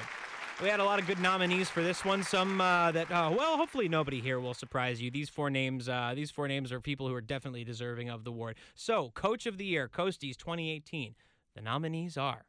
We 0.61 0.69
had 0.69 0.79
a 0.79 0.83
lot 0.85 0.99
of 0.99 1.07
good 1.07 1.19
nominees 1.19 1.69
for 1.69 1.81
this 1.83 2.05
one. 2.05 2.21
Some 2.23 2.61
uh, 2.61 2.91
that, 2.91 3.11
uh, 3.11 3.33
well, 3.35 3.57
hopefully 3.57 3.89
nobody 3.89 4.21
here 4.21 4.39
will 4.39 4.53
surprise 4.53 5.01
you. 5.01 5.09
These 5.11 5.27
four 5.27 5.49
names, 5.49 5.89
uh, 5.89 6.13
these 6.15 6.29
four 6.31 6.47
names 6.47 6.71
are 6.71 6.79
people 6.79 7.07
who 7.07 7.15
are 7.15 7.21
definitely 7.21 7.63
deserving 7.63 8.09
of 8.09 8.23
the 8.23 8.29
award. 8.31 8.57
So, 8.75 9.09
Coach 9.09 9.45
of 9.47 9.57
the 9.57 9.65
Year, 9.65 9.89
Coasties 9.89 10.37
2018. 10.37 11.15
The 11.55 11.61
nominees 11.61 12.15
are 12.15 12.45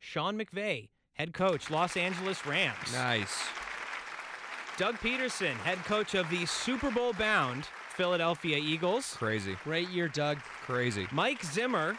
Sean 0.00 0.38
McVay, 0.38 0.88
head 1.14 1.32
coach, 1.32 1.70
Los 1.70 1.96
Angeles 1.96 2.44
Rams. 2.46 2.92
Nice. 2.92 3.42
Doug 4.78 4.94
Pederson, 4.96 5.54
head 5.64 5.78
coach 5.84 6.14
of 6.14 6.28
the 6.30 6.46
Super 6.46 6.90
Bowl 6.90 7.12
bound 7.12 7.66
Philadelphia 7.94 8.56
Eagles. 8.56 9.14
Crazy. 9.18 9.56
Great 9.64 9.88
year, 9.90 10.08
Doug. 10.08 10.38
Crazy. 10.64 11.06
Mike 11.12 11.44
Zimmer, 11.44 11.96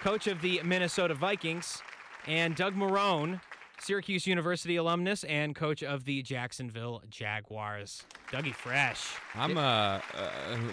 coach 0.00 0.26
of 0.26 0.40
the 0.40 0.60
Minnesota 0.64 1.14
Vikings, 1.14 1.82
and 2.26 2.54
Doug 2.54 2.74
Marone, 2.74 3.40
Syracuse 3.82 4.26
University 4.28 4.76
alumnus 4.76 5.24
and 5.24 5.56
coach 5.56 5.82
of 5.82 6.04
the 6.04 6.22
Jacksonville 6.22 7.02
Jaguars. 7.10 8.04
Dougie 8.30 8.54
Fresh. 8.54 9.10
I'm 9.34 9.58
uh, 9.58 9.60
uh 9.60 10.00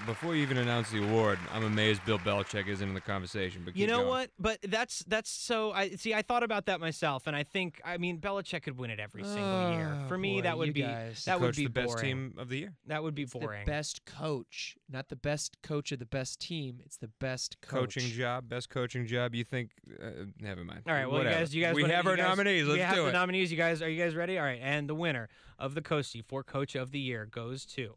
before 0.06 0.36
you 0.36 0.44
even 0.44 0.58
announce 0.58 0.92
the 0.92 1.04
award, 1.04 1.40
I'm 1.54 1.64
amazed 1.64 2.06
Bill 2.06 2.20
Belichick 2.20 2.68
isn't 2.68 2.88
in 2.88 2.94
the 2.94 3.02
conversation. 3.02 3.64
But 3.66 3.76
You 3.76 3.88
know 3.88 3.98
going. 4.00 4.08
what? 4.10 4.30
But 4.40 4.60
that's 4.64 5.00
that's 5.08 5.30
so. 5.30 5.72
I 5.72 5.90
see. 5.92 6.14
I 6.14 6.22
thought 6.22 6.44
about 6.44 6.68
that 6.68 6.80
myself, 6.80 7.26
and 7.28 7.36
I 7.36 7.44
think 7.44 7.82
I 7.84 7.98
mean 7.98 8.20
Belichick 8.20 8.64
could 8.64 8.78
win 8.78 8.92
it 8.92 9.00
every 9.00 9.24
single 9.24 9.72
year. 9.74 9.98
Oh, 10.04 10.08
For 10.08 10.18
me, 10.18 10.38
boy, 10.38 10.42
that 10.44 10.58
would 10.58 10.74
be 10.74 10.82
guys. 10.82 11.26
that 11.26 11.42
would 11.42 11.56
be 11.56 11.64
the 11.66 11.70
best 11.72 11.98
team 12.00 12.36
of 12.38 12.50
the 12.50 12.60
year. 12.60 12.74
That 12.88 13.02
would 13.04 13.16
be 13.16 13.24
It's 13.24 13.34
boring. 13.34 13.66
the 13.66 13.72
best 13.72 14.06
coach, 14.06 14.78
not 14.90 15.10
the 15.10 15.16
best 15.16 15.58
coach 15.64 15.92
of 15.92 16.00
the 16.00 16.06
best 16.06 16.40
team. 16.40 16.80
It's 16.86 16.98
the 16.98 17.10
best 17.20 17.60
coach. 17.62 17.96
Coaching 17.96 18.04
job, 18.12 18.48
best 18.48 18.70
coaching 18.70 19.06
job. 19.08 19.34
You 19.34 19.44
think? 19.44 19.72
Uh, 20.02 20.26
never 20.40 20.64
mind. 20.64 20.84
All 20.88 20.94
right, 20.94 21.06
well, 21.08 21.18
Whatever. 21.18 21.36
you 21.36 21.42
guys, 21.42 21.56
you 21.56 21.64
guys, 21.64 21.76
we 21.76 21.82
wanna- 21.84 21.96
have 21.96 22.08
our 22.08 22.16
guys- 22.16 22.30
nominees. 22.30 22.66
Let's 22.68 22.82
have 22.84 22.99
do 23.00 23.04
the 23.06 23.10
it. 23.10 23.14
nominees. 23.14 23.52
You 23.52 23.58
guys, 23.58 23.82
are 23.82 23.90
you 23.90 24.02
guys 24.02 24.16
ready? 24.16 24.38
All 24.38 24.46
right, 24.46 24.60
and 24.62 24.88
the 24.90 24.96
winner 24.96 25.30
of 25.58 25.76
the 25.76 25.82
Coastie 25.82 26.24
for 26.24 26.44
Coach 26.44 26.76
of 26.76 26.92
the 26.92 27.00
Year 27.00 27.26
goes 27.26 27.66
to 27.66 27.96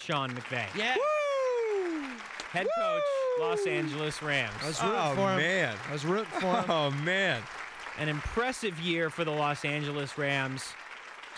Sean 0.00 0.30
McVay, 0.30 0.66
Yeah. 0.76 0.96
head 2.50 2.66
coach, 2.78 3.02
Los 3.40 3.66
Angeles 3.66 4.22
Rams. 4.22 4.54
I 4.62 4.66
was 4.68 4.82
rooting 4.82 4.98
oh 4.98 5.14
for 5.14 5.30
him. 5.32 5.36
man. 5.38 5.76
I 5.88 5.92
was 5.92 6.04
rooting 6.06 6.24
for 6.40 6.56
him. 6.60 6.64
Oh 6.70 6.90
man. 7.04 7.42
An 7.98 8.08
impressive 8.08 8.78
year 8.80 9.10
for 9.10 9.24
the 9.24 9.30
Los 9.32 9.64
Angeles 9.64 10.16
Rams. 10.16 10.64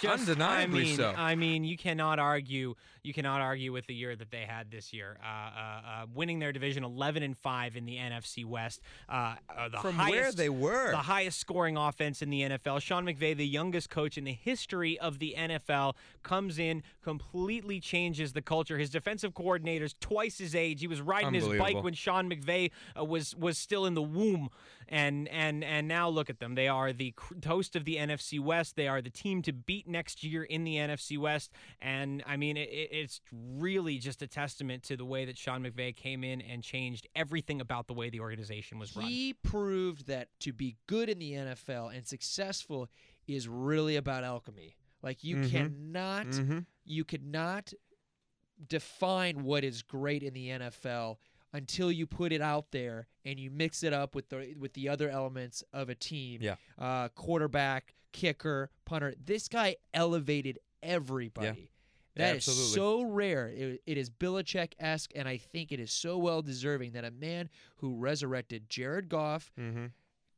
Just, 0.01 0.29
Undeniably 0.29 0.81
I 0.81 0.85
mean, 0.85 0.97
so. 0.97 1.15
I 1.17 1.35
mean, 1.35 1.65
you 1.65 1.77
cannot 1.77 2.19
argue. 2.19 2.75
You 3.03 3.15
cannot 3.15 3.41
argue 3.41 3.73
with 3.73 3.87
the 3.87 3.95
year 3.95 4.15
that 4.15 4.31
they 4.31 4.43
had 4.43 4.71
this 4.71 4.93
year, 4.93 5.19
uh, 5.23 5.27
uh, 5.27 5.61
uh, 6.03 6.07
winning 6.15 6.39
their 6.39 6.53
division 6.53 6.85
11 6.85 7.23
and 7.23 7.37
five 7.37 7.77
in 7.77 7.87
the 7.87 7.97
NFC 7.97 8.45
West. 8.45 8.81
Uh, 9.09 9.35
uh, 9.57 9.81
From 9.81 9.95
highest, 9.97 10.11
where 10.11 10.33
they 10.33 10.49
were. 10.49 10.91
the 10.91 10.99
highest 10.99 11.39
scoring 11.39 11.77
offense 11.77 12.23
in 12.23 12.31
the 12.31 12.43
NFL. 12.43 12.81
Sean 12.83 13.05
McVay, 13.05 13.37
the 13.37 13.47
youngest 13.47 13.91
coach 13.91 14.19
in 14.19 14.25
the 14.25 14.33
history 14.33 14.99
of 14.99 15.19
the 15.19 15.35
NFL, 15.37 15.95
comes 16.23 16.59
in, 16.59 16.83
completely 17.03 17.81
changes 17.81 18.33
the 18.33 18.43
culture. 18.43 18.79
His 18.79 18.91
defensive 18.91 19.35
coordinator's 19.35 19.95
twice 20.01 20.39
his 20.39 20.55
age. 20.55 20.81
He 20.81 20.87
was 20.87 21.01
riding 21.01 21.35
his 21.35 21.47
bike 21.47 21.83
when 21.83 21.95
Sean 21.95 22.31
McVay 22.31 22.71
uh, 22.99 23.05
was 23.05 23.35
was 23.37 23.59
still 23.59 23.87
in 23.87 23.95
the 23.95 24.03
womb, 24.03 24.51
and 24.89 25.29
and 25.29 25.65
and 25.65 25.89
now 25.89 26.09
look 26.09 26.31
at 26.31 26.39
them. 26.39 26.55
They 26.55 26.69
are 26.69 26.93
the 26.93 27.15
host 27.47 27.77
of 27.77 27.85
the 27.85 27.97
NFC 27.97 28.41
West. 28.41 28.77
They 28.77 28.89
are 28.89 29.01
the 29.01 29.11
team 29.11 29.43
to 29.43 29.53
beat 29.53 29.87
next 29.91 30.22
year 30.24 30.45
in 30.45 30.64
the 30.64 30.76
NFC 30.76 31.18
West. 31.18 31.51
And 31.80 32.22
I 32.26 32.36
mean, 32.36 32.57
it, 32.57 32.68
it- 32.70 32.88
it's 32.93 33.20
really 33.32 33.99
just 33.99 34.22
a 34.22 34.26
testament 34.26 34.82
to 34.84 34.97
the 34.97 35.05
way 35.05 35.24
that 35.24 35.36
Sean 35.38 35.62
McVay 35.62 35.95
came 35.95 36.22
in 36.24 36.41
and 36.41 36.62
changed 36.62 37.07
everything 37.14 37.61
about 37.61 37.86
the 37.86 37.95
way 37.95 38.11
the 38.11 38.20
organization 38.20 38.78
was 38.78 38.95
run. 38.97 39.07
He 39.07 39.34
proved 39.34 40.07
that 40.07 40.28
to 40.41 40.53
be 40.53 40.76
good 40.86 41.09
in 41.09 41.18
the 41.18 41.32
NFL 41.32 41.95
and 41.97 42.07
successful 42.07 42.88
is 43.26 43.49
really 43.49 43.97
about 43.97 44.24
alchemy. 44.24 44.76
Like 45.03 45.22
you 45.24 45.36
Mhm. 45.36 45.51
cannot 45.51 46.26
mm-hmm. 46.26 46.59
you 46.84 47.05
could 47.05 47.24
not 47.24 47.72
define 48.68 49.43
what 49.45 49.64
is 49.64 49.82
great 49.82 50.22
in 50.22 50.34
the 50.34 50.49
NFL 50.51 51.16
until 51.53 51.91
you 51.91 52.07
put 52.07 52.32
it 52.32 52.41
out 52.41 52.70
there 52.70 53.09
and 53.24 53.38
you 53.41 53.51
mix 53.51 53.82
it 53.82 53.93
up 53.93 54.14
with 54.14 54.28
the 54.28 54.55
with 54.59 54.74
the 54.74 54.88
other 54.88 55.09
elements 55.09 55.64
of 55.72 55.88
a 55.88 55.95
team. 55.95 56.41
Yeah. 56.43 56.57
Uh, 56.78 57.09
quarterback, 57.09 57.95
kicker, 58.13 58.71
punter. 58.85 59.15
This 59.23 59.49
guy 59.49 59.77
elevated 59.95 60.59
everybody. 60.83 61.71
That 62.17 62.37
is 62.37 62.45
so 62.75 63.03
rare. 63.03 63.49
It, 63.49 63.83
it 63.87 63.97
is 63.97 64.11
Belichick 64.11 64.73
esque, 64.79 65.13
and 65.15 65.27
I 65.29 65.37
think 65.39 65.73
it 65.73 65.81
is 65.81 65.93
so 65.93 66.19
well 66.19 66.43
deserving 66.43 66.93
that 66.93 67.05
a 67.05 67.11
man 67.11 67.49
who 67.77 67.95
resurrected 67.97 68.69
Jared 68.69 69.09
Goff, 69.09 69.51
Mm-hmm. 69.59 69.87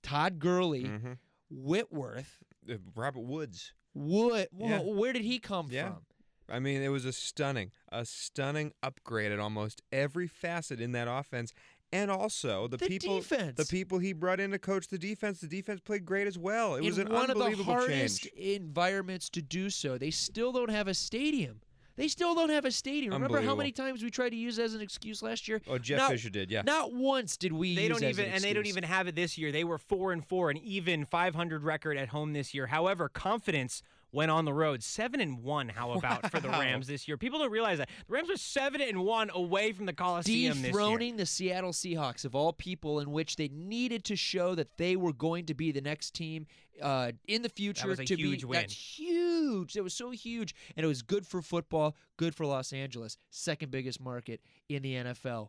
Todd 0.02 0.38
Gurley, 0.38 0.84
Mm-hmm. 0.84 1.12
Whitworth, 1.50 2.38
Uh, 2.70 2.74
Robert 2.94 3.22
Woods. 3.24 3.72
Wood. 3.94 4.48
Yeah. 4.56 4.80
Well, 4.80 4.94
where 4.94 5.12
did 5.12 5.22
he 5.22 5.38
come 5.38 5.68
Yeah. 5.70 5.88
from? 5.88 6.02
I 6.48 6.58
mean, 6.58 6.82
it 6.82 6.88
was 6.88 7.04
a 7.04 7.12
stunning, 7.12 7.70
a 7.90 8.04
stunning 8.04 8.72
upgrade 8.82 9.32
at 9.32 9.38
almost 9.38 9.80
every 9.92 10.26
facet 10.26 10.80
in 10.80 10.92
that 10.92 11.08
offense, 11.08 11.52
and 11.92 12.10
also 12.10 12.66
the, 12.68 12.76
The 12.78 12.86
people, 12.88 13.18
defense. 13.18 13.56
the 13.56 13.66
people 13.66 13.98
he 13.98 14.12
brought 14.12 14.40
in 14.40 14.50
to 14.52 14.58
coach 14.58 14.88
the 14.88 14.98
defense. 14.98 15.40
The 15.40 15.46
defense 15.46 15.80
played 15.80 16.04
great 16.06 16.26
as 16.26 16.38
well. 16.38 16.74
It 16.76 16.82
was 16.84 16.98
in 16.98 17.06
an 17.08 17.12
one 17.12 17.22
of 17.30 17.36
the 17.36 17.44
unbelievable 17.44 17.72
hardest 17.72 18.22
change. 18.22 18.34
environments 18.36 19.28
to 19.30 19.42
do 19.42 19.70
so. 19.70 19.98
They 19.98 20.10
still 20.10 20.52
don't 20.52 20.70
have 20.70 20.88
a 20.88 20.94
stadium. 20.94 21.60
They 21.94 22.08
still 22.08 22.34
don't 22.34 22.48
have 22.48 22.64
a 22.64 22.70
stadium. 22.70 23.12
Remember 23.12 23.42
how 23.42 23.54
many 23.54 23.70
times 23.70 24.02
we 24.02 24.10
tried 24.10 24.30
to 24.30 24.36
use 24.36 24.58
it 24.58 24.62
as 24.62 24.74
an 24.74 24.80
excuse 24.80 25.22
last 25.22 25.46
year? 25.46 25.60
Oh, 25.68 25.76
Jeff 25.76 25.98
Not- 25.98 26.10
Fisher 26.12 26.30
did, 26.30 26.50
yeah. 26.50 26.62
Not 26.62 26.94
once 26.94 27.36
did 27.36 27.52
we 27.52 27.74
They 27.74 27.82
use 27.82 27.90
don't 27.90 28.02
it 28.02 28.06
as 28.06 28.18
even, 28.18 28.30
an 28.30 28.34
and 28.36 28.42
they 28.42 28.54
don't 28.54 28.66
even 28.66 28.84
have 28.84 29.08
it 29.08 29.14
this 29.14 29.36
year. 29.36 29.52
They 29.52 29.62
were 29.64 29.76
four 29.76 30.12
and 30.12 30.24
four, 30.26 30.48
an 30.48 30.56
even 30.56 31.04
500 31.04 31.62
record 31.62 31.98
at 31.98 32.08
home 32.08 32.32
this 32.32 32.54
year. 32.54 32.68
However, 32.68 33.10
confidence 33.10 33.82
went 34.12 34.30
on 34.30 34.44
the 34.44 34.52
road, 34.52 34.82
seven 34.82 35.20
and 35.20 35.42
one. 35.42 35.68
How 35.68 35.92
about 35.98 36.30
for 36.30 36.40
the 36.40 36.48
Rams 36.48 36.86
this 36.86 37.08
year? 37.08 37.16
People 37.16 37.40
don't 37.40 37.50
realize 37.50 37.78
that 37.78 37.88
the 38.06 38.14
Rams 38.14 38.30
are 38.30 38.36
seven 38.36 38.80
and 38.80 39.04
one 39.04 39.30
away 39.34 39.72
from 39.72 39.86
the 39.86 39.92
Coliseum 39.92 40.54
this 40.54 40.62
year. 40.62 40.72
dethroning 40.72 41.16
the 41.16 41.26
Seattle 41.26 41.72
Seahawks 41.72 42.24
of 42.24 42.34
all 42.34 42.52
people, 42.52 43.00
in 43.00 43.10
which 43.10 43.36
they 43.36 43.48
needed 43.48 44.04
to 44.04 44.16
show 44.16 44.54
that 44.54 44.76
they 44.76 44.96
were 44.96 45.12
going 45.12 45.46
to 45.46 45.54
be 45.54 45.72
the 45.72 45.80
next 45.80 46.14
team 46.14 46.46
uh, 46.80 47.12
in 47.26 47.42
the 47.42 47.48
future. 47.48 47.88
was 47.88 47.98
a 47.98 48.04
to 48.04 48.16
huge 48.16 48.40
be, 48.40 48.46
win. 48.46 48.60
That's 48.60 48.98
huge. 48.98 49.76
It 49.76 49.82
was 49.82 49.94
so 49.94 50.10
huge, 50.10 50.54
and 50.76 50.84
it 50.84 50.88
was 50.88 51.02
good 51.02 51.26
for 51.26 51.42
football, 51.42 51.96
good 52.16 52.34
for 52.34 52.46
Los 52.46 52.72
Angeles, 52.72 53.16
second 53.30 53.70
biggest 53.70 54.00
market 54.00 54.40
in 54.68 54.82
the 54.82 54.94
NFL. 54.94 55.48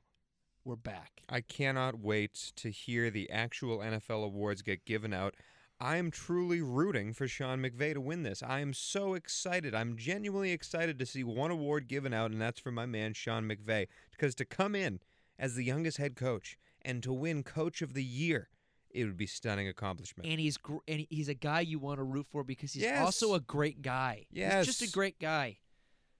We're 0.65 0.75
back. 0.77 1.23
I 1.27 1.41
cannot 1.41 1.99
wait 1.99 2.53
to 2.55 2.71
hear 2.71 3.09
the 3.09 3.29
actual 3.29 3.79
NFL 3.79 4.23
awards 4.23 4.61
get 4.61 4.85
given 4.85 5.13
out. 5.13 5.35
I 5.83 5.97
am 5.97 6.11
truly 6.11 6.61
rooting 6.61 7.11
for 7.11 7.27
Sean 7.27 7.59
McVay 7.61 7.93
to 7.93 7.99
win 7.99 8.23
this. 8.23 8.41
I 8.41 8.61
am 8.61 8.73
so 8.73 9.15
excited. 9.15 9.75
I'm 9.75 9.97
genuinely 9.97 10.51
excited 10.53 10.97
to 10.97 11.05
see 11.05 11.25
one 11.25 11.51
award 11.51 11.89
given 11.89 12.13
out, 12.13 12.31
and 12.31 12.41
that's 12.41 12.61
for 12.61 12.71
my 12.71 12.85
man 12.85 13.11
Sean 13.13 13.43
McVay. 13.49 13.87
Because 14.11 14.33
to 14.35 14.45
come 14.45 14.75
in 14.75 15.01
as 15.37 15.55
the 15.55 15.65
youngest 15.65 15.97
head 15.97 16.15
coach 16.15 16.57
and 16.83 17.03
to 17.03 17.11
win 17.11 17.43
Coach 17.43 17.81
of 17.81 17.93
the 17.95 18.03
Year, 18.03 18.47
it 18.91 19.03
would 19.03 19.17
be 19.17 19.25
stunning 19.25 19.67
accomplishment. 19.67 20.29
and 20.29 20.39
he's 20.39 20.55
gr- 20.55 20.77
and 20.87 21.05
he's 21.09 21.27
a 21.27 21.33
guy 21.33 21.59
you 21.59 21.79
want 21.79 21.97
to 21.97 22.03
root 22.03 22.27
for 22.31 22.45
because 22.45 22.71
he's 22.71 22.83
Yes. 22.83 23.03
also 23.03 23.33
a 23.33 23.41
great 23.41 23.81
guy. 23.81 24.25
he's 24.31 24.65
just 24.65 24.81
a 24.83 24.89
great 24.89 25.19
guy. 25.19 25.57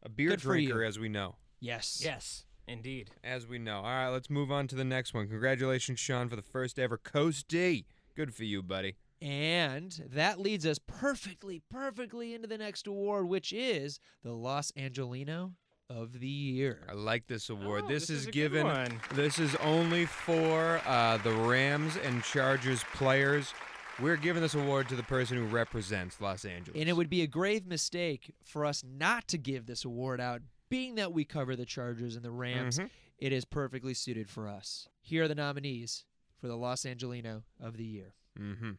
A 0.02 0.10
beer 0.10 0.32
Good 0.32 0.42
drinker, 0.42 0.84
as 0.84 1.00
we 1.00 1.08
know. 1.08 1.38
Yes. 1.62 2.02
Yes, 2.04 2.44
indeed. 2.68 3.12
As 3.24 3.48
we 3.48 3.60
know. 3.60 3.78
All 3.78 3.84
right, 3.84 4.10
let's 4.10 4.30
move 4.30 4.52
on 4.52 4.68
to 4.68 4.76
the 4.76 4.84
next 4.84 5.14
one. 5.14 5.30
Congratulations, 5.30 6.02
Sean, 6.02 6.28
for 6.28 6.36
the 6.36 6.42
first 6.42 6.78
ever 6.78 6.98
Coastie. 6.98 7.86
Good 8.14 8.34
for 8.36 8.44
you, 8.44 8.62
buddy. 8.62 8.98
And 9.24 10.04
that 10.14 10.42
leads 10.42 10.66
us 10.66 10.80
perfectly, 10.80 11.62
perfectly 11.70 12.34
into 12.34 12.46
the 12.46 12.58
next 12.58 12.88
award, 12.88 13.30
which 13.30 13.54
is 13.54 14.02
the 14.22 14.34
Los 14.34 14.74
Angelino 14.76 15.54
of 15.90 16.20
the 16.20 16.28
Year. 16.28 16.86
I 16.90 16.94
like 16.94 17.28
this 17.28 17.50
award. 17.50 17.84
Oh, 17.86 17.88
this, 17.88 18.08
this 18.08 18.10
is 18.10 18.20
is 18.22 18.24
a 18.24 18.32
good 18.32 18.34
given. 18.34 18.68
one. 18.68 19.00
This 19.14 19.40
is 19.40 19.56
only 19.64 20.06
for 20.06 20.82
uh, 20.86 21.18
the 21.20 21.32
Rams 21.32 21.96
and 22.04 22.22
Chargers 22.22 22.84
players. 22.94 23.54
We're 24.02 24.18
giving 24.18 24.42
this 24.42 24.56
award 24.56 24.90
to 24.90 24.96
the 24.98 25.04
person 25.04 25.38
who 25.38 25.46
represents 25.46 26.20
Los 26.20 26.44
Angeles. 26.44 26.78
And 26.78 26.90
it 26.90 26.94
would 26.94 27.10
be 27.10 27.22
a 27.22 27.28
grave 27.28 27.66
mistake 27.66 28.34
for 28.44 28.66
us 28.66 28.84
not 28.84 29.30
to 29.30 29.38
give 29.38 29.68
this 29.68 29.86
award 29.86 30.20
out, 30.20 30.42
being 30.68 30.96
that 30.96 31.14
we 31.14 31.24
cover 31.24 31.56
the 31.56 31.66
Chargers 31.66 32.18
and 32.18 32.26
the 32.26 32.32
Rams. 32.32 32.78
Mhm. 32.78 32.90
It 33.20 33.32
is 33.32 33.46
perfectly 33.46 33.94
suited 33.94 34.30
for 34.30 34.50
us. 34.50 34.90
Here 35.00 35.24
are 35.24 35.28
the 35.30 35.36
nominees 35.36 36.04
for 36.42 36.48
the 36.48 36.58
Los 36.58 36.86
Angelino 36.86 37.44
of 37.58 37.78
the 37.78 37.86
Year. 37.86 38.16
Mm-hmm. 38.38 38.72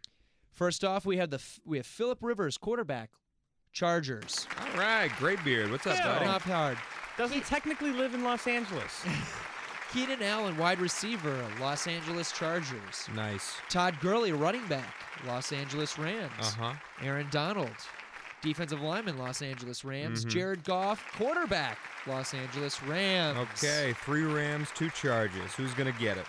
First 0.55 0.85
off, 0.85 1.05
we 1.05 1.17
have 1.19 1.31
the 1.31 1.43
we 1.67 1.77
have 1.79 1.87
Philip 1.87 2.19
Rivers, 2.23 2.57
quarterback, 2.57 3.11
Chargers. 3.73 4.47
All 4.61 4.79
right, 4.79 5.11
great 5.19 5.43
beard. 5.45 5.71
What's 5.71 5.87
up, 5.87 5.95
Yeah. 5.95 6.01
Starting 6.03 6.29
buddy? 6.29 6.37
off 6.37 6.45
hard. 6.45 6.79
Doesn't 7.19 7.45
technically 7.45 7.91
live 7.93 8.15
in 8.15 8.23
Los 8.25 8.47
Angeles. 8.47 9.05
Keenan 9.93 10.23
Allen, 10.23 10.57
wide 10.57 10.81
receiver, 10.81 11.45
Los 11.61 11.87
Angeles 11.87 12.33
Chargers. 12.33 13.09
Nice. 13.15 13.53
Todd 13.69 13.97
Gurley, 14.01 14.33
running 14.33 14.67
back, 14.67 14.93
Los 15.27 15.53
Angeles 15.53 15.99
Rams. 15.99 16.33
Uh 16.41 16.45
huh. 16.59 16.73
Aaron 17.03 17.29
Donald, 17.31 17.71
defensive 18.43 18.81
lineman, 18.81 19.19
Los 19.19 19.41
Angeles 19.43 19.85
Rams. 19.85 20.25
Mhm. 20.25 20.29
Jared 20.31 20.65
Goff, 20.65 21.05
quarterback, 21.17 21.79
Los 22.09 22.35
Angeles 22.35 22.83
Rams. 22.83 23.39
Okay, 23.59 23.95
three 24.05 24.25
Rams, 24.25 24.69
two 24.75 24.91
Chargers. 24.91 25.53
Who's 25.55 25.75
gonna 25.75 25.93
get 25.93 26.17
it? 26.17 26.27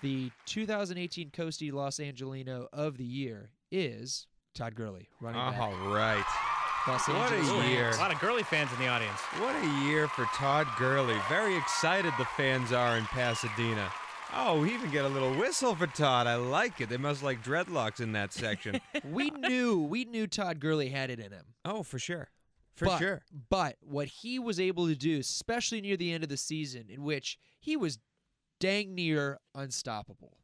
The 0.00 0.30
2018 0.46 1.30
Coastie 1.30 1.72
Los 1.72 1.98
Angelino 1.98 2.68
of 2.72 2.98
the 2.98 3.04
Year 3.04 3.50
is 3.72 4.26
Todd 4.54 4.76
Gurley, 4.76 5.08
running 5.20 5.40
back. 5.40 5.60
All 5.60 5.72
right. 5.88 6.24
Los 6.86 7.08
What 7.08 7.16
a 7.16 7.34
Angeles 7.34 7.50
Rams. 7.50 7.68
year. 7.68 7.90
A 7.90 7.96
lot 7.96 8.12
of 8.12 8.20
Gurley 8.20 8.44
fans 8.44 8.70
in 8.72 8.78
the 8.78 8.86
audience. 8.86 9.18
What 9.38 9.56
a 9.56 9.84
year 9.84 10.06
for 10.06 10.24
Todd 10.26 10.68
Gurley. 10.78 11.16
Very 11.28 11.56
excited 11.56 12.12
the 12.16 12.24
fans 12.24 12.72
are 12.72 12.96
in 12.96 13.04
Pasadena. 13.06 13.90
Oh, 14.34 14.60
we 14.60 14.72
even 14.72 14.90
get 14.90 15.04
a 15.04 15.08
little 15.08 15.34
whistle 15.34 15.74
for 15.74 15.86
Todd. 15.88 16.26
I 16.26 16.36
like 16.36 16.80
it. 16.80 16.88
They 16.88 16.96
must 16.96 17.22
like 17.22 17.42
dreadlocks 17.42 18.00
in 18.00 18.12
that 18.12 18.32
section. 18.32 18.80
we 19.04 19.30
knew 19.30 19.82
we 19.82 20.04
knew 20.04 20.26
Todd 20.26 20.60
Gurley 20.60 20.90
had 20.90 21.10
it 21.10 21.18
in 21.18 21.32
him. 21.32 21.44
oh, 21.64 21.82
for 21.82 21.98
sure. 21.98 22.28
For 22.76 22.84
but, 22.84 22.98
sure. 22.98 23.22
But 23.50 23.76
what 23.80 24.06
he 24.06 24.38
was 24.38 24.60
able 24.60 24.86
to 24.86 24.94
do, 24.94 25.18
especially 25.18 25.80
near 25.80 25.96
the 25.96 26.12
end 26.12 26.22
of 26.22 26.30
the 26.30 26.36
season, 26.36 26.84
in 26.88 27.02
which 27.02 27.36
he 27.58 27.76
was 27.76 27.98
dang 28.60 28.94
near 28.94 29.38
unstoppable. 29.54 30.36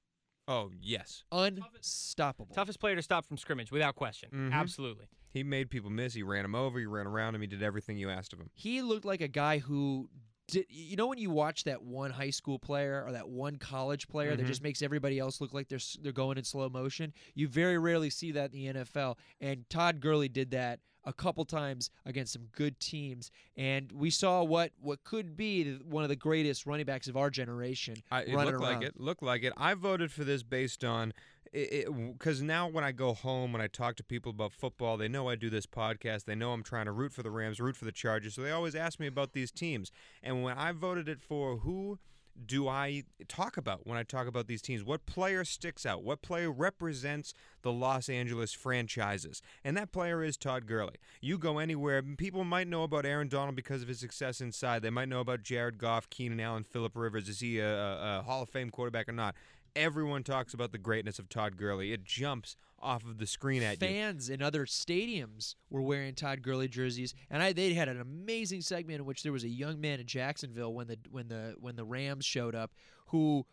Oh 0.47 0.71
yes, 0.79 1.25
Unstoppable. 1.33 2.55
Toughest 2.55 2.79
player 2.79 2.95
to 2.97 3.03
stop 3.03 3.25
from 3.27 3.37
scrimmage, 3.39 3.73
without 3.73 3.95
question. 3.95 4.29
Mhm. 4.33 4.53
Absolutely. 4.53 5.07
he 5.31 5.43
made 5.43 5.71
people 5.71 5.91
miss. 5.91 6.15
He 6.15 6.23
ran 6.23 6.45
him 6.45 6.55
over. 6.55 6.79
He 6.79 6.87
ran 6.87 7.07
around 7.07 7.35
him. 7.35 7.41
He 7.41 7.47
did 7.47 7.62
everything 7.62 7.97
you 7.97 8.11
asked 8.11 8.33
of 8.33 8.41
him. 8.41 8.51
He 8.55 8.83
looked 8.83 9.05
like 9.05 9.21
a 9.21 9.29
guy 9.29 9.59
who 9.59 10.09
did. 10.49 10.66
You 10.68 10.97
know 10.97 11.07
when 11.07 11.18
you 11.18 11.30
watch 11.30 11.64
that 11.64 11.82
one 11.82 12.11
high 12.11 12.30
school 12.30 12.59
player 12.59 13.03
or 13.07 13.12
that 13.12 13.28
one 13.28 13.57
college 13.57 14.09
player 14.09 14.36
that 14.36 14.42
Mhm. 14.45 14.47
just 14.49 14.62
makes 14.62 14.82
everybody 14.82 15.18
else 15.18 15.40
look 15.40 15.53
like 15.55 15.68
they're 15.68 15.78
they're 16.01 16.12
going 16.12 16.38
in 16.38 16.45
slow 16.45 16.68
motion. 16.68 17.12
You 17.34 17.49
very 17.49 17.78
rarely 17.78 18.11
see 18.11 18.32
that 18.32 18.53
in 18.53 18.59
the 18.59 18.66
NFL, 18.80 19.18
and 19.40 19.68
Todd 19.70 20.01
Gurley 20.01 20.28
did 20.28 20.51
that 20.53 20.80
a 21.07 21.12
couple 21.12 21.45
times 21.45 21.90
against 22.07 22.32
some 22.32 22.47
good 22.53 22.80
teams, 22.80 23.30
and 23.59 23.92
we 23.92 24.09
saw 24.09 24.42
what 24.42 24.72
what 24.80 25.05
could 25.05 25.36
be 25.36 25.74
one 25.76 26.03
of 26.03 26.09
the 26.09 26.16
greatest 26.16 26.64
running 26.64 26.86
backs 26.86 27.09
of 27.09 27.16
our 27.16 27.28
generation. 27.30 27.97
I, 28.11 28.22
it 28.22 28.28
looked 28.30 28.53
around. 28.53 28.61
like 28.61 28.82
it. 28.82 28.99
Looked 28.99 29.22
like 29.22 29.42
it. 29.42 29.53
I 29.57 29.74
voted 29.74 30.11
for 30.12 30.24
this 30.24 30.42
based 30.42 30.82
on 30.84 31.12
because 31.55 32.42
now 32.42 32.66
when 32.66 32.82
I 32.82 32.90
go 32.90 33.14
home, 33.14 33.52
when 33.52 33.62
I 33.62 33.68
talk 33.68 33.94
to 33.96 34.05
people 34.05 34.30
about 34.30 34.52
football, 34.52 34.96
they 34.96 35.07
know 35.07 35.28
I 35.28 35.36
do 35.36 35.48
this 35.48 35.66
podcast. 35.66 36.24
They 36.24 36.34
know 36.34 36.52
I'm 36.52 36.64
trying 36.64 36.86
to 36.86 36.92
root 36.92 37.12
for 37.12 37.22
the 37.22 37.30
Rams, 37.30 37.61
root 37.61 37.76
for 37.76 37.84
the 37.84 37.92
Chargers. 37.92 38.34
So 38.34 38.42
they 38.42 38.50
always 38.50 38.74
ask 38.74 38.98
me 38.98 39.07
about 39.07 39.32
these 39.32 39.52
teams. 39.52 39.92
And 40.22 40.42
when 40.42 40.59
I 40.59 40.72
voted 40.72 41.09
it 41.09 41.20
for 41.20 41.59
who 41.59 42.00
do 42.46 42.68
I 42.68 43.05
talk 43.28 43.57
about 43.57 43.86
when 43.86 43.96
I 43.96 44.02
talk 44.02 44.26
about 44.26 44.46
these 44.46 44.61
teams? 44.61 44.82
What 44.82 45.07
player 45.07 45.44
sticks 45.44 45.86
out? 45.86 46.02
What 46.02 46.22
player 46.22 46.50
represents 46.50 47.32
the 47.62 47.72
Los 47.72 48.09
Angeles 48.09 48.52
franchises? 48.52 49.40
And 49.62 49.76
that 49.76 49.92
player 49.92 50.22
is 50.22 50.36
Todd 50.36 50.66
Gurley. 50.66 50.96
You 51.20 51.38
go 51.38 51.59
anywhere, 51.59 52.02
people 52.02 52.44
might 52.44 52.68
know 52.68 52.82
about 52.82 53.07
Aaron 53.07 53.28
Donald 53.28 53.55
because 53.55 53.82
of 53.82 53.88
his 53.88 54.00
success 54.00 54.40
inside. 54.40 54.82
They 54.82 54.90
might 54.90 55.09
know 55.09 55.20
about 55.20 55.42
Jared 55.42 55.78
Goff, 55.78 56.11
Keenan 56.11 56.40
Allen, 56.40 56.64
Philip 56.64 56.96
Rivers. 56.96 57.28
Is 57.28 57.40
he 57.40 57.61
a, 57.61 57.72
a, 57.72 58.18
a 58.18 58.22
Hall 58.22 58.42
of 58.42 58.48
Fame 58.48 58.70
quarterback 58.70 59.09
or 59.09 59.12
not? 59.12 59.34
Everyone 59.77 60.22
talks 60.22 60.55
about 60.55 60.72
the 60.72 60.79
greatness 60.79 61.18
of 61.18 61.29
Todd 61.29 61.57
Gurley. 61.57 61.93
It 61.93 62.05
jumps 62.05 62.57
off 62.79 63.05
of 63.05 63.18
the 63.18 63.27
screen 63.27 63.62
at 63.62 63.81
you. 63.81 63.89
fans 63.89 64.29
in 64.29 64.43
other 64.43 64.66
stadiums 64.66 65.55
were 65.70 65.83
wearing 65.83 66.14
Todd 66.14 66.43
Gurley 66.43 66.68
jerseys, 66.68 67.14
and 67.31 67.43
I 67.43 67.53
they 67.53 67.75
had 67.75 67.89
an 67.89 68.01
amazing 68.01 68.61
segment 68.61 69.01
in 69.01 69.05
which 69.07 69.22
there 69.22 69.33
was 69.33 69.45
a 69.45 69.49
young 69.49 69.81
man 69.81 70.01
in 70.01 70.07
Jacksonville 70.07 70.72
when 70.72 70.87
the 70.87 70.99
when 71.11 71.29
the 71.29 71.57
when 71.59 71.77
the 71.77 71.85
Rams 71.85 72.25
showed 72.25 72.55
up 72.55 72.72
who 73.07 73.47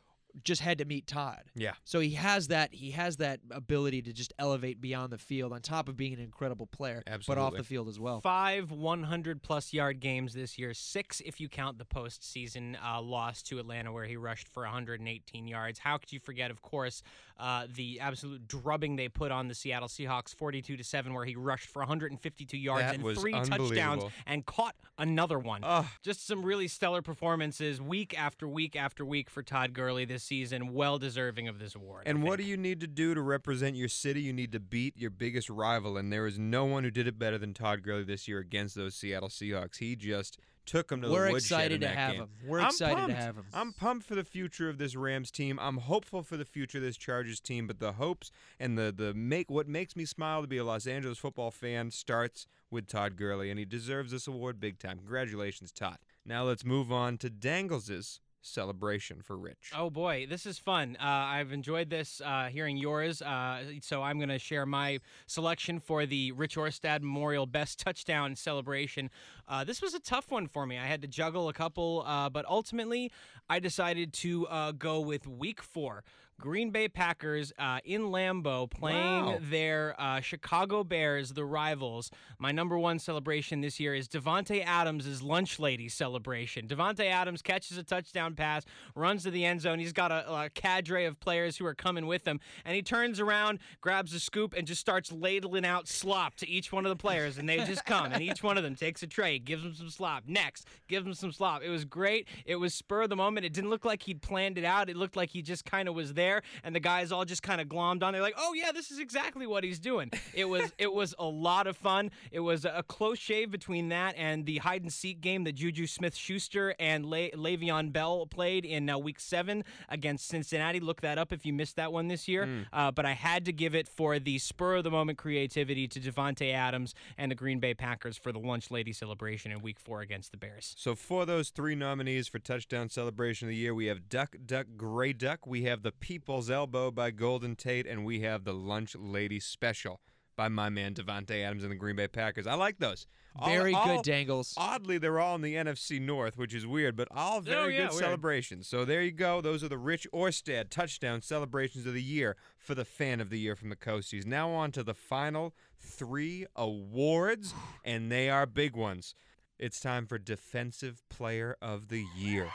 just 0.44 0.62
had 0.62 0.78
to 0.80 0.86
meet 0.86 1.08
Todd. 1.08 1.44
Yeah. 1.56 1.74
So 1.84 2.00
he 2.00 2.12
has 2.12 2.48
that 2.48 2.74
he 2.74 2.92
has 2.92 3.18
that 3.18 3.40
ability 3.50 4.02
to 4.04 4.14
just 4.14 4.34
elevate 4.40 4.82
beyond 4.82 5.12
the 5.12 5.18
field 5.18 5.54
on 5.54 5.62
top 5.62 5.88
of 5.90 5.98
being 5.98 6.14
an 6.14 6.20
incredible 6.20 6.68
player, 6.68 7.04
but 7.28 7.38
off 7.38 7.56
the 7.56 7.64
field 7.64 7.88
as 7.88 8.00
well. 8.00 8.22
Five 8.22 8.72
100 8.72 9.42
plus 9.42 9.74
yard 9.74 10.00
games 10.00 10.34
this 10.34 10.58
year, 10.58 10.74
six 10.74 11.22
if 11.26 11.40
you 11.40 11.50
count 11.50 11.78
the 11.78 11.86
postseason 11.86 12.76
uh, 12.84 13.02
loss 13.02 13.42
to 13.44 13.60
Atlanta 13.60 13.92
where 13.92 14.06
he 14.06 14.18
rushed 14.18 14.48
for 14.48 14.64
118 14.64 15.48
yards. 15.48 15.80
How 15.80 15.98
could 15.98 16.12
you 16.12 16.20
forget, 16.20 16.52
of 16.52 16.62
course, 16.62 17.04
uh, 17.40 17.68
the 17.76 18.00
absolute 18.00 18.48
drubbing 18.48 18.96
they 18.96 19.10
put 19.10 19.32
on 19.32 19.48
the 19.48 19.56
Seattle 19.56 19.88
Seahawks, 19.88 20.36
42 20.36 20.78
to 20.78 20.84
seven, 20.84 21.14
where 21.14 21.26
he 21.26 21.36
rushed 21.36 21.68
for 21.68 21.80
152 21.80 22.58
yards 22.58 22.84
That 22.84 22.96
and 22.96 23.04
was 23.04 23.20
three 23.20 23.34
touchdowns 23.34 24.04
and 24.26 24.46
caught 24.46 24.76
another 24.98 25.40
one. 25.40 25.62
Ugh. 25.64 25.86
Just 26.04 26.26
some 26.28 26.44
really 26.44 26.68
stellar 26.68 27.02
performances 27.02 27.82
week 27.82 28.18
after 28.18 28.48
week 28.48 28.76
after 28.76 29.04
week 29.04 29.30
for 29.30 29.44
Todd 29.44 29.74
Gurley 29.74 30.06
this 30.06 30.21
season. 30.22 30.74
Well 30.74 30.98
deserving 31.00 31.48
of 31.48 31.60
this 31.60 31.76
award. 31.76 32.04
And 32.06 32.24
what 32.24 32.38
do 32.38 32.44
you 32.46 32.58
need 32.58 32.80
to 32.82 32.88
do 32.88 33.14
to 33.14 33.22
represent 33.22 33.76
your 33.76 33.90
city? 33.90 34.22
You 34.22 34.34
need 34.34 34.52
to 34.54 34.60
beat 34.60 34.98
your 34.98 35.10
biggest 35.10 35.50
rival, 35.50 35.98
and 35.98 36.12
there 36.12 36.28
is 36.28 36.40
no 36.40 36.66
one 36.66 36.84
who 36.84 36.92
did 36.92 37.08
it 37.08 37.20
better 37.20 37.38
than 37.38 37.54
Todd 37.54 37.84
Gurley 37.84 38.04
this 38.04 38.28
year 38.28 38.40
against 38.40 38.76
those 38.76 38.96
Seattle 38.96 39.30
Seahawks. 39.30 39.78
He 39.78 39.96
just 39.96 40.38
took 40.66 40.90
them 40.90 41.02
to 41.02 41.10
We're 41.10 41.26
the 41.28 41.32
woodshed 41.34 41.72
excited 41.72 41.82
to 41.82 41.88
have 41.88 42.12
game. 42.12 42.22
him. 42.22 42.30
We're 42.46 42.60
I'm 42.60 42.68
excited 42.68 42.96
pumped. 42.98 43.16
to 43.16 43.22
have 43.22 43.36
him. 43.36 43.46
I'm 43.54 43.74
pumped 43.74 44.06
for 44.06 44.16
the 44.16 44.24
future 44.24 44.70
of 44.70 44.78
this 44.78 44.96
Rams 44.96 45.32
team. 45.32 45.58
I'm 45.60 45.78
hopeful 45.78 46.22
for 46.22 46.38
the 46.38 46.46
future 46.46 46.78
of 46.78 46.84
this 46.84 46.98
Chargers 46.98 47.40
team, 47.40 47.66
but 47.68 47.80
the 47.80 47.94
hopes 47.94 48.32
and 48.60 48.78
the 48.78 48.94
the 48.96 49.14
make 49.14 49.50
what 49.50 49.68
makes 49.68 49.96
me 49.96 50.06
smile 50.06 50.42
to 50.42 50.48
be 50.48 50.58
a 50.58 50.64
Los 50.64 50.86
Angeles 50.86 51.18
football 51.18 51.50
fan 51.52 51.90
starts 51.90 52.46
with 52.70 52.88
Todd 52.88 53.18
Gurley, 53.18 53.50
and 53.50 53.58
he 53.58 53.66
deserves 53.66 54.12
this 54.12 54.28
award 54.28 54.60
big 54.60 54.78
time. 54.80 55.00
Congratulations, 55.00 55.72
Todd. 55.72 55.98
Now 56.26 56.44
let's 56.44 56.64
move 56.64 56.92
on 56.92 57.18
to 57.18 57.30
Dangles's 57.30 58.20
celebration 58.42 59.22
for 59.22 59.38
Rich. 59.38 59.72
Oh 59.76 59.90
boy, 59.90 60.28
this 60.30 60.46
is 60.46 60.58
fun. 60.58 60.98
Uh, 61.00 61.06
I've 61.06 61.52
enjoyed 61.52 61.90
this 61.90 62.22
uh, 62.24 62.48
hearing 62.48 62.78
yours. 62.78 63.22
Uh, 63.22 63.64
so 63.82 64.02
I'm 64.02 64.18
going 64.18 64.30
to 64.30 64.40
share 64.40 64.66
my 64.66 65.00
selection 65.28 65.80
for 65.80 66.06
the 66.06 66.32
Rich 66.32 66.56
Orstad 66.56 67.02
Memorial 67.02 67.46
Best 67.46 67.80
Touchdown 67.80 68.36
Celebration. 68.36 69.10
Uh, 69.48 69.64
this 69.64 69.82
was 69.82 69.94
a 69.94 70.00
tough 70.00 70.32
one 70.32 70.48
for 70.48 70.66
me. 70.66 70.78
I 70.78 70.86
had 70.86 71.02
to 71.02 71.08
juggle 71.08 71.50
a 71.50 71.54
couple, 71.54 72.04
uh, 72.06 72.30
but 72.30 72.46
ultimately 72.46 73.12
I 73.50 73.60
decided 73.60 74.14
to 74.14 74.48
uh, 74.48 74.72
go 74.72 75.00
with 75.00 75.28
Week 75.28 75.62
Four. 75.62 76.04
Green 76.42 76.72
Bay 76.72 76.88
Packers 76.90 77.54
uh, 77.60 77.78
in 77.86 78.02
Lambeau 78.06 78.68
playing 78.70 78.98
Wow. 79.26 79.38
their 79.40 79.96
uh, 80.00 80.20
Chicago 80.22 80.84
Bears, 80.84 81.34
the 81.34 81.46
rivals. 81.46 82.10
My 82.40 82.52
number 82.52 82.80
one 82.80 82.98
celebration 82.98 83.62
this 83.62 83.80
year 83.80 83.94
is 83.94 84.08
Davante 84.08 84.66
Adams' 84.66 85.22
lunch 85.22 85.60
lady 85.60 85.88
celebration. 85.88 86.68
Davante 86.68 87.06
Adams 87.06 87.44
catches 87.44 87.78
a 87.78 87.84
touchdown 87.84 88.34
pass, 88.34 88.66
runs 88.96 89.22
to 89.24 89.30
the 89.32 89.46
end 89.46 89.62
zone. 89.62 89.78
He's 89.78 89.94
got 89.94 90.12
a, 90.12 90.28
a 90.46 90.50
cadre 90.50 91.06
of 91.06 91.20
players 91.20 91.58
who 91.58 91.66
are 91.68 91.76
coming 91.76 92.08
with 92.08 92.28
him, 92.28 92.40
and 92.66 92.76
he 92.76 92.82
turns 92.82 93.20
around, 93.20 93.60
grabs 93.80 94.12
a 94.16 94.20
scoop, 94.20 94.56
and 94.58 94.66
just 94.66 94.82
starts 94.82 95.12
ladling 95.12 95.64
out 95.66 95.88
slop 95.88 96.34
to 96.38 96.50
each 96.50 96.72
one 96.72 96.88
of 96.88 96.90
the 96.90 96.96
players, 96.96 97.38
and 97.38 97.48
they 97.48 97.58
just 97.66 97.86
come, 97.86 98.12
and 98.12 98.24
each 98.24 98.42
one 98.42 98.58
of 98.58 98.64
them 98.64 98.74
takes 98.76 99.04
a 99.04 99.08
tray, 99.08 99.38
gives 99.38 99.62
them 99.62 99.76
some 99.76 99.90
slop. 99.92 100.24
Next, 100.26 100.66
gives 100.88 101.06
them 101.06 101.14
some 101.14 101.32
slop. 101.32 101.62
It 101.62 101.70
was 101.70 101.86
great. 101.86 102.28
It 102.48 102.56
was 102.56 102.74
spur 102.74 103.04
of 103.04 103.10
the 103.10 103.16
moment. 103.16 103.46
It 103.46 103.54
didn't 103.54 103.70
look 103.70 103.86
like 103.86 104.02
he'd 104.02 104.24
planned 104.24 104.58
it 104.58 104.66
out. 104.66 104.90
It 104.90 104.98
looked 104.98 105.16
like 105.16 105.30
he 105.30 105.44
just 105.44 105.66
kind 105.66 105.88
of 105.88 105.94
was 105.94 106.16
there, 106.16 106.31
and 106.64 106.76
the 106.76 106.80
guys 106.80 107.12
all 107.12 107.26
just 107.26 107.44
kind 107.44 107.60
of 107.60 107.68
glommed 107.68 108.04
on. 108.04 108.14
They're 108.14 108.22
like, 108.22 108.36
"Oh 108.38 108.54
yeah, 108.54 108.72
this 108.72 108.92
is 108.92 109.00
exactly 109.00 109.46
what 109.46 109.64
he's 109.64 109.80
doing." 109.80 110.12
It 110.34 110.46
was 110.46 110.72
it 110.78 110.94
was 110.94 111.14
a 111.20 111.26
lot 111.26 111.68
of 111.68 111.76
fun. 111.76 112.12
It 112.32 112.40
was 112.40 112.66
a 112.66 112.84
close 112.88 113.20
shave 113.20 113.52
between 113.52 113.90
that 113.90 114.16
and 114.18 114.46
the 114.46 114.58
hide 114.60 114.84
and 114.84 114.94
seek 114.94 115.22
game 115.22 115.44
that 115.46 115.54
Juju 115.54 115.88
Smith-Schuster 115.88 116.76
and 116.80 117.06
Le- 117.06 117.32
Le'Veon 117.32 117.92
Bell 117.92 118.26
played 118.26 118.66
in 118.66 118.90
uh, 118.90 118.98
Week 118.98 119.20
Seven 119.20 119.64
against 119.90 120.28
Cincinnati. 120.28 120.80
Look 120.80 121.02
that 121.02 121.18
up 121.18 121.34
if 121.34 121.46
you 121.46 121.54
missed 121.54 121.76
that 121.78 121.92
one 121.92 122.08
this 122.08 122.28
year. 122.28 122.48
Uh, 122.74 122.92
but 122.92 123.06
I 123.06 123.14
had 123.14 123.46
to 123.46 123.54
give 123.54 123.76
it 123.76 123.88
for 123.88 124.20
the 124.20 124.38
spur 124.38 124.76
of 124.78 124.84
the 124.84 124.92
moment 124.92 125.18
creativity 125.18 125.88
to 125.88 126.00
Davante 126.00 126.54
Adams 126.54 126.94
and 127.18 127.32
the 127.32 127.36
Green 127.36 127.60
Bay 127.60 127.74
Packers 127.74 128.18
for 128.18 128.32
the 128.32 128.40
lunch 128.40 128.72
lady 128.72 128.94
celebration 128.94 129.52
in 129.52 129.62
Week 129.62 129.80
Four 129.80 130.02
against 130.02 130.32
the 130.32 130.38
Bears. 130.38 130.76
So 130.78 130.96
for 130.96 131.26
those 131.26 131.50
three 131.50 131.76
nominees 131.76 132.28
for 132.28 132.40
touchdown 132.40 132.90
celebration 132.90 133.48
of 133.48 133.50
the 133.50 133.56
year, 133.56 133.74
we 133.74 133.86
have 133.88 134.10
Duck 134.10 134.36
Duck 134.46 134.68
Gray 134.78 135.14
Duck, 135.14 135.46
we 135.48 135.64
have 135.64 135.84
the 135.84 135.92
People's 136.22 136.52
Elbow 136.52 136.92
by 136.92 137.10
Golden 137.10 137.56
Tate, 137.56 137.88
and 137.88 138.06
we 138.06 138.20
have 138.20 138.44
the 138.44 138.54
Lunch 138.54 138.96
Lady 138.96 139.40
Special 139.40 140.00
by 140.38 140.50
my 140.50 140.70
man 140.70 140.94
Davante 140.94 141.44
Adams 141.44 141.64
and 141.64 141.72
the 141.72 141.76
Green 141.76 141.96
Bay 141.96 142.08
Packers. 142.08 142.46
I 142.46 142.54
like 142.54 142.78
those. 142.78 143.08
All- 143.40 143.50
Very 143.50 143.74
all- 143.74 143.88
good, 143.98 144.04
Dangles. 144.06 144.54
Oddly, 144.56 145.00
they're 145.00 145.20
all 145.20 145.34
in 145.34 145.42
the 145.42 145.56
NFC 145.56 146.00
North, 146.00 146.38
which 146.38 146.54
is 146.54 146.68
weird, 146.68 146.96
but 146.96 147.08
all 147.10 147.40
oh, 147.40 147.42
very 147.42 147.58
Oh, 147.58 147.66
yeah, 147.66 147.78
good 147.88 147.94
weird. 147.94 148.04
celebrations. 148.04 148.68
So 148.68 148.86
there 148.86 149.02
you 149.02 149.10
go. 149.12 149.42
Those 149.42 149.64
are 149.64 149.68
the 149.68 149.80
Rich 149.80 150.06
Orstad 150.14 150.70
touchdown 150.70 151.24
celebrations 151.24 151.88
of 151.88 151.96
the 151.96 152.04
year 152.04 152.38
for 152.60 152.76
the 152.76 152.86
fan 152.86 153.20
of 153.20 153.32
the 153.32 153.40
year 153.40 153.56
from 153.56 153.70
the 153.70 153.76
Coasties. 153.76 154.24
Now 154.24 154.52
on 154.52 154.72
to 154.74 154.84
the 154.84 154.94
final 154.94 155.56
three 155.80 156.46
awards, 156.56 157.56
and 157.84 158.12
they 158.12 158.30
are 158.30 158.46
big 158.46 158.76
ones. 158.76 159.16
It's 159.58 159.80
time 159.80 160.06
for 160.06 160.20
Defensive 160.20 161.02
Player 161.10 161.58
of 161.64 161.88
the 161.88 162.06
Year. 162.16 162.52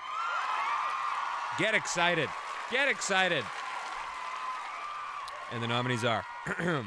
Get 1.59 1.75
excited. 1.75 2.29
Get 2.71 2.89
excited. 2.89 3.45
And 5.53 5.63
the 5.63 5.69
nominees 5.69 6.05
are 6.05 6.25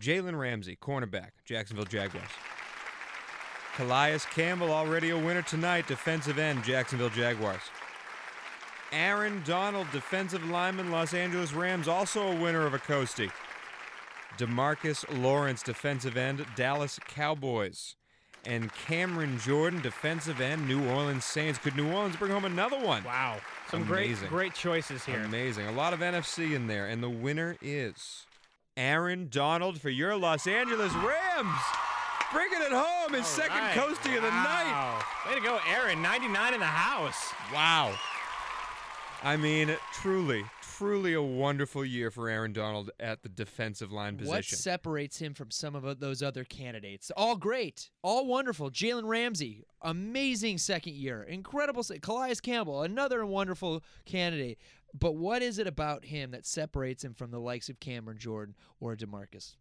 Jalen 0.00 0.38
Ramsey, 0.38 0.76
cornerback, 0.76 1.30
Jacksonville 1.44 1.84
Jaguars. 1.84 2.28
Calais 3.76 4.18
Campbell, 4.32 4.72
already 4.72 5.10
a 5.10 5.16
winner 5.16 5.42
tonight, 5.42 5.86
defensive 5.86 6.38
end, 6.38 6.64
Jacksonville 6.64 7.10
Jaguars. 7.10 7.62
Aaron 8.90 9.40
Donald, 9.44 9.86
defensive 9.92 10.44
lineman, 10.50 10.90
Los 10.90 11.14
Angeles 11.14 11.52
Rams, 11.52 11.86
also 11.86 12.32
a 12.32 12.34
winner 12.34 12.66
of 12.66 12.74
a 12.74 12.78
Coastie. 12.78 13.30
Demarcus 14.36 15.04
Lawrence, 15.22 15.62
defensive 15.62 16.16
end, 16.16 16.44
Dallas 16.56 16.98
Cowboys. 17.06 17.94
And 18.48 18.72
Cameron 18.72 19.38
Jordan, 19.38 19.82
defensive 19.82 20.40
end, 20.40 20.66
New 20.66 20.88
Orleans 20.88 21.26
Saints. 21.26 21.58
Could 21.58 21.76
New 21.76 21.92
Orleans 21.92 22.16
bring 22.16 22.32
home 22.32 22.46
another 22.46 22.78
one? 22.78 23.04
Wow, 23.04 23.36
some 23.70 23.82
Amazing. 23.82 24.30
great 24.30 24.52
great 24.52 24.54
choices 24.54 25.04
here. 25.04 25.20
Amazing. 25.22 25.66
A 25.66 25.72
lot 25.72 25.92
of 25.92 26.00
NFC 26.00 26.54
in 26.54 26.66
there. 26.66 26.86
And 26.86 27.02
the 27.02 27.10
winner 27.10 27.58
is 27.60 28.24
Aaron 28.74 29.28
Donald 29.30 29.78
for 29.82 29.90
your 29.90 30.16
Los 30.16 30.46
Angeles 30.46 30.94
Rams. 30.94 31.60
Bringing 32.32 32.62
it 32.62 32.72
home, 32.72 33.12
his 33.12 33.26
second 33.26 33.58
Right. 33.58 33.76
Coastie 33.76 34.16
of 34.16 34.22
the 34.22 34.30
night. 34.30 35.02
Way 35.28 35.34
to 35.34 35.40
go, 35.42 35.58
Aaron. 35.68 36.00
99 36.00 36.54
in 36.54 36.60
the 36.60 36.66
house. 36.66 37.34
Wow. 37.52 37.98
I 39.22 39.36
mean, 39.36 39.76
truly, 39.94 40.44
truly 40.62 41.14
a 41.14 41.22
wonderful 41.22 41.84
year 41.84 42.10
for 42.10 42.28
Aaron 42.28 42.52
Donald 42.52 42.90
at 43.00 43.22
the 43.22 43.28
defensive 43.28 43.90
line 43.90 44.16
position. 44.16 44.36
What 44.36 44.44
separates 44.44 45.18
him 45.18 45.34
from 45.34 45.50
some 45.50 45.74
of 45.74 45.98
those 45.98 46.22
other 46.22 46.44
candidates? 46.44 47.10
All 47.16 47.36
great, 47.36 47.90
all 48.02 48.26
wonderful. 48.26 48.70
Jalen 48.70 49.08
Ramsey, 49.08 49.64
amazing 49.82 50.58
second 50.58 50.94
year, 50.94 51.22
incredible. 51.24 51.82
se- 51.82 51.98
Calais 51.98 52.36
Campbell, 52.42 52.82
another 52.82 53.26
wonderful 53.26 53.82
candidate. 54.06 54.58
but 54.98 55.16
what 55.16 55.42
is 55.42 55.58
it 55.58 55.66
about 55.66 56.04
him 56.06 56.30
that 56.30 56.46
separates 56.46 57.04
him 57.04 57.12
from 57.12 57.30
the 57.30 57.40
likes 57.40 57.68
of 57.68 57.78
Cameron 57.80 58.18
Jordan 58.18 58.54
or 58.80 58.96
Demarcus? 58.96 59.56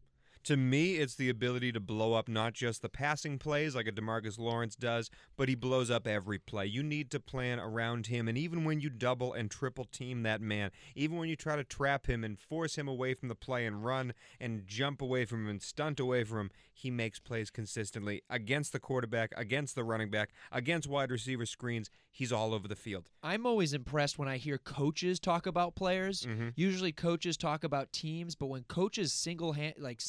To 0.48 0.56
me, 0.56 0.96
it's 0.96 1.16
the 1.16 1.28
ability 1.28 1.74
to 1.74 1.82
blow 1.82 2.14
up 2.14 2.30
not 2.30 2.54
just 2.54 2.82
the 2.82 2.88
passing 2.88 3.38
plays 3.38 3.76
like 3.76 3.86
a 3.86 3.92
Demarcus 3.92 4.40
Lawrence 4.40 4.78
does, 4.78 5.10
but 5.36 5.50
he 5.50 5.56
blows 5.56 5.92
up 5.92 6.08
every 6.08 6.40
play. 6.40 6.66
You 6.66 6.84
need 6.84 7.12
to 7.12 7.20
plan 7.20 7.60
around 7.60 8.08
him, 8.08 8.30
and 8.30 8.38
even 8.38 8.64
when 8.64 8.80
you 8.80 8.90
double 8.90 9.34
and 9.34 9.52
triple 9.52 9.84
team 9.84 10.24
that 10.24 10.40
man, 10.40 10.72
even 10.96 11.18
when 11.18 11.28
you 11.28 11.36
try 11.36 11.58
to 11.58 11.66
trap 11.66 12.06
him 12.08 12.24
and 12.24 12.40
force 12.40 12.78
him 12.78 12.88
away 12.88 13.14
from 13.14 13.28
the 13.28 13.36
play 13.36 13.66
and 13.66 13.84
run 13.84 14.14
and 14.40 14.66
jump 14.66 15.02
away 15.02 15.26
from 15.26 15.44
him 15.44 15.50
and 15.50 15.62
stunt 15.62 16.00
away 16.00 16.24
from 16.24 16.40
him, 16.40 16.52
he 16.74 16.92
makes 16.92 17.20
plays 17.20 17.50
consistently 17.50 18.22
against 18.30 18.72
the 18.72 18.80
quarterback, 18.80 19.34
against 19.36 19.76
the 19.76 19.84
running 19.84 20.10
back, 20.10 20.30
against 20.52 20.88
wide 20.88 21.12
receiver 21.12 21.46
screens. 21.46 21.90
He's 22.10 22.32
all 22.32 22.54
over 22.54 22.68
the 22.68 22.76
field. 22.76 23.10
I'm 23.22 23.46
always 23.46 23.74
impressed 23.74 24.18
when 24.18 24.28
I 24.28 24.38
hear 24.38 24.58
coaches 24.58 25.20
talk 25.20 25.46
about 25.46 25.76
players. 25.76 26.24
Mhm. 26.26 26.54
Usually 26.56 26.92
coaches 26.92 27.36
talk 27.36 27.64
about 27.64 27.92
teams, 27.92 28.36
but 28.36 28.46
when 28.48 28.64
coaches 28.64 29.12
single 29.12 29.54
hand 29.54 29.76
like 29.80 30.00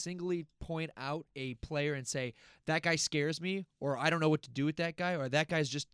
point 0.60 0.90
out 0.96 1.26
a 1.36 1.54
player 1.54 1.94
and 1.94 2.06
say 2.06 2.34
that 2.66 2.82
guy 2.82 2.96
scares 2.96 3.40
me 3.40 3.66
or 3.80 3.96
I 3.96 4.10
don't 4.10 4.20
know 4.20 4.28
what 4.28 4.42
to 4.42 4.50
do 4.50 4.64
with 4.64 4.76
that 4.76 4.96
guy 4.96 5.12
or 5.14 5.28
that 5.28 5.48
guy's 5.48 5.68
just 5.68 5.88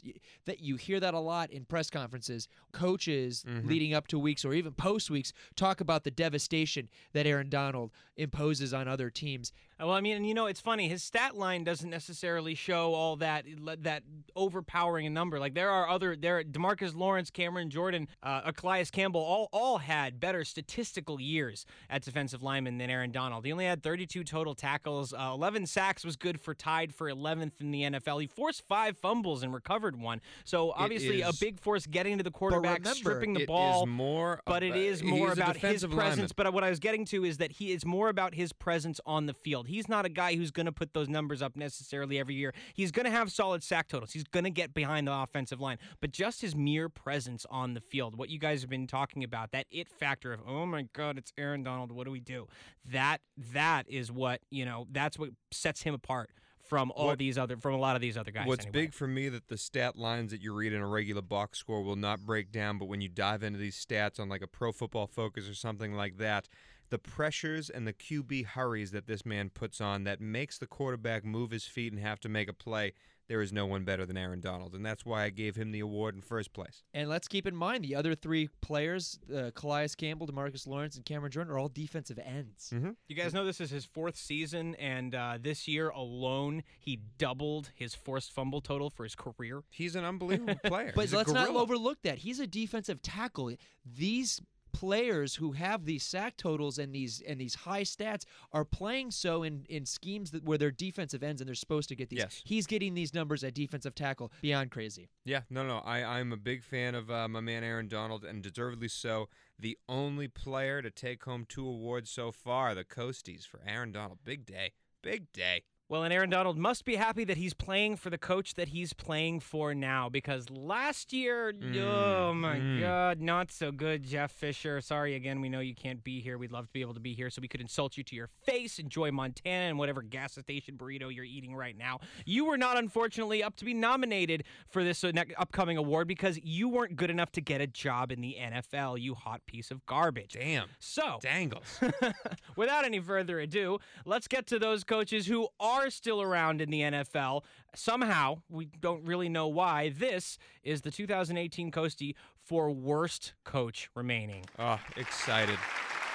that 0.46 0.60
you 0.60 0.76
hear 0.76 0.98
that 1.00 1.14
a 1.14 1.18
lot 1.18 1.50
in 1.50 1.64
press 1.64 1.88
conferences. 1.90 2.48
Coaches 2.72 3.44
Mhm. 3.46 3.66
leading 3.66 3.94
up 3.94 4.06
to 4.08 4.18
weeks 4.18 4.44
or 4.44 4.52
even 4.54 4.72
post 4.72 5.10
weeks 5.10 5.32
talk 5.56 5.80
about 5.80 6.04
the 6.04 6.10
devastation 6.10 6.88
that 7.12 7.26
Aaron 7.26 7.48
Donald 7.48 7.92
imposes 8.16 8.74
on 8.74 8.88
other 8.88 9.10
teams. 9.10 9.52
Well, 9.78 9.92
I 9.92 10.00
mean, 10.00 10.16
and 10.16 10.26
you 10.26 10.34
know, 10.34 10.46
it's 10.46 10.60
funny. 10.60 10.88
His 10.88 11.02
stat 11.02 11.36
line 11.36 11.64
doesn't 11.64 11.90
necessarily 11.90 12.54
show 12.54 12.94
all 12.94 13.16
that 13.16 13.44
that 13.82 14.04
overpowering 14.36 15.06
a 15.06 15.10
number. 15.10 15.38
Like 15.40 15.54
there 15.54 15.70
are 15.70 15.88
other 15.88 16.14
there, 16.16 16.42
Demarcus 16.44 16.94
Lawrence, 16.94 17.30
Cameron 17.30 17.70
Jordan, 17.70 18.08
uh, 18.22 18.52
Calais 18.52 18.86
Campbell, 18.92 19.20
all 19.20 19.48
all 19.52 19.78
had 19.78 20.20
better 20.20 20.44
statistical 20.44 21.20
years 21.20 21.66
at 21.90 22.02
defensive 22.02 22.42
lineman 22.42 22.78
than 22.78 22.88
Aaron 22.90 23.10
Donald. 23.10 23.44
He 23.44 23.52
only 23.52 23.64
had 23.64 23.82
32 23.82 24.22
total 24.24 24.54
tackles, 24.54 25.12
uh, 25.12 25.30
11 25.34 25.66
sacks 25.66 26.04
was 26.04 26.16
good 26.16 26.40
for 26.40 26.54
tied 26.54 26.94
for 26.94 27.10
11th 27.10 27.60
in 27.60 27.70
the 27.70 27.82
NFL. 27.82 28.20
He 28.20 28.26
forced 28.26 28.62
five 28.68 28.96
fumbles 28.96 29.42
and 29.42 29.52
recovered 29.52 29.96
one. 29.96 30.20
So 30.44 30.72
obviously, 30.72 31.22
a 31.22 31.32
big 31.40 31.60
force 31.60 31.86
getting 31.86 32.18
to 32.18 32.24
the 32.24 32.30
quarterback, 32.30 32.78
remember, 32.78 32.94
stripping 32.96 33.34
the 33.34 33.40
is 33.40 33.46
ball 33.46 33.86
more, 33.86 34.40
but 34.46 34.62
it 34.62 34.76
is 34.76 35.02
more 35.02 35.32
about 35.32 35.56
his 35.56 35.84
presence. 35.84 35.92
lineman. 35.96 36.30
But 36.36 36.52
what 36.52 36.64
I 36.64 36.70
was 36.70 36.78
getting 36.78 37.04
to 37.06 37.24
is 37.24 37.38
that 37.38 37.52
he 37.52 37.72
is 37.72 37.84
more 37.84 38.08
about 38.08 38.34
his 38.34 38.52
presence 38.52 39.00
on 39.06 39.26
the 39.26 39.34
field. 39.34 39.63
He's 39.66 39.88
not 39.88 40.04
a 40.04 40.08
guy 40.08 40.36
who's 40.36 40.50
going 40.50 40.66
to 40.66 40.72
put 40.72 40.94
those 40.94 41.08
numbers 41.08 41.42
up 41.42 41.56
necessarily 41.56 42.18
every 42.18 42.34
year. 42.34 42.52
He's 42.74 42.90
going 42.90 43.04
to 43.04 43.10
have 43.10 43.30
solid 43.32 43.62
sack 43.62 43.88
totals. 43.88 44.12
He's 44.12 44.24
going 44.24 44.44
to 44.44 44.50
get 44.50 44.74
behind 44.74 45.08
the 45.08 45.12
offensive 45.12 45.60
line. 45.60 45.78
But 46.00 46.12
just 46.12 46.40
his 46.40 46.54
mere 46.54 46.88
presence 46.88 47.46
on 47.50 47.74
the 47.74 47.80
field, 47.80 48.16
what 48.16 48.28
you 48.28 48.38
guys 48.38 48.60
have 48.60 48.70
been 48.70 48.86
talking 48.86 49.24
about, 49.24 49.52
that 49.52 49.66
it 49.70 49.88
factor 49.88 50.32
of 50.32 50.40
oh 50.46 50.66
my 50.66 50.86
god, 50.92 51.18
it's 51.18 51.32
Aaron 51.38 51.62
Donald. 51.62 51.92
What 51.92 52.04
do 52.04 52.10
we 52.10 52.20
do? 52.20 52.46
That 52.90 53.18
that 53.52 53.88
is 53.88 54.10
what 54.10 54.40
you 54.50 54.64
know. 54.64 54.86
That's 54.90 55.18
what 55.18 55.30
sets 55.50 55.82
him 55.82 55.94
apart 55.94 56.30
from 56.68 56.90
all 56.92 57.08
What- 57.08 57.18
these 57.18 57.36
other 57.36 57.56
from 57.56 57.74
a 57.74 57.78
lot 57.78 57.94
of 57.94 58.02
these 58.02 58.16
other 58.16 58.30
guys. 58.30 58.46
What's 58.46 58.64
anyway. 58.64 58.86
big 58.86 58.94
for 58.94 59.06
me 59.06 59.28
that 59.28 59.48
the 59.48 59.58
stat 59.58 59.96
lines 59.96 60.30
that 60.32 60.40
you 60.40 60.54
read 60.54 60.72
in 60.72 60.80
a 60.80 60.86
regular 60.86 61.22
box 61.22 61.58
score 61.58 61.82
will 61.82 61.96
not 61.96 62.20
break 62.20 62.50
down, 62.50 62.78
but 62.78 62.86
when 62.86 63.00
you 63.00 63.08
dive 63.08 63.42
into 63.42 63.58
these 63.58 63.76
stats 63.76 64.18
on 64.18 64.28
like 64.28 64.42
a 64.42 64.46
Pro 64.46 64.72
Football 64.72 65.06
Focus 65.06 65.48
or 65.48 65.54
something 65.54 65.94
like 65.94 66.16
that, 66.18 66.48
the 66.90 66.98
pressures 66.98 67.70
and 67.70 67.86
the 67.86 67.92
QB 67.92 68.46
hurries 68.46 68.90
that 68.92 69.06
this 69.06 69.24
man 69.24 69.50
puts 69.50 69.80
on 69.80 70.04
that 70.04 70.20
makes 70.20 70.58
the 70.58 70.66
quarterback 70.66 71.24
move 71.24 71.50
his 71.50 71.64
feet 71.64 71.92
and 71.92 72.00
have 72.00 72.20
to 72.20 72.28
make 72.28 72.48
a 72.48 72.52
play. 72.52 72.92
There 73.26 73.40
is 73.40 73.54
no 73.54 73.64
one 73.64 73.84
better 73.84 74.04
than 74.04 74.18
Aaron 74.18 74.40
Donald, 74.40 74.74
and 74.74 74.84
that's 74.84 75.06
why 75.06 75.24
I 75.24 75.30
gave 75.30 75.56
him 75.56 75.72
the 75.72 75.80
award 75.80 76.14
in 76.14 76.20
first 76.20 76.52
place. 76.52 76.82
And 76.92 77.08
let's 77.08 77.26
keep 77.26 77.46
in 77.46 77.56
mind 77.56 77.82
the 77.82 77.94
other 77.94 78.14
three 78.14 78.50
players, 78.60 79.18
uh, 79.34 79.50
Calais 79.54 79.88
Campbell, 79.96 80.26
Demarcus 80.26 80.66
Lawrence, 80.66 80.96
and 80.96 81.06
Cameron 81.06 81.32
Jordan, 81.32 81.50
are 81.50 81.58
all 81.58 81.70
defensive 81.70 82.18
ends. 82.18 82.70
You 83.08 83.16
guys 83.16 83.32
know 83.32 83.46
this 83.46 83.62
is 83.62 83.70
his 83.70 83.86
fourth 83.86 84.16
season, 84.16 84.74
and 84.74 85.14
uh, 85.14 85.38
this 85.40 85.66
year 85.66 85.88
alone, 85.88 86.64
he 86.78 87.00
doubled 87.16 87.70
his 87.74 87.94
forced 87.94 88.30
fumble 88.30 88.60
total 88.60 88.90
for 88.90 89.04
his 89.04 89.14
career. 89.14 89.62
He's 89.70 89.96
an 89.96 90.04
unbelievable 90.04 90.56
player. 90.64 90.92
But 90.94 91.02
He's 91.02 91.14
let's 91.14 91.32
not 91.32 91.48
overlook 91.48 92.02
that. 92.02 92.18
He's 92.18 92.40
a 92.40 92.46
defensive 92.46 93.00
tackle. 93.00 93.52
These 93.86 94.42
players 94.74 95.36
who 95.36 95.52
have 95.52 95.86
these 95.86 96.02
sack 96.02 96.36
totals 96.36 96.78
and 96.78 96.94
these 96.94 97.22
and 97.26 97.40
these 97.40 97.54
high 97.54 97.82
stats 97.82 98.24
are 98.52 98.64
playing 98.64 99.10
so 99.10 99.42
in 99.42 99.64
in 99.68 99.86
schemes 99.86 100.32
that 100.32 100.44
where 100.44 100.58
they're 100.58 100.70
defensive 100.70 101.22
ends 101.22 101.40
and 101.40 101.48
they're 101.48 101.54
supposed 101.54 101.88
to 101.88 101.96
get 101.96 102.10
these. 102.10 102.18
Yes. 102.18 102.42
He's 102.44 102.66
getting 102.66 102.94
these 102.94 103.14
numbers 103.14 103.42
at 103.44 103.54
defensive 103.54 103.94
tackle 103.94 104.32
beyond 104.42 104.70
crazy. 104.70 105.08
Yeah, 105.24 105.42
no, 105.48 105.64
no. 105.66 105.78
I, 105.78 106.02
I'm 106.02 106.32
a 106.32 106.36
big 106.36 106.62
fan 106.62 106.94
of 106.94 107.10
uh, 107.10 107.28
my 107.28 107.40
man 107.40 107.64
Aaron 107.64 107.88
Donald, 107.88 108.24
and 108.24 108.42
deservedly 108.42 108.88
so. 108.88 109.28
The 109.58 109.78
only 109.88 110.26
player 110.28 110.82
to 110.82 110.90
take 110.90 111.24
home 111.24 111.46
two 111.48 111.66
awards 111.66 112.10
so 112.10 112.32
far, 112.32 112.74
the 112.74 112.84
Coasties 112.84 113.46
for 113.46 113.60
Aaron 113.66 113.92
Donald. 113.92 114.18
Big 114.24 114.44
day. 114.44 114.72
Big 115.02 115.32
day. 115.32 115.62
Well, 115.94 116.02
and 116.02 116.12
Aaron 116.12 116.28
Donald 116.28 116.58
must 116.58 116.84
be 116.84 116.96
happy 116.96 117.22
that 117.22 117.36
he's 117.36 117.54
playing 117.54 117.98
for 117.98 118.10
the 118.10 118.18
coach 118.18 118.54
that 118.54 118.66
he's 118.66 118.92
playing 118.92 119.38
for 119.38 119.76
now 119.76 120.08
because 120.08 120.50
last 120.50 121.12
year, 121.12 121.54
oh 121.80 122.34
my 122.34 122.56
mm. 122.56 122.80
God, 122.80 123.20
not 123.20 123.52
so 123.52 123.70
good, 123.70 124.02
Jeff 124.02 124.32
Fisher. 124.32 124.80
Sorry 124.80 125.14
again, 125.14 125.40
we 125.40 125.48
know 125.48 125.60
you 125.60 125.76
can't 125.76 126.02
be 126.02 126.20
here. 126.20 126.36
We'd 126.36 126.50
love 126.50 126.66
to 126.66 126.72
be 126.72 126.80
able 126.80 126.94
to 126.94 127.00
be 127.00 127.14
here 127.14 127.30
so 127.30 127.40
we 127.40 127.46
could 127.46 127.60
insult 127.60 127.96
you 127.96 128.02
to 128.02 128.16
your 128.16 128.28
face, 128.44 128.80
enjoy 128.80 129.12
Montana 129.12 129.66
and 129.66 129.78
whatever 129.78 130.02
gas 130.02 130.32
station 130.32 130.76
burrito 130.76 131.14
you're 131.14 131.24
eating 131.24 131.54
right 131.54 131.78
now. 131.78 132.00
You 132.26 132.46
were 132.46 132.58
not, 132.58 132.76
unfortunately, 132.76 133.44
up 133.44 133.54
to 133.58 133.64
be 133.64 133.72
nominated 133.72 134.42
for 134.66 134.82
this 134.82 135.04
uh, 135.04 135.12
upcoming 135.38 135.76
award 135.76 136.08
because 136.08 136.40
you 136.42 136.68
weren't 136.68 136.96
good 136.96 137.10
enough 137.10 137.30
to 137.30 137.40
get 137.40 137.60
a 137.60 137.68
job 137.68 138.10
in 138.10 138.20
the 138.20 138.36
NFL, 138.40 139.00
you 139.00 139.14
hot 139.14 139.42
piece 139.46 139.70
of 139.70 139.86
garbage. 139.86 140.32
Damn. 140.32 140.70
So, 140.80 141.20
Dangles. 141.22 141.78
Without 142.56 142.84
any 142.84 142.98
further 142.98 143.38
ado, 143.38 143.78
let's 144.04 144.26
get 144.26 144.48
to 144.48 144.58
those 144.58 144.82
coaches 144.82 145.28
who 145.28 145.46
are 145.60 145.83
still 145.90 146.22
around 146.22 146.60
in 146.60 146.70
the 146.70 146.80
NFL. 146.80 147.42
Somehow, 147.74 148.42
we 148.48 148.66
don't 148.80 149.04
really 149.04 149.28
know 149.28 149.48
why. 149.48 149.90
This 149.90 150.38
is 150.62 150.82
the 150.82 150.90
2018 150.90 151.70
Coastie 151.70 152.14
for 152.44 152.70
worst 152.70 153.34
coach 153.44 153.90
remaining. 153.94 154.44
oh, 154.58 154.80
excited. 154.96 155.58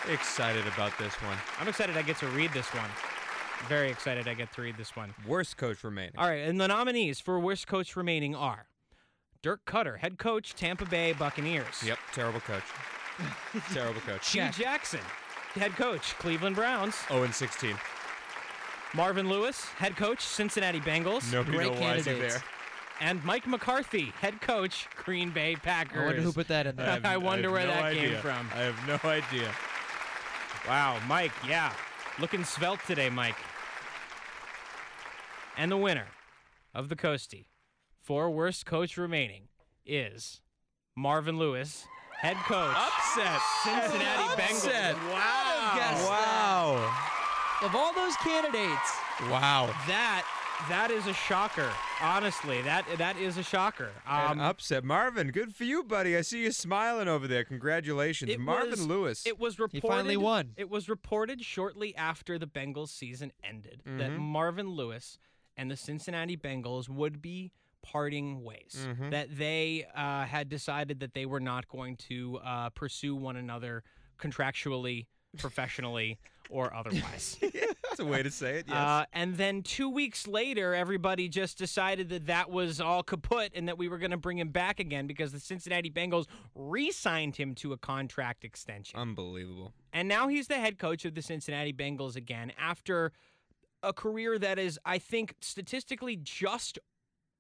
Excited 0.09 0.65
about 0.67 0.97
this 0.97 1.13
one. 1.15 1.38
I'm 1.59 1.67
excited 1.67 1.97
I 1.97 2.01
get 2.03 2.17
to 2.20 2.28
read 2.28 2.51
this 2.53 2.67
one. 2.74 2.89
Very 3.67 3.89
excited 3.89 4.28
I 4.28 4.34
get 4.34 4.53
to 4.53 4.61
read 4.61 4.78
this 4.78 4.95
one. 4.95 5.13
Worst 5.28 5.57
coach 5.57 5.84
remaining. 5.84 6.13
All 6.17 6.28
right, 6.30 6.47
and 6.47 6.59
the 6.61 6.67
nominees 6.67 7.20
for 7.20 7.39
worst 7.39 7.67
coach 7.67 7.95
remaining 7.97 8.34
are 8.34 8.67
Dirk 9.41 9.65
Koetter, 9.65 9.97
head 9.97 10.17
coach, 10.17 10.53
Tampa 10.55 10.86
Bay 10.86 11.13
Buccaneers. 11.13 11.84
Yep, 11.86 11.97
terrible 12.13 12.39
coach. 12.39 12.63
terrible 13.74 14.01
coach. 14.01 14.32
Hue 14.32 14.49
Jackson, 14.51 15.01
head 15.53 15.72
coach, 15.74 16.15
Cleveland 16.20 16.55
Browns. 16.55 16.95
0 17.09 17.24
and 17.24 17.34
16. 17.36 17.76
Marvin 18.94 19.30
Lewis, 19.30 19.64
head 19.78 19.96
coach, 19.96 20.22
Cincinnati 20.22 20.80
Bengals. 20.80 21.32
Nobody 21.32 21.58
Great 21.58 21.74
know 21.74 21.80
why 21.82 21.96
is 21.96 22.06
he 22.06 22.12
candidates. 22.12 22.36
there. 22.36 22.44
and 23.02 23.24
Mike 23.24 23.46
McCarthy, 23.48 24.12
head 24.20 24.42
coach, 24.42 24.88
Green 25.04 25.30
Bay 25.30 25.56
Packers. 25.56 26.02
I 26.02 26.06
wonder 26.06 26.22
who 26.22 26.34
put 26.34 26.48
that 26.48 26.66
in 26.68 26.76
there. 26.76 26.86
have- 26.92 27.06
I 27.06 27.18
wonder 27.18 27.50
have 27.50 27.52
where 27.52 27.68
no 27.68 27.74
that 27.74 27.94
came 27.94 28.16
from. 28.18 28.50
I 28.54 28.62
have 28.62 28.88
no 29.04 29.10
idea. 29.10 29.52
Wow, 30.68 31.00
Mike, 31.08 31.32
yeah. 31.48 31.74
Looking 32.20 32.44
svelte 32.44 32.80
today, 32.86 33.10
Mike. 33.10 33.38
And 35.58 35.72
the 35.72 35.78
winner 35.78 36.08
of 36.74 36.90
the 36.90 36.96
Coastie 36.96 37.46
for 38.02 38.30
worst 38.30 38.66
coach 38.66 38.98
remaining 38.98 39.44
is 39.86 40.42
Marvin 40.96 41.38
Lewis, 41.38 41.86
head 42.18 42.36
coach. 42.48 42.76
Upset. 42.76 43.40
Cincinnati 43.64 44.42
Upset. 44.44 44.96
Bengals. 44.96 45.12
Wow. 45.14 45.72
guessed 45.76 46.10
Wow. 46.10 47.09
Of 47.62 47.76
all 47.76 47.93
those 47.93 48.16
candidates, 48.18 48.91
Wow. 49.30 49.68
That 49.88 50.24
that 50.70 50.91
is 50.91 51.07
a 51.07 51.14
shocker. 51.14 51.70
Honestly, 52.01 52.62
that 52.62 52.86
that 52.97 53.18
is 53.18 53.38
a 53.38 53.43
shocker. 53.43 53.91
An 54.07 54.32
Um, 54.32 54.39
upset. 54.39 54.84
Marvin, 54.86 55.32
good 55.32 55.53
for 55.55 55.64
you, 55.66 55.84
buddy. 55.84 56.16
I 56.18 56.22
see 56.22 56.43
you 56.43 56.51
smiling 56.53 57.07
over 57.10 57.28
there. 57.28 57.43
Congratulations. 57.43 58.38
Marvin 58.38 58.72
was- 58.72 58.86
Lewis. 58.88 59.26
It 59.26 59.39
was 59.39 59.60
reported. 59.60 59.82
He 59.84 59.88
finally 59.88 60.18
won. 60.18 60.53
It 60.57 60.70
was 60.70 60.88
reported 60.89 61.43
shortly 61.43 61.95
after 61.97 62.38
the 62.39 62.47
Bengals 62.47 62.89
season 62.89 63.32
ended 63.43 63.82
that 63.86 64.12
Mhm. 64.12 64.20
Marvin 64.20 64.70
Lewis 64.70 65.18
and 65.57 65.70
the 65.70 65.78
Cincinnati 65.78 66.38
Bengals 66.38 66.88
would 66.89 67.22
be 67.22 67.51
parting 67.82 68.41
ways. 68.43 68.86
Mhm. 68.89 69.12
That 69.12 69.38
they 69.38 69.86
uh, 69.95 70.26
had 70.26 70.47
decided 70.49 70.99
that 71.01 71.14
they 71.14 71.26
were 71.26 71.39
not 71.41 71.68
going 71.68 71.97
to 72.10 72.38
uh, 72.39 72.70
pursue 72.70 73.16
one 73.16 73.36
another 73.38 73.84
contractually, 74.18 75.07
professionally, 75.38 76.20
or 76.50 76.74
otherwise. 76.74 77.38
That's 77.41 78.00
a 78.00 78.06
way 78.06 78.24
to 78.24 78.32
say 78.32 78.58
it, 78.58 78.66
yes. 78.68 78.76
Uh, 78.76 79.06
and 79.14 79.38
then 79.38 79.62
two 79.62 79.89
weeks 79.89 80.28
later, 80.28 80.74
everybody 80.74 81.30
just 81.30 81.58
decided 81.58 82.10
that 82.10 82.26
that 82.26 82.50
was 82.50 82.82
all 82.82 83.04
kaput 83.04 83.52
and 83.56 83.68
that 83.68 83.78
we 83.78 83.88
were 83.88 84.00
going 84.00 84.12
to 84.12 84.18
bring 84.18 84.39
him 84.39 84.50
back 84.50 84.80
again 84.80 85.08
because 85.08 85.32
the 85.32 85.39
Cincinnati 85.39 85.89
Bengals 85.89 86.26
re 86.56 86.91
signed 86.91 87.36
him 87.36 87.56
to 87.56 87.72
a 87.74 87.78
contract 87.78 88.43
extension. 88.43 89.00
Unbelievable. 89.00 89.74
And 89.93 90.08
now 90.08 90.28
he's 90.28 90.47
the 90.47 90.56
head 90.56 90.78
coach 90.80 91.06
of 91.06 91.14
the 91.14 91.22
Cincinnati 91.22 91.74
Bengals 91.74 92.16
again 92.16 92.52
after 92.60 93.12
a 93.82 93.93
career 93.93 94.38
that 94.39 94.60
is, 94.60 94.80
I 94.86 94.97
think, 94.97 95.36
statistically 95.39 96.18
just 96.18 96.80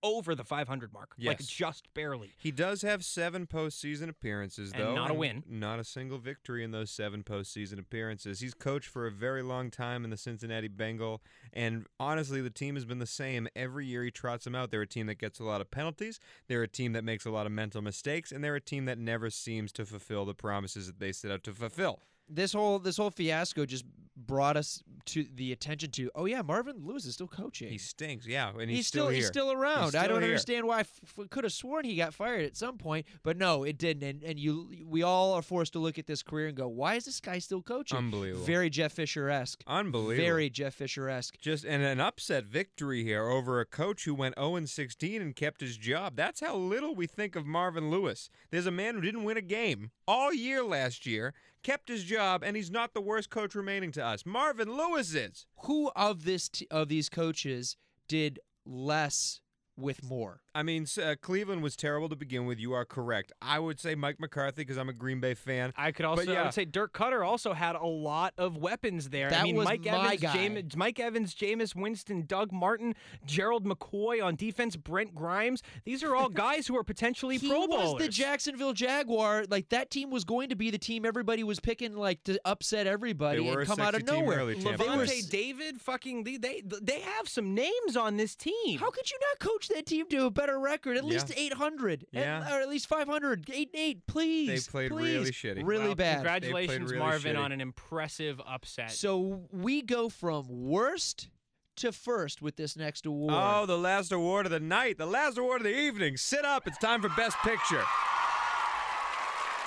over 0.03 0.35
the 0.35 0.43
500 0.43 0.93
mark, 0.93 1.13
like 1.21 1.39
just 1.39 1.93
barely. 1.93 2.33
He 2.37 2.51
does 2.51 2.81
have 2.81 3.03
seven 3.03 3.47
postseason 3.47 4.09
appearances, 4.09 4.71
And 4.71 4.81
though. 4.83 4.95
not 4.95 5.11
a 5.11 5.13
win. 5.13 5.43
Not 5.47 5.79
a 5.79 5.83
single 5.83 6.17
victory 6.17 6.63
in 6.63 6.71
those 6.71 6.89
seven 6.91 7.23
postseason 7.23 7.79
appearances. 7.79 8.39
He's 8.39 8.53
coached 8.53 8.87
for 8.87 9.05
a 9.07 9.11
very 9.11 9.41
long 9.41 9.69
time 9.71 10.03
in 10.03 10.09
the 10.09 10.17
Cincinnati 10.17 10.67
Bengal, 10.67 11.21
and 11.53 11.85
honestly, 11.99 12.41
the 12.41 12.49
team 12.49 12.75
has 12.75 12.85
been 12.85 12.99
the 12.99 13.05
same 13.05 13.47
every 13.55 13.85
year 13.85 14.03
he 14.03 14.11
trots 14.11 14.43
them 14.45 14.55
out. 14.55 14.71
They're 14.71 14.81
a 14.81 14.87
team 14.87 15.07
that 15.07 15.15
gets 15.19 15.39
a 15.39 15.43
lot 15.43 15.61
of 15.61 15.71
penalties. 15.71 16.19
They're 16.47 16.63
a 16.63 16.67
team 16.67 16.93
that 16.93 17.03
makes 17.03 17.25
a 17.25 17.31
lot 17.31 17.45
of 17.45 17.51
mental 17.51 17.81
mistakes, 17.81 18.31
and 18.31 18.43
they're 18.43 18.55
a 18.55 18.61
team 18.61 18.85
that 18.85 18.97
never 18.97 19.29
seems 19.29 19.71
to 19.73 19.85
fulfill 19.85 20.25
the 20.25 20.33
promises 20.33 20.87
that 20.87 20.99
they 20.99 21.11
set 21.11 21.31
out 21.31 21.43
to 21.43 21.53
fulfill. 21.53 21.99
This 22.29 22.53
whole 22.53 22.79
this 22.79 22.97
whole 22.97 23.11
fiasco 23.11 23.65
just 23.65 23.85
brought 24.15 24.57
us 24.57 24.83
to 25.05 25.25
the 25.35 25.51
attention 25.51 25.91
to. 25.91 26.11
Oh 26.13 26.25
yeah, 26.25 26.41
Marvin 26.41 26.85
Lewis 26.85 27.05
is 27.05 27.15
still 27.15 27.27
coaching. 27.27 27.69
He 27.69 27.77
stinks, 27.77 28.27
yeah, 28.27 28.49
and 28.49 28.69
he's, 28.69 28.79
he's 28.79 28.87
still, 28.87 29.07
here. 29.07 29.15
he's 29.15 29.27
still 29.27 29.51
around. 29.51 29.83
I 29.83 29.89
still 29.89 30.03
don't 30.03 30.21
here. 30.21 30.31
understand 30.31 30.67
why. 30.67 30.77
I 30.77 30.81
f- 30.81 31.29
could 31.29 31.43
have 31.43 31.53
sworn 31.53 31.85
he 31.85 31.95
got 31.95 32.13
fired 32.13 32.45
at 32.45 32.55
some 32.55 32.77
point, 32.77 33.05
but 33.23 33.37
no, 33.37 33.63
it 33.63 33.77
didn't. 33.77 34.03
And 34.03 34.23
and 34.23 34.39
you, 34.39 34.69
we 34.85 35.03
all 35.03 35.33
are 35.33 35.41
forced 35.41 35.73
to 35.73 35.79
look 35.79 35.97
at 35.97 36.05
this 36.05 36.21
career 36.21 36.47
and 36.47 36.55
go, 36.55 36.67
why 36.67 36.95
is 36.95 37.05
this 37.05 37.19
guy 37.19 37.39
still 37.39 37.61
coaching? 37.61 37.97
Unbelievable. 37.97 38.45
Very 38.45 38.69
Jeff 38.69 38.93
Fisher 38.93 39.29
esque. 39.29 39.63
Unbelievable. 39.67 40.23
Very 40.23 40.49
Jeff 40.49 40.75
Fisher 40.75 41.09
esque. 41.09 41.39
Just 41.39 41.65
and 41.65 41.83
an 41.83 41.99
upset 41.99 42.45
victory 42.45 43.03
here 43.03 43.27
over 43.27 43.59
a 43.59 43.65
coach 43.65 44.05
who 44.05 44.13
went 44.13 44.35
0 44.37 44.65
16 44.65 45.21
and 45.21 45.35
kept 45.35 45.61
his 45.61 45.77
job. 45.77 46.15
That's 46.15 46.41
how 46.41 46.55
little 46.55 46.93
we 46.93 47.07
think 47.07 47.35
of 47.35 47.45
Marvin 47.45 47.89
Lewis. 47.89 48.29
There's 48.51 48.67
a 48.67 48.71
man 48.71 48.95
who 48.95 49.01
didn't 49.01 49.23
win 49.23 49.37
a 49.37 49.41
game 49.41 49.91
all 50.07 50.33
year 50.33 50.63
last 50.63 51.05
year, 51.05 51.33
kept 51.63 51.89
his 51.89 52.03
job, 52.03 52.43
and 52.43 52.55
he's 52.55 52.71
not 52.71 52.93
the 52.93 53.01
worst 53.01 53.29
coach 53.29 53.55
remaining 53.55 53.91
to 53.93 54.05
us. 54.05 54.25
Marvin 54.25 54.75
Lewis 54.75 55.13
is. 55.13 55.45
Who 55.63 55.91
of 55.95 56.25
this 56.25 56.49
t- 56.49 56.67
of 56.71 56.87
these 56.89 57.09
coaches 57.09 57.77
did 58.07 58.39
less 58.65 59.41
with 59.79 60.03
more? 60.03 60.41
I 60.55 60.63
mean, 60.63 60.87
uh, 61.01 61.15
Cleveland 61.21 61.61
was 61.63 61.75
terrible 61.75 62.09
to 62.09 62.15
begin 62.15 62.45
with. 62.45 62.59
You 62.59 62.73
are 62.73 62.83
correct. 62.85 63.31
I 63.41 63.59
would 63.59 63.79
say 63.79 63.95
Mike 63.95 64.19
McCarthy 64.19 64.61
because 64.63 64.77
I'm 64.77 64.89
a 64.89 64.93
Green 64.93 65.19
Bay 65.19 65.33
fan. 65.35 65.73
I 65.77 65.91
could 65.91 66.05
also 66.05 66.23
yeah. 66.23 66.41
I 66.41 66.43
would 66.45 66.53
say 66.53 66.65
Dirk 66.65 66.91
Koetter 66.93 67.25
also 67.25 67.53
had 67.53 67.75
a 67.75 67.85
lot 67.85 68.33
of 68.37 68.57
weapons 68.57 69.09
there. 69.09 69.27
I 69.27 69.29
That 69.29 69.43
mean, 69.43 69.55
was 69.55 69.65
Mike 69.65 69.85
my 69.85 69.91
Evans, 70.15 70.21
guy. 70.21 70.37
Jameis, 70.37 70.75
Mike 70.75 70.99
Evans, 70.99 71.35
Jameis 71.35 71.75
Winston, 71.75 72.25
Doug 72.25 72.51
Martin, 72.51 72.95
Gerald 73.25 73.65
McCoy 73.65 74.23
on 74.23 74.35
defense, 74.35 74.75
Brent 74.75 75.15
Grimes. 75.15 75.61
These 75.85 76.03
are 76.03 76.15
all 76.15 76.29
guys 76.47 76.67
who 76.67 76.75
are 76.77 76.83
potentially 76.83 77.37
he 77.37 77.47
Pro 77.47 77.59
was 77.61 77.67
Bowlers. 77.69 78.03
the 78.05 78.09
Jacksonville 78.11 78.73
Jaguar. 78.73 79.45
Like 79.49 79.69
that 79.69 79.89
team 79.91 80.09
was 80.09 80.23
going 80.25 80.49
to 80.49 80.55
be 80.55 80.71
the 80.71 80.77
team 80.79 81.05
everybody 81.05 81.43
was 81.43 81.59
picking, 81.59 81.95
like 81.95 82.23
to 82.25 82.39
upset 82.43 82.87
everybody 82.87 83.47
and 83.47 83.65
come 83.67 83.79
out 83.79 83.95
of 83.95 84.05
nowhere. 84.05 84.39
early, 84.39 84.55
They 84.55 84.71
were 84.71 84.77
Lavonte 84.77 85.29
David, 85.29 85.79
fucking 85.79 86.23
they, 86.23 86.37
they 86.37 86.63
they 86.81 86.99
have 87.01 87.29
some 87.29 87.53
names 87.53 87.95
on 87.95 88.17
this 88.17 88.35
team. 88.35 88.79
How 88.79 88.89
could 88.89 89.09
you 89.09 89.17
not 89.29 89.39
coach 89.39 89.68
that 89.69 89.85
team 89.85 90.07
to 90.09 90.25
a 90.25 90.29
better 90.31 90.59
record? 90.59 90.97
At 90.97 91.03
Yeah. 91.05 91.09
least 91.11 91.31
800. 91.35 92.05
at- 92.13 92.51
or 92.51 92.59
at 92.61 92.69
least 92.69 92.87
500. 92.87 93.49
8 93.51 93.69
and 93.73 93.81
8, 93.81 94.07
please. 94.07 94.65
They 94.65 94.71
played 94.71 94.91
please. 94.91 95.13
really 95.17 95.31
shitty. 95.31 95.65
Really 95.65 95.85
Well, 95.85 95.95
bad. 95.95 96.15
Congratulations, 96.15 96.91
really 96.91 96.99
Marvin, 96.99 97.35
shitty. 97.35 97.39
on 97.39 97.51
an 97.51 97.61
impressive 97.61 98.41
upset. 98.45 98.91
So 98.91 99.47
we 99.51 99.81
go 99.81 100.09
from 100.09 100.45
worst 100.49 101.29
to 101.77 101.91
first 101.93 102.41
with 102.41 102.57
this 102.57 102.75
next 102.75 103.05
award. 103.05 103.33
Oh, 103.35 103.65
the 103.65 103.77
last 103.77 104.11
award 104.11 104.45
of 104.45 104.51
the 104.51 104.59
night, 104.59 104.97
the 104.97 105.05
last 105.05 105.37
award 105.37 105.61
of 105.61 105.63
the 105.65 105.77
evening. 105.77 106.17
Sit 106.17 106.43
up. 106.43 106.67
It's 106.67 106.77
time 106.77 107.01
for 107.01 107.09
Best 107.09 107.37
Picture. 107.37 107.83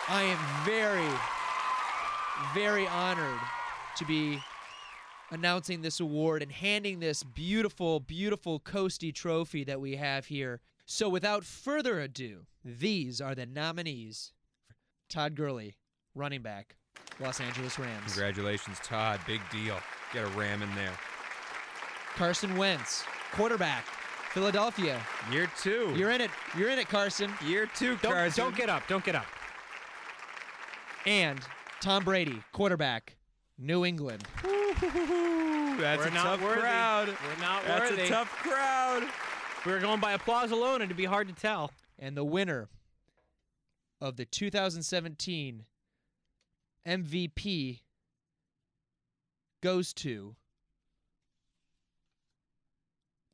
I 0.08 0.22
am 0.24 0.64
very, 0.64 1.08
very 2.54 2.86
honored 2.88 3.40
to 3.96 4.04
be 4.04 4.42
announcing 5.32 5.80
this 5.80 5.98
award 5.98 6.42
and 6.42 6.52
handing 6.52 7.00
this 7.00 7.22
beautiful, 7.22 8.00
beautiful 8.00 8.60
Coastie 8.60 9.14
trophy 9.14 9.64
that 9.64 9.80
we 9.80 9.96
have 9.96 10.26
here. 10.26 10.60
So 10.84 11.08
without 11.08 11.42
further 11.42 12.00
ado, 12.00 12.42
these 12.62 13.20
are 13.20 13.34
the 13.34 13.46
nominees. 13.46 14.32
Todd 15.08 15.34
Gurley, 15.34 15.74
running 16.14 16.42
back, 16.42 16.76
Los 17.18 17.40
Angeles 17.40 17.78
Rams. 17.78 18.12
Congratulations, 18.12 18.78
Todd. 18.84 19.20
Big 19.26 19.40
deal. 19.50 19.78
Get 20.12 20.24
a 20.24 20.28
ram 20.28 20.62
in 20.62 20.72
there. 20.74 20.92
Carson 22.14 22.56
Wentz, 22.58 23.04
quarterback, 23.32 23.86
Philadelphia. 24.32 25.00
Year 25.30 25.50
two. 25.62 25.94
You're 25.96 26.10
in 26.10 26.20
it. 26.20 26.30
You're 26.56 26.68
in 26.68 26.78
it, 26.78 26.88
Carson. 26.88 27.32
Year 27.46 27.66
two, 27.74 27.96
don't, 28.02 28.12
Carson. 28.12 28.44
don't 28.44 28.56
get 28.56 28.68
up. 28.68 28.82
Don't 28.86 29.04
get 29.04 29.14
up. 29.14 29.26
And 31.06 31.40
Tom 31.80 32.04
Brady, 32.04 32.42
quarterback, 32.52 33.16
New 33.62 33.84
England. 33.84 34.24
That's 34.42 34.82
We're 34.82 36.08
a 36.08 36.10
not 36.10 36.22
tough 36.24 36.42
worthy. 36.42 36.60
crowd. 36.60 37.08
We're 37.08 37.40
not 37.40 37.64
That's 37.64 37.90
worthy. 37.90 38.02
a 38.02 38.08
tough 38.08 38.28
crowd. 38.42 39.04
We 39.64 39.72
were 39.72 39.78
going 39.78 40.00
by 40.00 40.12
applause 40.12 40.50
alone, 40.50 40.76
and 40.82 40.84
it'd 40.84 40.96
be 40.96 41.04
hard 41.04 41.28
to 41.28 41.34
tell. 41.34 41.70
And 41.98 42.16
the 42.16 42.24
winner 42.24 42.68
of 44.00 44.16
the 44.16 44.24
2017 44.24 45.64
MVP 46.86 47.80
goes 49.62 49.92
to 49.94 50.34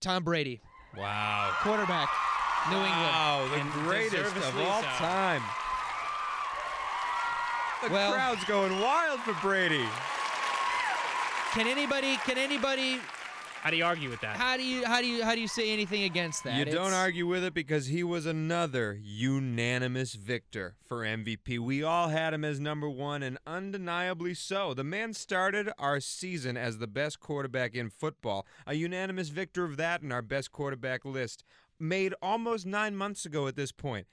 Tom 0.01 0.23
Brady, 0.25 0.61
Wow. 0.97 1.55
quarterback, 1.63 2.11
New 2.69 2.77
England. 2.77 2.93
Wow, 2.93 3.49
the 3.51 3.57
And 3.61 3.73
greatest 3.73 4.37
of 4.37 4.59
all 4.61 4.83
so. 4.83 4.89
time. 4.99 5.43
The 7.83 7.89
Well- 7.91 8.13
crowd's 8.13 8.45
going 8.45 8.79
wild 8.81 9.21
for 9.21 9.33
Brady. 9.35 9.89
Can 11.53 11.67
anybody? 11.67 12.17
Can 12.19 12.37
anybody? 12.37 12.99
How 13.63 13.71
do 13.71 13.77
you 13.77 13.85
argue 13.85 14.11
with 14.11 14.21
that? 14.21 14.37
How 14.37 14.59
do 14.59 14.63
you? 14.63 14.85
How 14.85 15.01
do 15.01 15.07
you? 15.07 15.25
How 15.25 15.35
do 15.35 15.41
you 15.41 15.49
say 15.49 15.73
anything 15.73 16.03
against 16.03 16.45
that? 16.45 16.59
You 16.59 16.67
don't 16.67 16.93
argue 16.93 17.27
with 17.27 17.43
it 17.43 17.55
because 17.55 17.87
he 17.87 18.05
was 18.05 18.27
another 18.27 18.99
unanimous 19.03 20.13
victor 20.13 20.77
for 20.87 20.99
MVP. 20.99 21.59
We 21.59 21.83
all 21.83 22.09
had 22.09 22.35
him 22.35 22.45
as 22.45 22.61
number 22.61 22.89
one, 22.89 23.23
and 23.23 23.39
undeniably 23.47 24.35
so. 24.35 24.75
The 24.75 24.85
man 24.85 25.15
started 25.15 25.71
our 25.79 26.01
season 26.01 26.59
as 26.59 26.79
the 26.79 26.87
best 26.87 27.19
quarterback 27.19 27.75
in 27.75 27.89
football, 27.89 28.47
a 28.67 28.75
unanimous 28.75 29.31
victor 29.31 29.65
of 29.65 29.79
that 29.79 30.03
in 30.03 30.13
our 30.13 30.23
best 30.23 30.53
quarterback 30.53 31.07
list, 31.07 31.45
made 31.81 32.15
almost 32.21 32.67
nine 32.67 32.95
months 32.95 33.25
ago 33.25 33.47
at 33.49 33.57
this 33.57 33.73
point, 33.73 34.07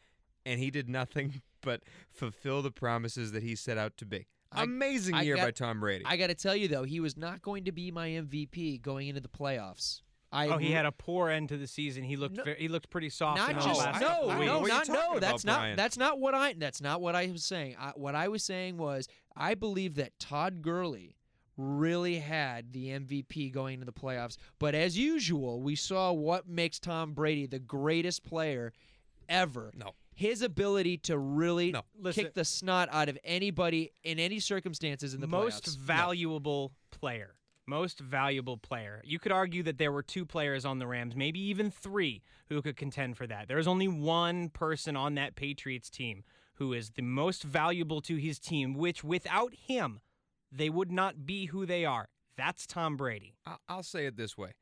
and 0.45 0.59
he 0.59 0.71
did 0.71 0.87
nothing 0.87 1.41
but 1.61 1.83
fulfill 2.09 2.61
the 2.61 2.71
promises 2.71 3.33
that 3.33 3.43
he 3.43 3.55
set 3.55 3.77
out 3.77 3.97
to 3.97 4.05
be. 4.05 4.27
I- 4.55 4.63
Amazing 4.63 5.15
I 5.15 5.21
year 5.23 5.35
got- 5.35 5.45
by 5.45 5.51
Tom 5.51 5.79
Brady. 5.79 6.03
I 6.05 6.17
got 6.17 6.27
to 6.27 6.35
tell 6.35 6.55
you 6.55 6.67
though, 6.67 6.83
he 6.83 6.99
was 6.99 7.17
not 7.17 7.41
going 7.41 7.65
to 7.65 7.71
be 7.71 7.91
my 7.91 8.09
MVP 8.09 8.81
going 8.81 9.07
into 9.07 9.21
the 9.21 9.27
playoffs. 9.29 10.01
I 10.31 10.47
oh, 10.47 10.57
he 10.57 10.71
had 10.71 10.85
a 10.85 10.91
poor 10.91 11.29
end 11.29 11.49
to 11.49 11.57
the 11.57 11.67
season. 11.67 12.03
He 12.03 12.17
looked 12.17 12.35
No- 12.35 12.43
ve- 12.43 12.55
he 12.57 12.67
looked 12.67 12.89
pretty 12.89 13.09
soft 13.09 13.37
not 13.37 13.51
in 13.51 13.55
the 13.57 13.61
just 13.63 13.79
last 13.79 14.01
no, 14.01 14.07
couple 14.07 14.27
no, 14.29 14.37
weeks. 14.37 14.49
what 14.49 14.49
are 14.49 14.61
you 14.63 14.67
not 14.67 14.87
no. 14.89 15.19
That's 15.19 15.43
about, 15.43 15.51
not 15.53 15.59
Brian? 15.59 15.75
that's 15.77 15.97
not 15.97 16.19
what 16.19 16.33
I 16.33 16.53
that's 16.53 16.81
not 16.81 16.99
what 17.01 17.15
I 17.15 17.27
was 17.27 17.43
saying. 17.43 17.75
I, 17.79 17.91
what 17.95 18.15
I 18.15 18.27
was 18.27 18.43
saying 18.43 18.77
was 18.77 19.07
I 19.35 19.53
believe 19.55 19.95
that 19.95 20.17
Todd 20.19 20.61
Gurley 20.61 21.15
really 21.57 22.19
had 22.19 22.73
the 22.73 22.87
MVP 22.89 23.49
going 23.53 23.75
into 23.75 23.85
the 23.85 23.93
playoffs. 23.93 24.35
But 24.59 24.75
as 24.75 24.97
usual, 24.97 25.61
we 25.61 25.75
saw 25.75 26.11
what 26.11 26.49
makes 26.49 26.79
Tom 26.79 27.13
Brady 27.13 27.45
the 27.45 27.59
greatest 27.59 28.23
player 28.23 28.73
ever. 29.29 29.71
No. 29.73 29.91
His 30.15 30.41
ability 30.41 30.97
to 30.99 31.17
really 31.17 31.71
No. 31.71 31.83
Listen- 31.99 32.23
kick 32.25 32.33
the 32.33 32.45
snot 32.45 32.87
out 32.91 33.09
of 33.09 33.19
anybody 33.23 33.91
in 34.03 34.17
any 34.17 34.39
circumstances 34.39 35.13
in 35.13 35.21
the 35.21 35.27
most 35.27 35.65
playoffs. 35.65 35.77
valuable 35.77 36.73
player. 36.89 37.35
Most 37.67 37.99
valuable 37.99 38.57
player. 38.57 39.01
You 39.03 39.19
could 39.19 39.31
argue 39.31 39.61
that 39.63 39.77
there 39.77 39.91
were 39.91 40.03
two 40.03 40.25
players 40.25 40.65
on 40.65 40.79
the 40.79 40.87
Rams, 40.87 41.15
maybe 41.15 41.39
even 41.39 41.69
three, 41.69 42.21
who 42.47 42.61
could 42.61 42.77
contend 42.77 43.17
for 43.17 43.27
that. 43.27 43.47
There's 43.47 43.67
only 43.67 43.87
one 43.87 44.49
person 44.49 44.95
on 44.95 45.15
that 45.15 45.35
Patriots 45.35 45.89
team 45.89 46.23
who 46.53 46.71
is 46.71 46.91
the 46.91 47.01
most 47.01 47.43
valuable 47.43 47.99
to 48.01 48.15
his 48.15 48.39
team, 48.39 48.73
which 48.75 49.03
without 49.03 49.53
him, 49.53 49.99
they 50.51 50.69
would 50.69 50.91
not 50.91 51.25
be 51.25 51.47
who 51.47 51.65
they 51.65 51.83
are. 51.83 52.07
That's 52.37 52.65
Tom 52.65 52.95
Brady. 52.95 53.35
I'll 53.67 53.83
say 53.83 54.05
it 54.05 54.15
this 54.15 54.37
way: 54.37 54.53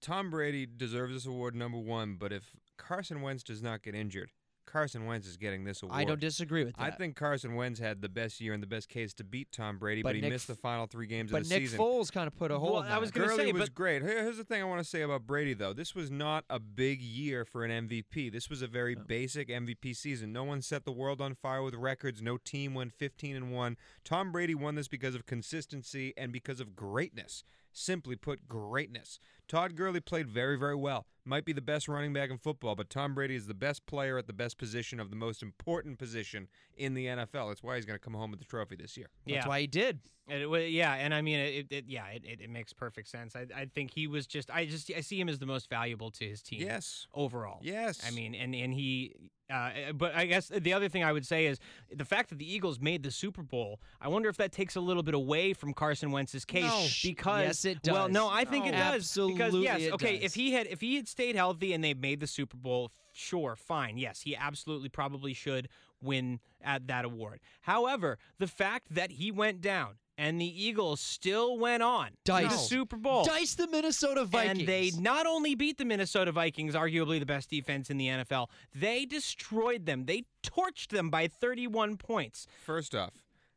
Tom 0.00 0.28
Brady 0.28 0.66
deserves 0.66 1.14
this 1.14 1.26
award 1.26 1.54
number 1.54 1.78
one. 1.78 2.16
But 2.16 2.32
if 2.32 2.56
Carson 2.76 3.22
Wentz 3.22 3.42
does 3.42 3.62
not 3.62 3.82
get 3.82 3.94
injured, 3.94 4.30
Carson 4.70 5.06
Wentz 5.06 5.26
is 5.26 5.36
getting 5.36 5.64
this 5.64 5.82
award. 5.82 5.96
I 5.98 6.04
don't 6.04 6.20
disagree 6.20 6.64
with 6.64 6.76
that. 6.76 6.82
I 6.82 6.90
think 6.90 7.16
Carson 7.16 7.54
Wentz 7.54 7.80
had 7.80 8.02
the 8.02 8.08
best 8.08 8.40
year 8.40 8.52
and 8.52 8.62
the 8.62 8.66
best 8.66 8.88
case 8.88 9.12
to 9.14 9.24
beat 9.24 9.50
Tom 9.50 9.78
Brady, 9.78 10.02
But 10.02 10.10
but, 10.10 10.14
he 10.16 10.20
Nick 10.20 10.30
missed 10.32 10.46
the 10.46 10.54
final 10.54 10.86
three 10.86 11.06
games 11.06 11.30
but 11.30 11.42
of 11.42 11.48
the 11.48 11.54
Nick 11.54 11.64
season. 11.64 11.78
Foles 11.80 12.12
kind 12.12 12.26
of 12.26 12.36
put 12.36 12.50
a 12.50 12.58
hole 12.58 12.74
Well, 12.74 12.82
in 12.82 12.88
I 12.92 12.98
was 12.98 13.10
gonna 13.10 13.28
Gurley 13.28 13.46
say, 13.46 13.52
was 13.52 13.62
but- 13.62 13.74
great. 13.74 14.02
Here- 14.02 14.22
Here's 14.22 14.36
the 14.36 14.44
thing 14.44 14.60
I 14.60 14.64
want 14.64 14.80
to 14.82 14.88
say 14.88 15.02
about 15.02 15.26
Brady, 15.26 15.54
though. 15.54 15.72
This 15.72 15.94
was 15.94 16.10
not 16.10 16.44
a 16.50 16.58
big 16.58 17.00
year 17.00 17.44
for 17.44 17.64
an 17.64 17.70
MVP. 17.88 18.30
This 18.30 18.50
was 18.50 18.62
a 18.62 18.66
very 18.66 18.94
basic 18.94 19.48
MVP 19.48 19.94
season. 19.94 20.32
No 20.32 20.44
one 20.44 20.60
set 20.62 20.84
the 20.84 20.92
world 20.92 21.20
on 21.20 21.34
fire 21.34 21.62
with 21.62 21.74
records. 21.74 22.20
No 22.22 22.36
team 22.36 22.74
went 22.74 22.92
15 22.92 23.36
and 23.36 23.52
one. 23.52 23.76
Tom 24.04 24.32
Brady 24.32 24.54
won 24.54 24.74
this 24.74 24.88
because 24.88 25.14
of 25.14 25.24
consistency 25.26 26.12
and 26.16 26.32
because 26.32 26.60
of 26.60 26.76
greatness. 26.76 27.42
Simply 27.78 28.16
put, 28.16 28.48
greatness. 28.48 29.20
Todd 29.46 29.76
Gurley 29.76 30.00
played 30.00 30.28
very, 30.28 30.58
very 30.58 30.74
well. 30.74 31.06
might 31.24 31.44
be 31.44 31.52
the 31.52 31.62
best 31.62 31.86
running 31.88 32.12
back 32.12 32.28
in 32.28 32.36
football, 32.36 32.74
but 32.74 32.90
Tom 32.90 33.14
Brady 33.14 33.36
is 33.36 33.46
the 33.46 33.54
best 33.54 33.86
player 33.86 34.18
at 34.18 34.26
the 34.26 34.32
best 34.32 34.58
position 34.58 34.98
of 34.98 35.10
the 35.10 35.16
most 35.16 35.42
important 35.42 35.98
position 35.98 36.48
in 36.76 36.94
the 36.94 37.06
NFL. 37.06 37.48
That's 37.48 37.62
why 37.62 37.76
he's 37.76 37.84
going 37.84 37.98
to 37.98 38.04
come 38.04 38.14
home 38.14 38.30
with 38.32 38.40
the 38.40 38.46
trophy 38.46 38.74
this 38.76 38.96
year. 38.96 39.08
Yeah. 39.24 39.36
That's 39.36 39.46
why 39.46 39.60
he 39.60 39.66
did. 39.68 40.00
And 40.26 40.42
it, 40.42 40.70
yeah, 40.70 40.94
and 40.94 41.14
I 41.14 41.22
mean, 41.22 41.38
it, 41.38 41.66
it 41.70 41.84
yeah, 41.86 42.06
it, 42.08 42.24
it, 42.24 42.40
it 42.42 42.50
makes 42.50 42.72
perfect 42.72 43.08
sense. 43.08 43.36
I, 43.36 43.46
I 43.54 43.66
think 43.66 43.92
he 43.94 44.06
was 44.06 44.26
just, 44.26 44.50
I 44.50 44.66
just, 44.66 44.90
I 44.94 45.00
see 45.00 45.18
him 45.20 45.28
as 45.28 45.38
the 45.38 45.46
most 45.46 45.70
valuable 45.70 46.10
to 46.10 46.28
his 46.28 46.42
team 46.42 46.62
Yes. 46.62 47.06
overall. 47.14 47.60
Yes. 47.62 48.00
I 48.06 48.10
mean, 48.10 48.34
and 48.34 48.54
and 48.54 48.74
he, 48.74 49.14
uh, 49.50 49.70
but 49.94 50.14
I 50.14 50.26
guess 50.26 50.48
the 50.48 50.72
other 50.72 50.88
thing 50.88 51.02
I 51.04 51.12
would 51.12 51.26
say 51.26 51.46
is 51.46 51.58
the 51.94 52.04
fact 52.04 52.28
that 52.30 52.38
the 52.38 52.50
Eagles 52.52 52.80
made 52.80 53.02
the 53.02 53.10
Super 53.10 53.42
Bowl. 53.42 53.80
I 54.00 54.08
wonder 54.08 54.28
if 54.28 54.36
that 54.36 54.52
takes 54.52 54.76
a 54.76 54.80
little 54.80 55.02
bit 55.02 55.14
away 55.14 55.52
from 55.54 55.72
Carson 55.72 56.10
Wentz's 56.10 56.44
case 56.44 56.64
No. 56.64 56.86
because 57.02 57.42
Yes, 57.44 57.64
it 57.64 57.82
does. 57.82 57.92
Well, 57.92 58.08
no, 58.08 58.28
I 58.28 58.44
think 58.44 58.66
it 58.66 58.72
No. 58.72 58.92
does 58.92 59.12
because 59.14 59.54
yes, 59.54 59.92
okay, 59.92 60.16
does. 60.16 60.24
if 60.26 60.34
he 60.34 60.52
had 60.52 60.66
if 60.66 60.80
he 60.80 60.96
had 60.96 61.08
stayed 61.08 61.34
healthy 61.36 61.72
and 61.72 61.82
they 61.82 61.94
made 61.94 62.20
the 62.20 62.26
Super 62.26 62.56
Bowl, 62.56 62.92
sure, 63.12 63.56
fine, 63.56 63.96
yes, 63.98 64.20
he 64.22 64.36
absolutely 64.36 64.88
probably 64.88 65.32
should 65.34 65.68
win 66.00 66.40
at 66.62 66.86
that 66.88 67.04
award. 67.04 67.40
However, 67.62 68.18
the 68.38 68.46
fact 68.46 68.88
that 68.94 69.12
he 69.12 69.30
went 69.30 69.60
down. 69.60 69.94
And 70.20 70.40
the 70.40 70.64
Eagles 70.64 71.00
still 71.00 71.56
went 71.58 71.80
on 71.82 72.08
to 72.24 72.32
the 72.32 72.48
Super 72.50 72.96
Bowl. 72.96 73.24
Dice 73.24 73.54
the 73.54 73.68
Minnesota 73.68 74.24
Vikings. 74.24 74.58
And 74.58 74.68
they 74.68 74.90
not 74.98 75.26
only 75.26 75.54
beat 75.54 75.78
the 75.78 75.84
Minnesota 75.84 76.32
Vikings, 76.32 76.74
arguably 76.74 77.20
the 77.20 77.26
best 77.26 77.48
defense 77.48 77.88
in 77.88 77.98
the 77.98 78.08
NFL, 78.08 78.48
they 78.74 79.04
destroyed 79.04 79.86
them. 79.86 80.06
They 80.06 80.24
torched 80.42 80.88
them 80.88 81.08
by 81.08 81.28
31 81.28 81.98
points. 81.98 82.48
First 82.66 82.96
off, 82.96 83.12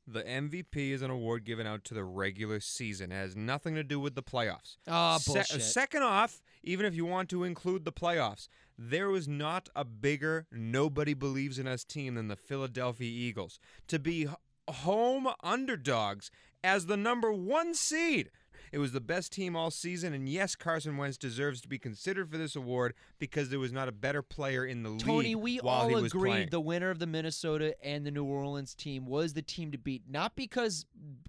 the 0.06 0.22
MVP 0.22 0.92
is 0.92 1.02
an 1.02 1.10
award 1.10 1.46
given 1.46 1.66
out 1.66 1.84
to 1.86 1.96
the 1.96 2.04
regular 2.04 2.60
season. 2.60 3.12
It 3.12 3.16
has 3.16 3.36
nothing 3.36 3.74
to 3.74 3.84
do 3.84 4.00
with 4.00 4.14
the 4.14 4.24
playoffs. 4.24 4.78
Ah, 4.88 5.18
Se- 5.18 5.34
bullshit. 5.34 5.62
second 5.64 6.04
off, 6.04 6.44
even 6.64 6.86
if 6.86 6.94
you 6.94 7.06
want 7.06 7.28
to 7.30 7.44
include 7.44 7.86
the 7.86 7.92
playoffs, 7.92 8.48
there 8.78 9.10
was 9.10 9.28
not 9.28 9.68
a 9.76 9.84
bigger 9.84 10.46
nobody 10.52 11.16
believes 11.16 11.58
in 11.58 11.68
us 11.68 11.84
team 11.84 12.16
than 12.16 12.28
the 12.28 12.36
Philadelphia 12.36 13.10
Eagles. 13.10 13.60
To 13.88 13.98
be 13.98 14.28
home 14.68 15.28
underdogs 15.44 16.32
as 16.64 16.86
the 16.86 16.98
number 16.98 17.32
one 17.32 17.74
seed. 17.74 18.32
It 18.72 18.78
was 18.78 18.94
the 18.94 19.02
best 19.02 19.34
team 19.34 19.54
all 19.54 19.70
season, 19.70 20.14
and 20.14 20.30
yes, 20.30 20.56
Carson 20.56 20.96
Wentz 20.96 21.18
deserves 21.18 21.60
to 21.60 21.68
be 21.68 21.78
considered 21.78 22.32
for 22.32 22.38
this 22.38 22.56
award 22.56 22.94
because 23.20 23.50
there 23.50 23.60
was 23.60 23.74
not 23.74 23.90
a 23.90 23.92
better 23.92 24.22
player 24.22 24.64
in 24.66 24.82
the 24.84 24.90
league. 24.92 25.02
Tony, 25.02 25.36
we 25.36 25.58
while 25.58 25.90
he 25.90 25.96
all 25.96 26.02
was 26.02 26.14
agreed 26.14 26.30
playing. 26.32 26.50
the 26.52 26.62
winner 26.62 26.90
of 26.90 26.98
the 27.00 27.06
Minnesota 27.08 27.76
and 27.86 28.06
the 28.06 28.12
New 28.12 28.24
Orleans 28.24 28.74
team 28.74 29.06
was 29.06 29.34
the 29.34 29.42
team 29.42 29.72
to 29.74 29.78
beat, 29.78 30.04
not 30.08 30.38
because 30.38 30.86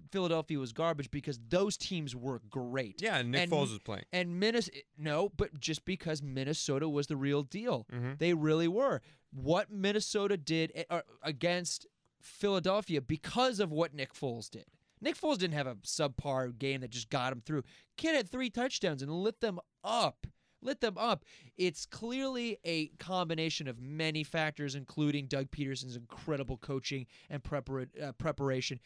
Philadelphia 0.09 0.57
was 0.57 0.71
garbage, 0.71 1.11
because 1.11 1.37
those 1.49 1.75
teams 1.75 2.15
were 2.15 2.39
great. 2.49 3.01
yeah, 3.01 3.17
and 3.17 3.31
Nick 3.31 3.41
and- 3.43 3.51
Foles 3.51 3.71
was 3.71 3.79
playing. 3.79 4.05
And 4.13 4.39
Minnesota, 4.39 4.77
no, 4.97 5.27
but 5.35 5.59
just 5.59 5.83
because 5.83 6.21
Minnesota 6.21 6.87
was 6.87 7.07
the 7.07 7.17
real 7.17 7.43
deal. 7.43 7.85
Mhm. 7.91 8.19
They 8.19 8.33
really 8.33 8.69
were. 8.69 9.01
What 9.31 9.69
Minnesota 9.69 10.37
did 10.37 10.85
uh, 10.89 11.01
against 11.21 11.87
Philadelphia 12.21 13.01
because 13.01 13.59
of 13.59 13.69
what 13.71 13.93
Nick 13.93 14.13
Foles 14.13 14.49
did. 14.49 14.65
Nick 15.03 15.19
Foles 15.19 15.37
didn't 15.37 15.55
have 15.55 15.67
a 15.67 15.75
subpar 15.75 16.57
game 16.57 16.79
that 16.79 16.89
just 16.89 17.09
got 17.09 17.33
him 17.33 17.41
through. 17.45 17.63
Kid 17.97 18.15
had 18.15 18.29
three 18.29 18.49
touchdowns 18.49 19.01
and 19.01 19.11
lit 19.11 19.41
them 19.41 19.59
up. 19.83 20.25
Lit 20.61 20.79
them 20.79 20.97
up. 20.97 21.25
It's 21.57 21.85
clearly 21.85 22.57
a 22.63 22.87
combination 22.97 23.67
of 23.67 23.81
many 23.81 24.23
factors, 24.23 24.75
including 24.75 25.25
Doug 25.25 25.51
Pederson's 25.51 25.97
incredible 25.97 26.55
coaching 26.55 27.05
and 27.29 27.41
uh, 27.45 28.13
preparation. 28.13 28.79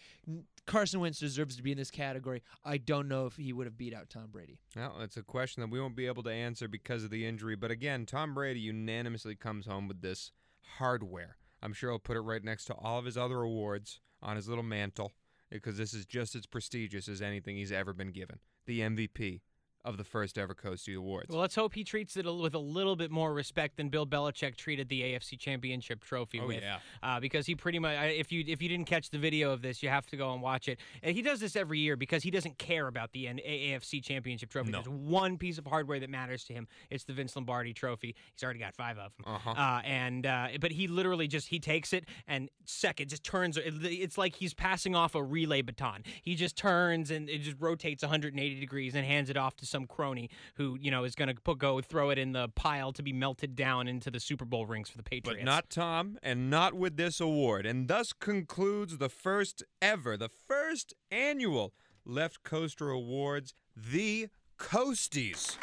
Carson 0.65 0.99
Wentz 1.01 1.20
deserves 1.20 1.55
to 1.55 1.61
be 1.61 1.72
in 1.72 1.78
this 1.78 1.91
category. 1.91 2.41
I 2.65 2.78
don't 2.78 3.07
know 3.07 3.28
if 3.28 3.36
he 3.36 3.53
would 3.53 3.68
have 3.68 3.78
beat 3.78 3.93
out 3.93 4.09
Tom 4.09 4.30
Brady. 4.32 4.57
Well, 4.76 4.95
it's 5.01 5.18
a 5.18 5.22
question 5.22 5.61
that 5.61 5.70
we 5.70 5.80
won't 5.80 5.95
be 5.95 6.07
able 6.07 6.24
to 6.24 6.32
answer 6.32 6.68
because 6.68 7.03
of 7.03 7.11
the 7.11 7.28
injury. 7.28 7.55
But 7.55 7.70
again, 7.70 8.07
Tom 8.07 8.34
Brady 8.34 8.61
unanimously 8.61 9.36
comes 9.36 9.68
home 9.68 9.88
with 9.88 10.01
this 10.01 10.32
hardware. 10.80 11.38
I'm 11.61 11.74
sure 11.74 11.91
he'll 11.91 11.99
put 11.99 12.18
it 12.18 12.22
right 12.22 12.43
next 12.43 12.65
to 12.65 12.74
all 12.74 12.97
of 12.97 13.05
his 13.05 13.20
other 13.20 13.41
awards 13.41 13.99
on 14.24 14.36
his 14.36 14.49
little 14.49 14.63
mantle 14.63 15.13
because 15.50 15.78
this 15.78 15.93
is 15.93 16.06
just 16.06 16.36
as 16.36 16.45
prestigious 16.45 17.08
as 17.08 17.22
anything 17.22 17.56
he's 17.56 17.72
ever 17.72 17.93
been 17.93 18.12
given. 18.12 18.39
The 18.66 18.82
MVP 18.82 19.41
of 19.88 19.97
the 19.97 20.03
first 20.03 20.38
ever 20.38 20.53
Coastie 20.53 20.95
Awards. 20.97 21.29
Well, 21.29 21.39
let's 21.39 21.55
hope 21.55 21.73
he 21.73 21.83
treats 21.83 22.17
it 22.17 22.25
with 22.25 22.53
a 22.53 22.59
little 22.59 22.95
bit 22.95 23.09
more 23.09 23.33
respect 23.33 23.77
than 23.77 23.89
Bill 23.89 24.05
Belichick 24.05 24.55
treated 24.57 24.89
the 24.89 25.01
AFC 25.01 25.39
Championship 25.39 26.03
trophy 26.03 26.39
Oh, 26.41 26.47
with. 26.47 26.61
yeah. 26.61 26.79
Uh, 27.01 27.19
because 27.19 27.45
he 27.45 27.55
pretty 27.55 27.79
much, 27.79 27.97
if 28.11 28.31
you 28.31 28.43
if 28.47 28.61
you 28.61 28.67
didn't 28.69 28.85
catch 28.88 29.09
the 29.09 29.17
video 29.17 29.51
of 29.51 29.61
this, 29.61 29.81
you 29.81 29.89
have 29.89 30.05
to 30.07 30.17
go 30.17 30.33
and 30.33 30.41
watch 30.41 30.67
it. 30.67 30.79
And 31.01 31.15
he 31.15 31.21
does 31.21 31.39
this 31.39 31.55
every 31.55 31.79
year 31.79 31.95
because 31.95 32.21
he 32.23 32.29
doesn't 32.31 32.57
care 32.57 32.88
about 32.88 33.11
the 33.13 33.25
AFC 33.25 34.03
Championship 34.03 34.49
trophy. 34.49 34.71
No. 34.71 34.81
There's 34.81 34.89
one 34.89 35.38
piece 35.38 35.57
of 35.57 35.65
hardware 35.65 35.99
that 35.99 36.09
matters 36.09 36.43
to 36.45 36.53
him. 36.53 36.67
It's 36.89 37.03
the 37.05 37.13
Vince 37.13 37.35
Lombardi 37.35 37.73
Trophy. 37.73 38.15
He's 38.33 38.43
already 38.43 38.59
got 38.59 38.75
five 38.75 38.97
of 38.97 39.11
them. 39.17 39.33
Uh-huh. 39.35 39.51
Uh, 39.51 39.81
and 39.85 40.25
uh, 40.25 40.47
but 40.59 40.71
he 40.71 40.88
literally 40.88 41.27
just 41.27 41.47
he 41.47 41.59
takes 41.59 41.93
it 41.93 42.05
and 42.27 42.49
second 42.65 43.09
just 43.09 43.23
turns. 43.23 43.57
it- 43.57 43.73
It's 43.83 44.17
like 44.17 44.35
he's 44.35 44.53
passing 44.53 44.95
off 44.95 45.15
a 45.15 45.23
relay 45.23 45.61
baton. 45.61 46.03
He 46.21 46.35
just 46.35 46.57
turns 46.57 47.11
and 47.11 47.29
it 47.29 47.39
just 47.39 47.57
rotates 47.59 48.03
180 48.03 48.59
degrees 48.59 48.95
and 48.95 49.05
hands 49.05 49.29
it 49.29 49.38
off 49.38 49.55
to 49.57 49.65
some 49.65 49.76
crony 49.86 50.30
who 50.55 50.78
you 50.82 50.89
know 50.89 51.03
is 51.03 51.13
going 51.13 51.28
to 51.28 51.55
go 51.55 51.82
throw 51.82 52.09
it 52.09 52.17
in 52.17 52.32
the 52.32 52.47
pile 52.49 52.91
to 52.93 53.03
be 53.03 53.13
melted 53.13 53.55
down 53.55 53.88
into 53.88 54.09
the 54.09 54.19
Super 54.19 54.45
Bowl 54.45 54.65
rings 54.65 54.89
for 54.89 54.97
the 54.97 55.03
Patriots. 55.03 55.41
But 55.41 55.45
not 55.45 55.69
Tom, 55.69 56.17
and 56.23 56.49
not 56.49 56.73
with 56.73 56.97
this 56.97 57.19
award. 57.19 57.65
And 57.65 57.88
thus 57.88 58.13
concludes 58.13 58.97
the 58.97 59.09
first 59.09 59.63
ever, 59.82 60.17
the 60.17 60.30
first 60.30 60.93
annual 61.11 61.73
Left 62.05 62.43
Coaster 62.43 62.89
Awards, 62.89 63.53
the 63.75 64.30
Coasties. 64.57 65.57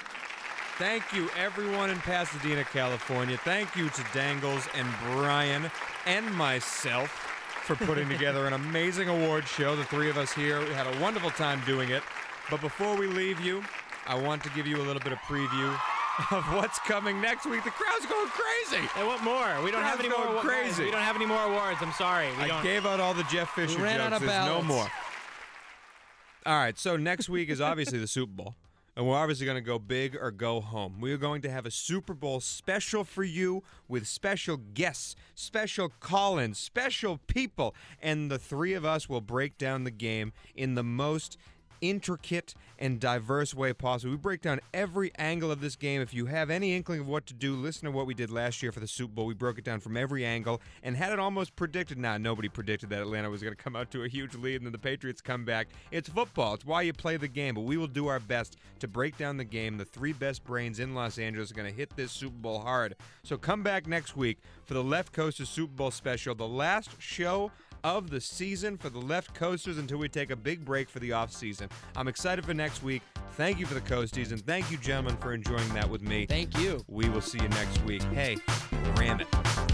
Thank 0.78 1.12
you, 1.12 1.30
everyone 1.38 1.90
in 1.90 1.98
Pasadena, 1.98 2.64
California. 2.64 3.38
Thank 3.38 3.76
you 3.76 3.88
to 3.90 4.04
Dangles 4.12 4.66
and 4.74 4.88
Brian 5.04 5.70
and 6.04 6.34
myself 6.34 7.08
for 7.64 7.76
putting 7.76 8.08
together 8.08 8.46
an 8.46 8.52
amazing 8.52 9.08
award 9.08 9.46
show. 9.46 9.74
The 9.74 9.84
three 9.84 10.10
of 10.10 10.18
us 10.18 10.32
here 10.32 10.60
we 10.60 10.74
had 10.74 10.86
a 10.86 11.00
wonderful 11.00 11.30
time 11.30 11.62
doing 11.64 11.90
it. 11.90 12.02
But 12.50 12.60
before 12.60 12.96
we 12.96 13.06
leave 13.06 13.40
you, 13.40 13.62
I 14.06 14.20
want 14.20 14.42
to 14.44 14.50
give 14.50 14.66
you 14.66 14.76
a 14.76 14.84
little 14.84 15.00
bit 15.00 15.12
of 15.12 15.18
preview 15.20 15.70
of 16.30 16.44
what's 16.54 16.78
coming 16.80 17.20
next 17.20 17.46
week. 17.46 17.64
The 17.64 17.70
crowd's 17.70 18.06
going 18.06 18.28
crazy. 18.28 18.86
Hey, 18.94 19.06
what 19.06 19.22
more? 19.22 19.62
We 19.62 19.70
don't 19.70 19.82
have 19.82 19.98
any 20.00 20.08
more 20.08 20.24
going 20.24 20.38
crazy. 20.38 20.84
We 20.84 20.90
don't 20.90 21.00
have 21.00 21.16
any 21.16 21.26
more 21.26 21.42
awards. 21.42 21.78
I'm 21.80 21.92
sorry. 21.92 22.28
We 22.36 22.44
I 22.44 22.48
don't. 22.48 22.62
gave 22.62 22.86
out 22.86 23.00
all 23.00 23.14
the 23.14 23.24
Jeff 23.24 23.50
Fisher 23.54 23.80
ran 23.80 23.96
jokes. 23.98 24.06
out 24.06 24.12
of 24.12 24.20
There's 24.22 24.46
no 24.46 24.62
more. 24.62 24.86
All 26.46 26.56
right, 26.58 26.78
so 26.78 26.96
next 26.96 27.28
week 27.28 27.48
is 27.48 27.60
obviously 27.60 27.98
the 27.98 28.06
Super 28.06 28.32
Bowl. 28.32 28.54
And 28.96 29.08
we're 29.08 29.16
obviously 29.16 29.44
going 29.44 29.56
to 29.56 29.60
go 29.60 29.80
big 29.80 30.14
or 30.14 30.30
go 30.30 30.60
home. 30.60 31.00
We 31.00 31.12
are 31.12 31.16
going 31.16 31.42
to 31.42 31.50
have 31.50 31.66
a 31.66 31.70
Super 31.70 32.14
Bowl 32.14 32.38
special 32.40 33.02
for 33.02 33.24
you 33.24 33.64
with 33.88 34.06
special 34.06 34.56
guests, 34.56 35.16
special 35.34 35.88
call 35.98 36.38
ins, 36.38 36.58
special 36.58 37.18
people. 37.26 37.74
And 38.00 38.30
the 38.30 38.38
three 38.38 38.72
of 38.72 38.84
us 38.84 39.08
will 39.08 39.20
break 39.20 39.58
down 39.58 39.82
the 39.82 39.90
game 39.90 40.32
in 40.54 40.76
the 40.76 40.84
most 40.84 41.36
intricate 41.80 42.54
and 42.78 42.98
diverse 42.98 43.54
way 43.54 43.72
possible. 43.72 44.12
We 44.12 44.16
break 44.16 44.42
down 44.42 44.60
every 44.72 45.12
angle 45.16 45.50
of 45.50 45.60
this 45.60 45.76
game. 45.76 46.00
If 46.00 46.12
you 46.12 46.26
have 46.26 46.50
any 46.50 46.74
inkling 46.74 47.00
of 47.00 47.08
what 47.08 47.26
to 47.26 47.34
do, 47.34 47.54
listen 47.54 47.84
to 47.86 47.90
what 47.90 48.06
we 48.06 48.14
did 48.14 48.30
last 48.30 48.62
year 48.62 48.72
for 48.72 48.80
the 48.80 48.88
Super 48.88 49.14
Bowl. 49.14 49.26
We 49.26 49.34
broke 49.34 49.58
it 49.58 49.64
down 49.64 49.80
from 49.80 49.96
every 49.96 50.24
angle 50.24 50.60
and 50.82 50.96
had 50.96 51.12
it 51.12 51.18
almost 51.18 51.56
predicted. 51.56 51.98
Nah, 51.98 52.18
nobody 52.18 52.48
predicted 52.48 52.90
that 52.90 53.00
Atlanta 53.00 53.30
was 53.30 53.42
going 53.42 53.54
to 53.54 53.62
come 53.62 53.76
out 53.76 53.90
to 53.92 54.02
a 54.02 54.08
huge 54.08 54.34
lead 54.34 54.56
and 54.56 54.66
then 54.66 54.72
the 54.72 54.78
Patriots 54.78 55.20
come 55.20 55.44
back. 55.44 55.68
It's 55.90 56.08
football. 56.08 56.54
It's 56.54 56.64
why 56.64 56.82
you 56.82 56.92
play 56.92 57.16
the 57.16 57.28
game. 57.28 57.54
But 57.54 57.62
we 57.62 57.76
will 57.76 57.86
do 57.86 58.08
our 58.08 58.20
best 58.20 58.56
to 58.80 58.88
break 58.88 59.16
down 59.16 59.36
the 59.36 59.44
game. 59.44 59.78
The 59.78 59.84
three 59.84 60.12
best 60.12 60.44
brains 60.44 60.80
in 60.80 60.94
Los 60.94 61.18
Angeles 61.18 61.50
are 61.50 61.54
going 61.54 61.70
to 61.70 61.76
hit 61.76 61.94
this 61.96 62.12
Super 62.12 62.36
Bowl 62.36 62.60
hard. 62.60 62.96
So 63.22 63.36
come 63.36 63.62
back 63.62 63.86
next 63.86 64.16
week 64.16 64.38
for 64.64 64.74
the 64.74 64.84
Left 64.84 65.12
Coasters 65.12 65.48
Super 65.48 65.72
Bowl 65.74 65.90
special, 65.90 66.34
the 66.34 66.48
last 66.48 67.00
show 67.00 67.50
of 67.84 68.10
the 68.10 68.20
season 68.20 68.76
for 68.76 68.88
the 68.88 68.98
left 68.98 69.34
coasters 69.34 69.78
until 69.78 69.98
we 69.98 70.08
take 70.08 70.30
a 70.30 70.36
big 70.36 70.64
break 70.64 70.88
for 70.88 70.98
the 70.98 71.12
off 71.12 71.30
season. 71.30 71.68
I'm 71.94 72.08
excited 72.08 72.44
for 72.44 72.54
next 72.54 72.82
week. 72.82 73.02
Thank 73.32 73.60
you 73.60 73.66
for 73.66 73.74
the 73.74 73.80
coasties 73.82 74.32
and 74.32 74.44
thank 74.44 74.70
you, 74.70 74.78
gentlemen, 74.78 75.16
for 75.18 75.32
enjoying 75.32 75.72
that 75.74 75.88
with 75.88 76.02
me. 76.02 76.26
Thank 76.26 76.58
you. 76.58 76.82
We 76.88 77.08
will 77.10 77.20
see 77.20 77.40
you 77.40 77.48
next 77.50 77.82
week. 77.84 78.02
Hey, 78.04 78.38
ram 78.96 79.20
it. 79.20 79.73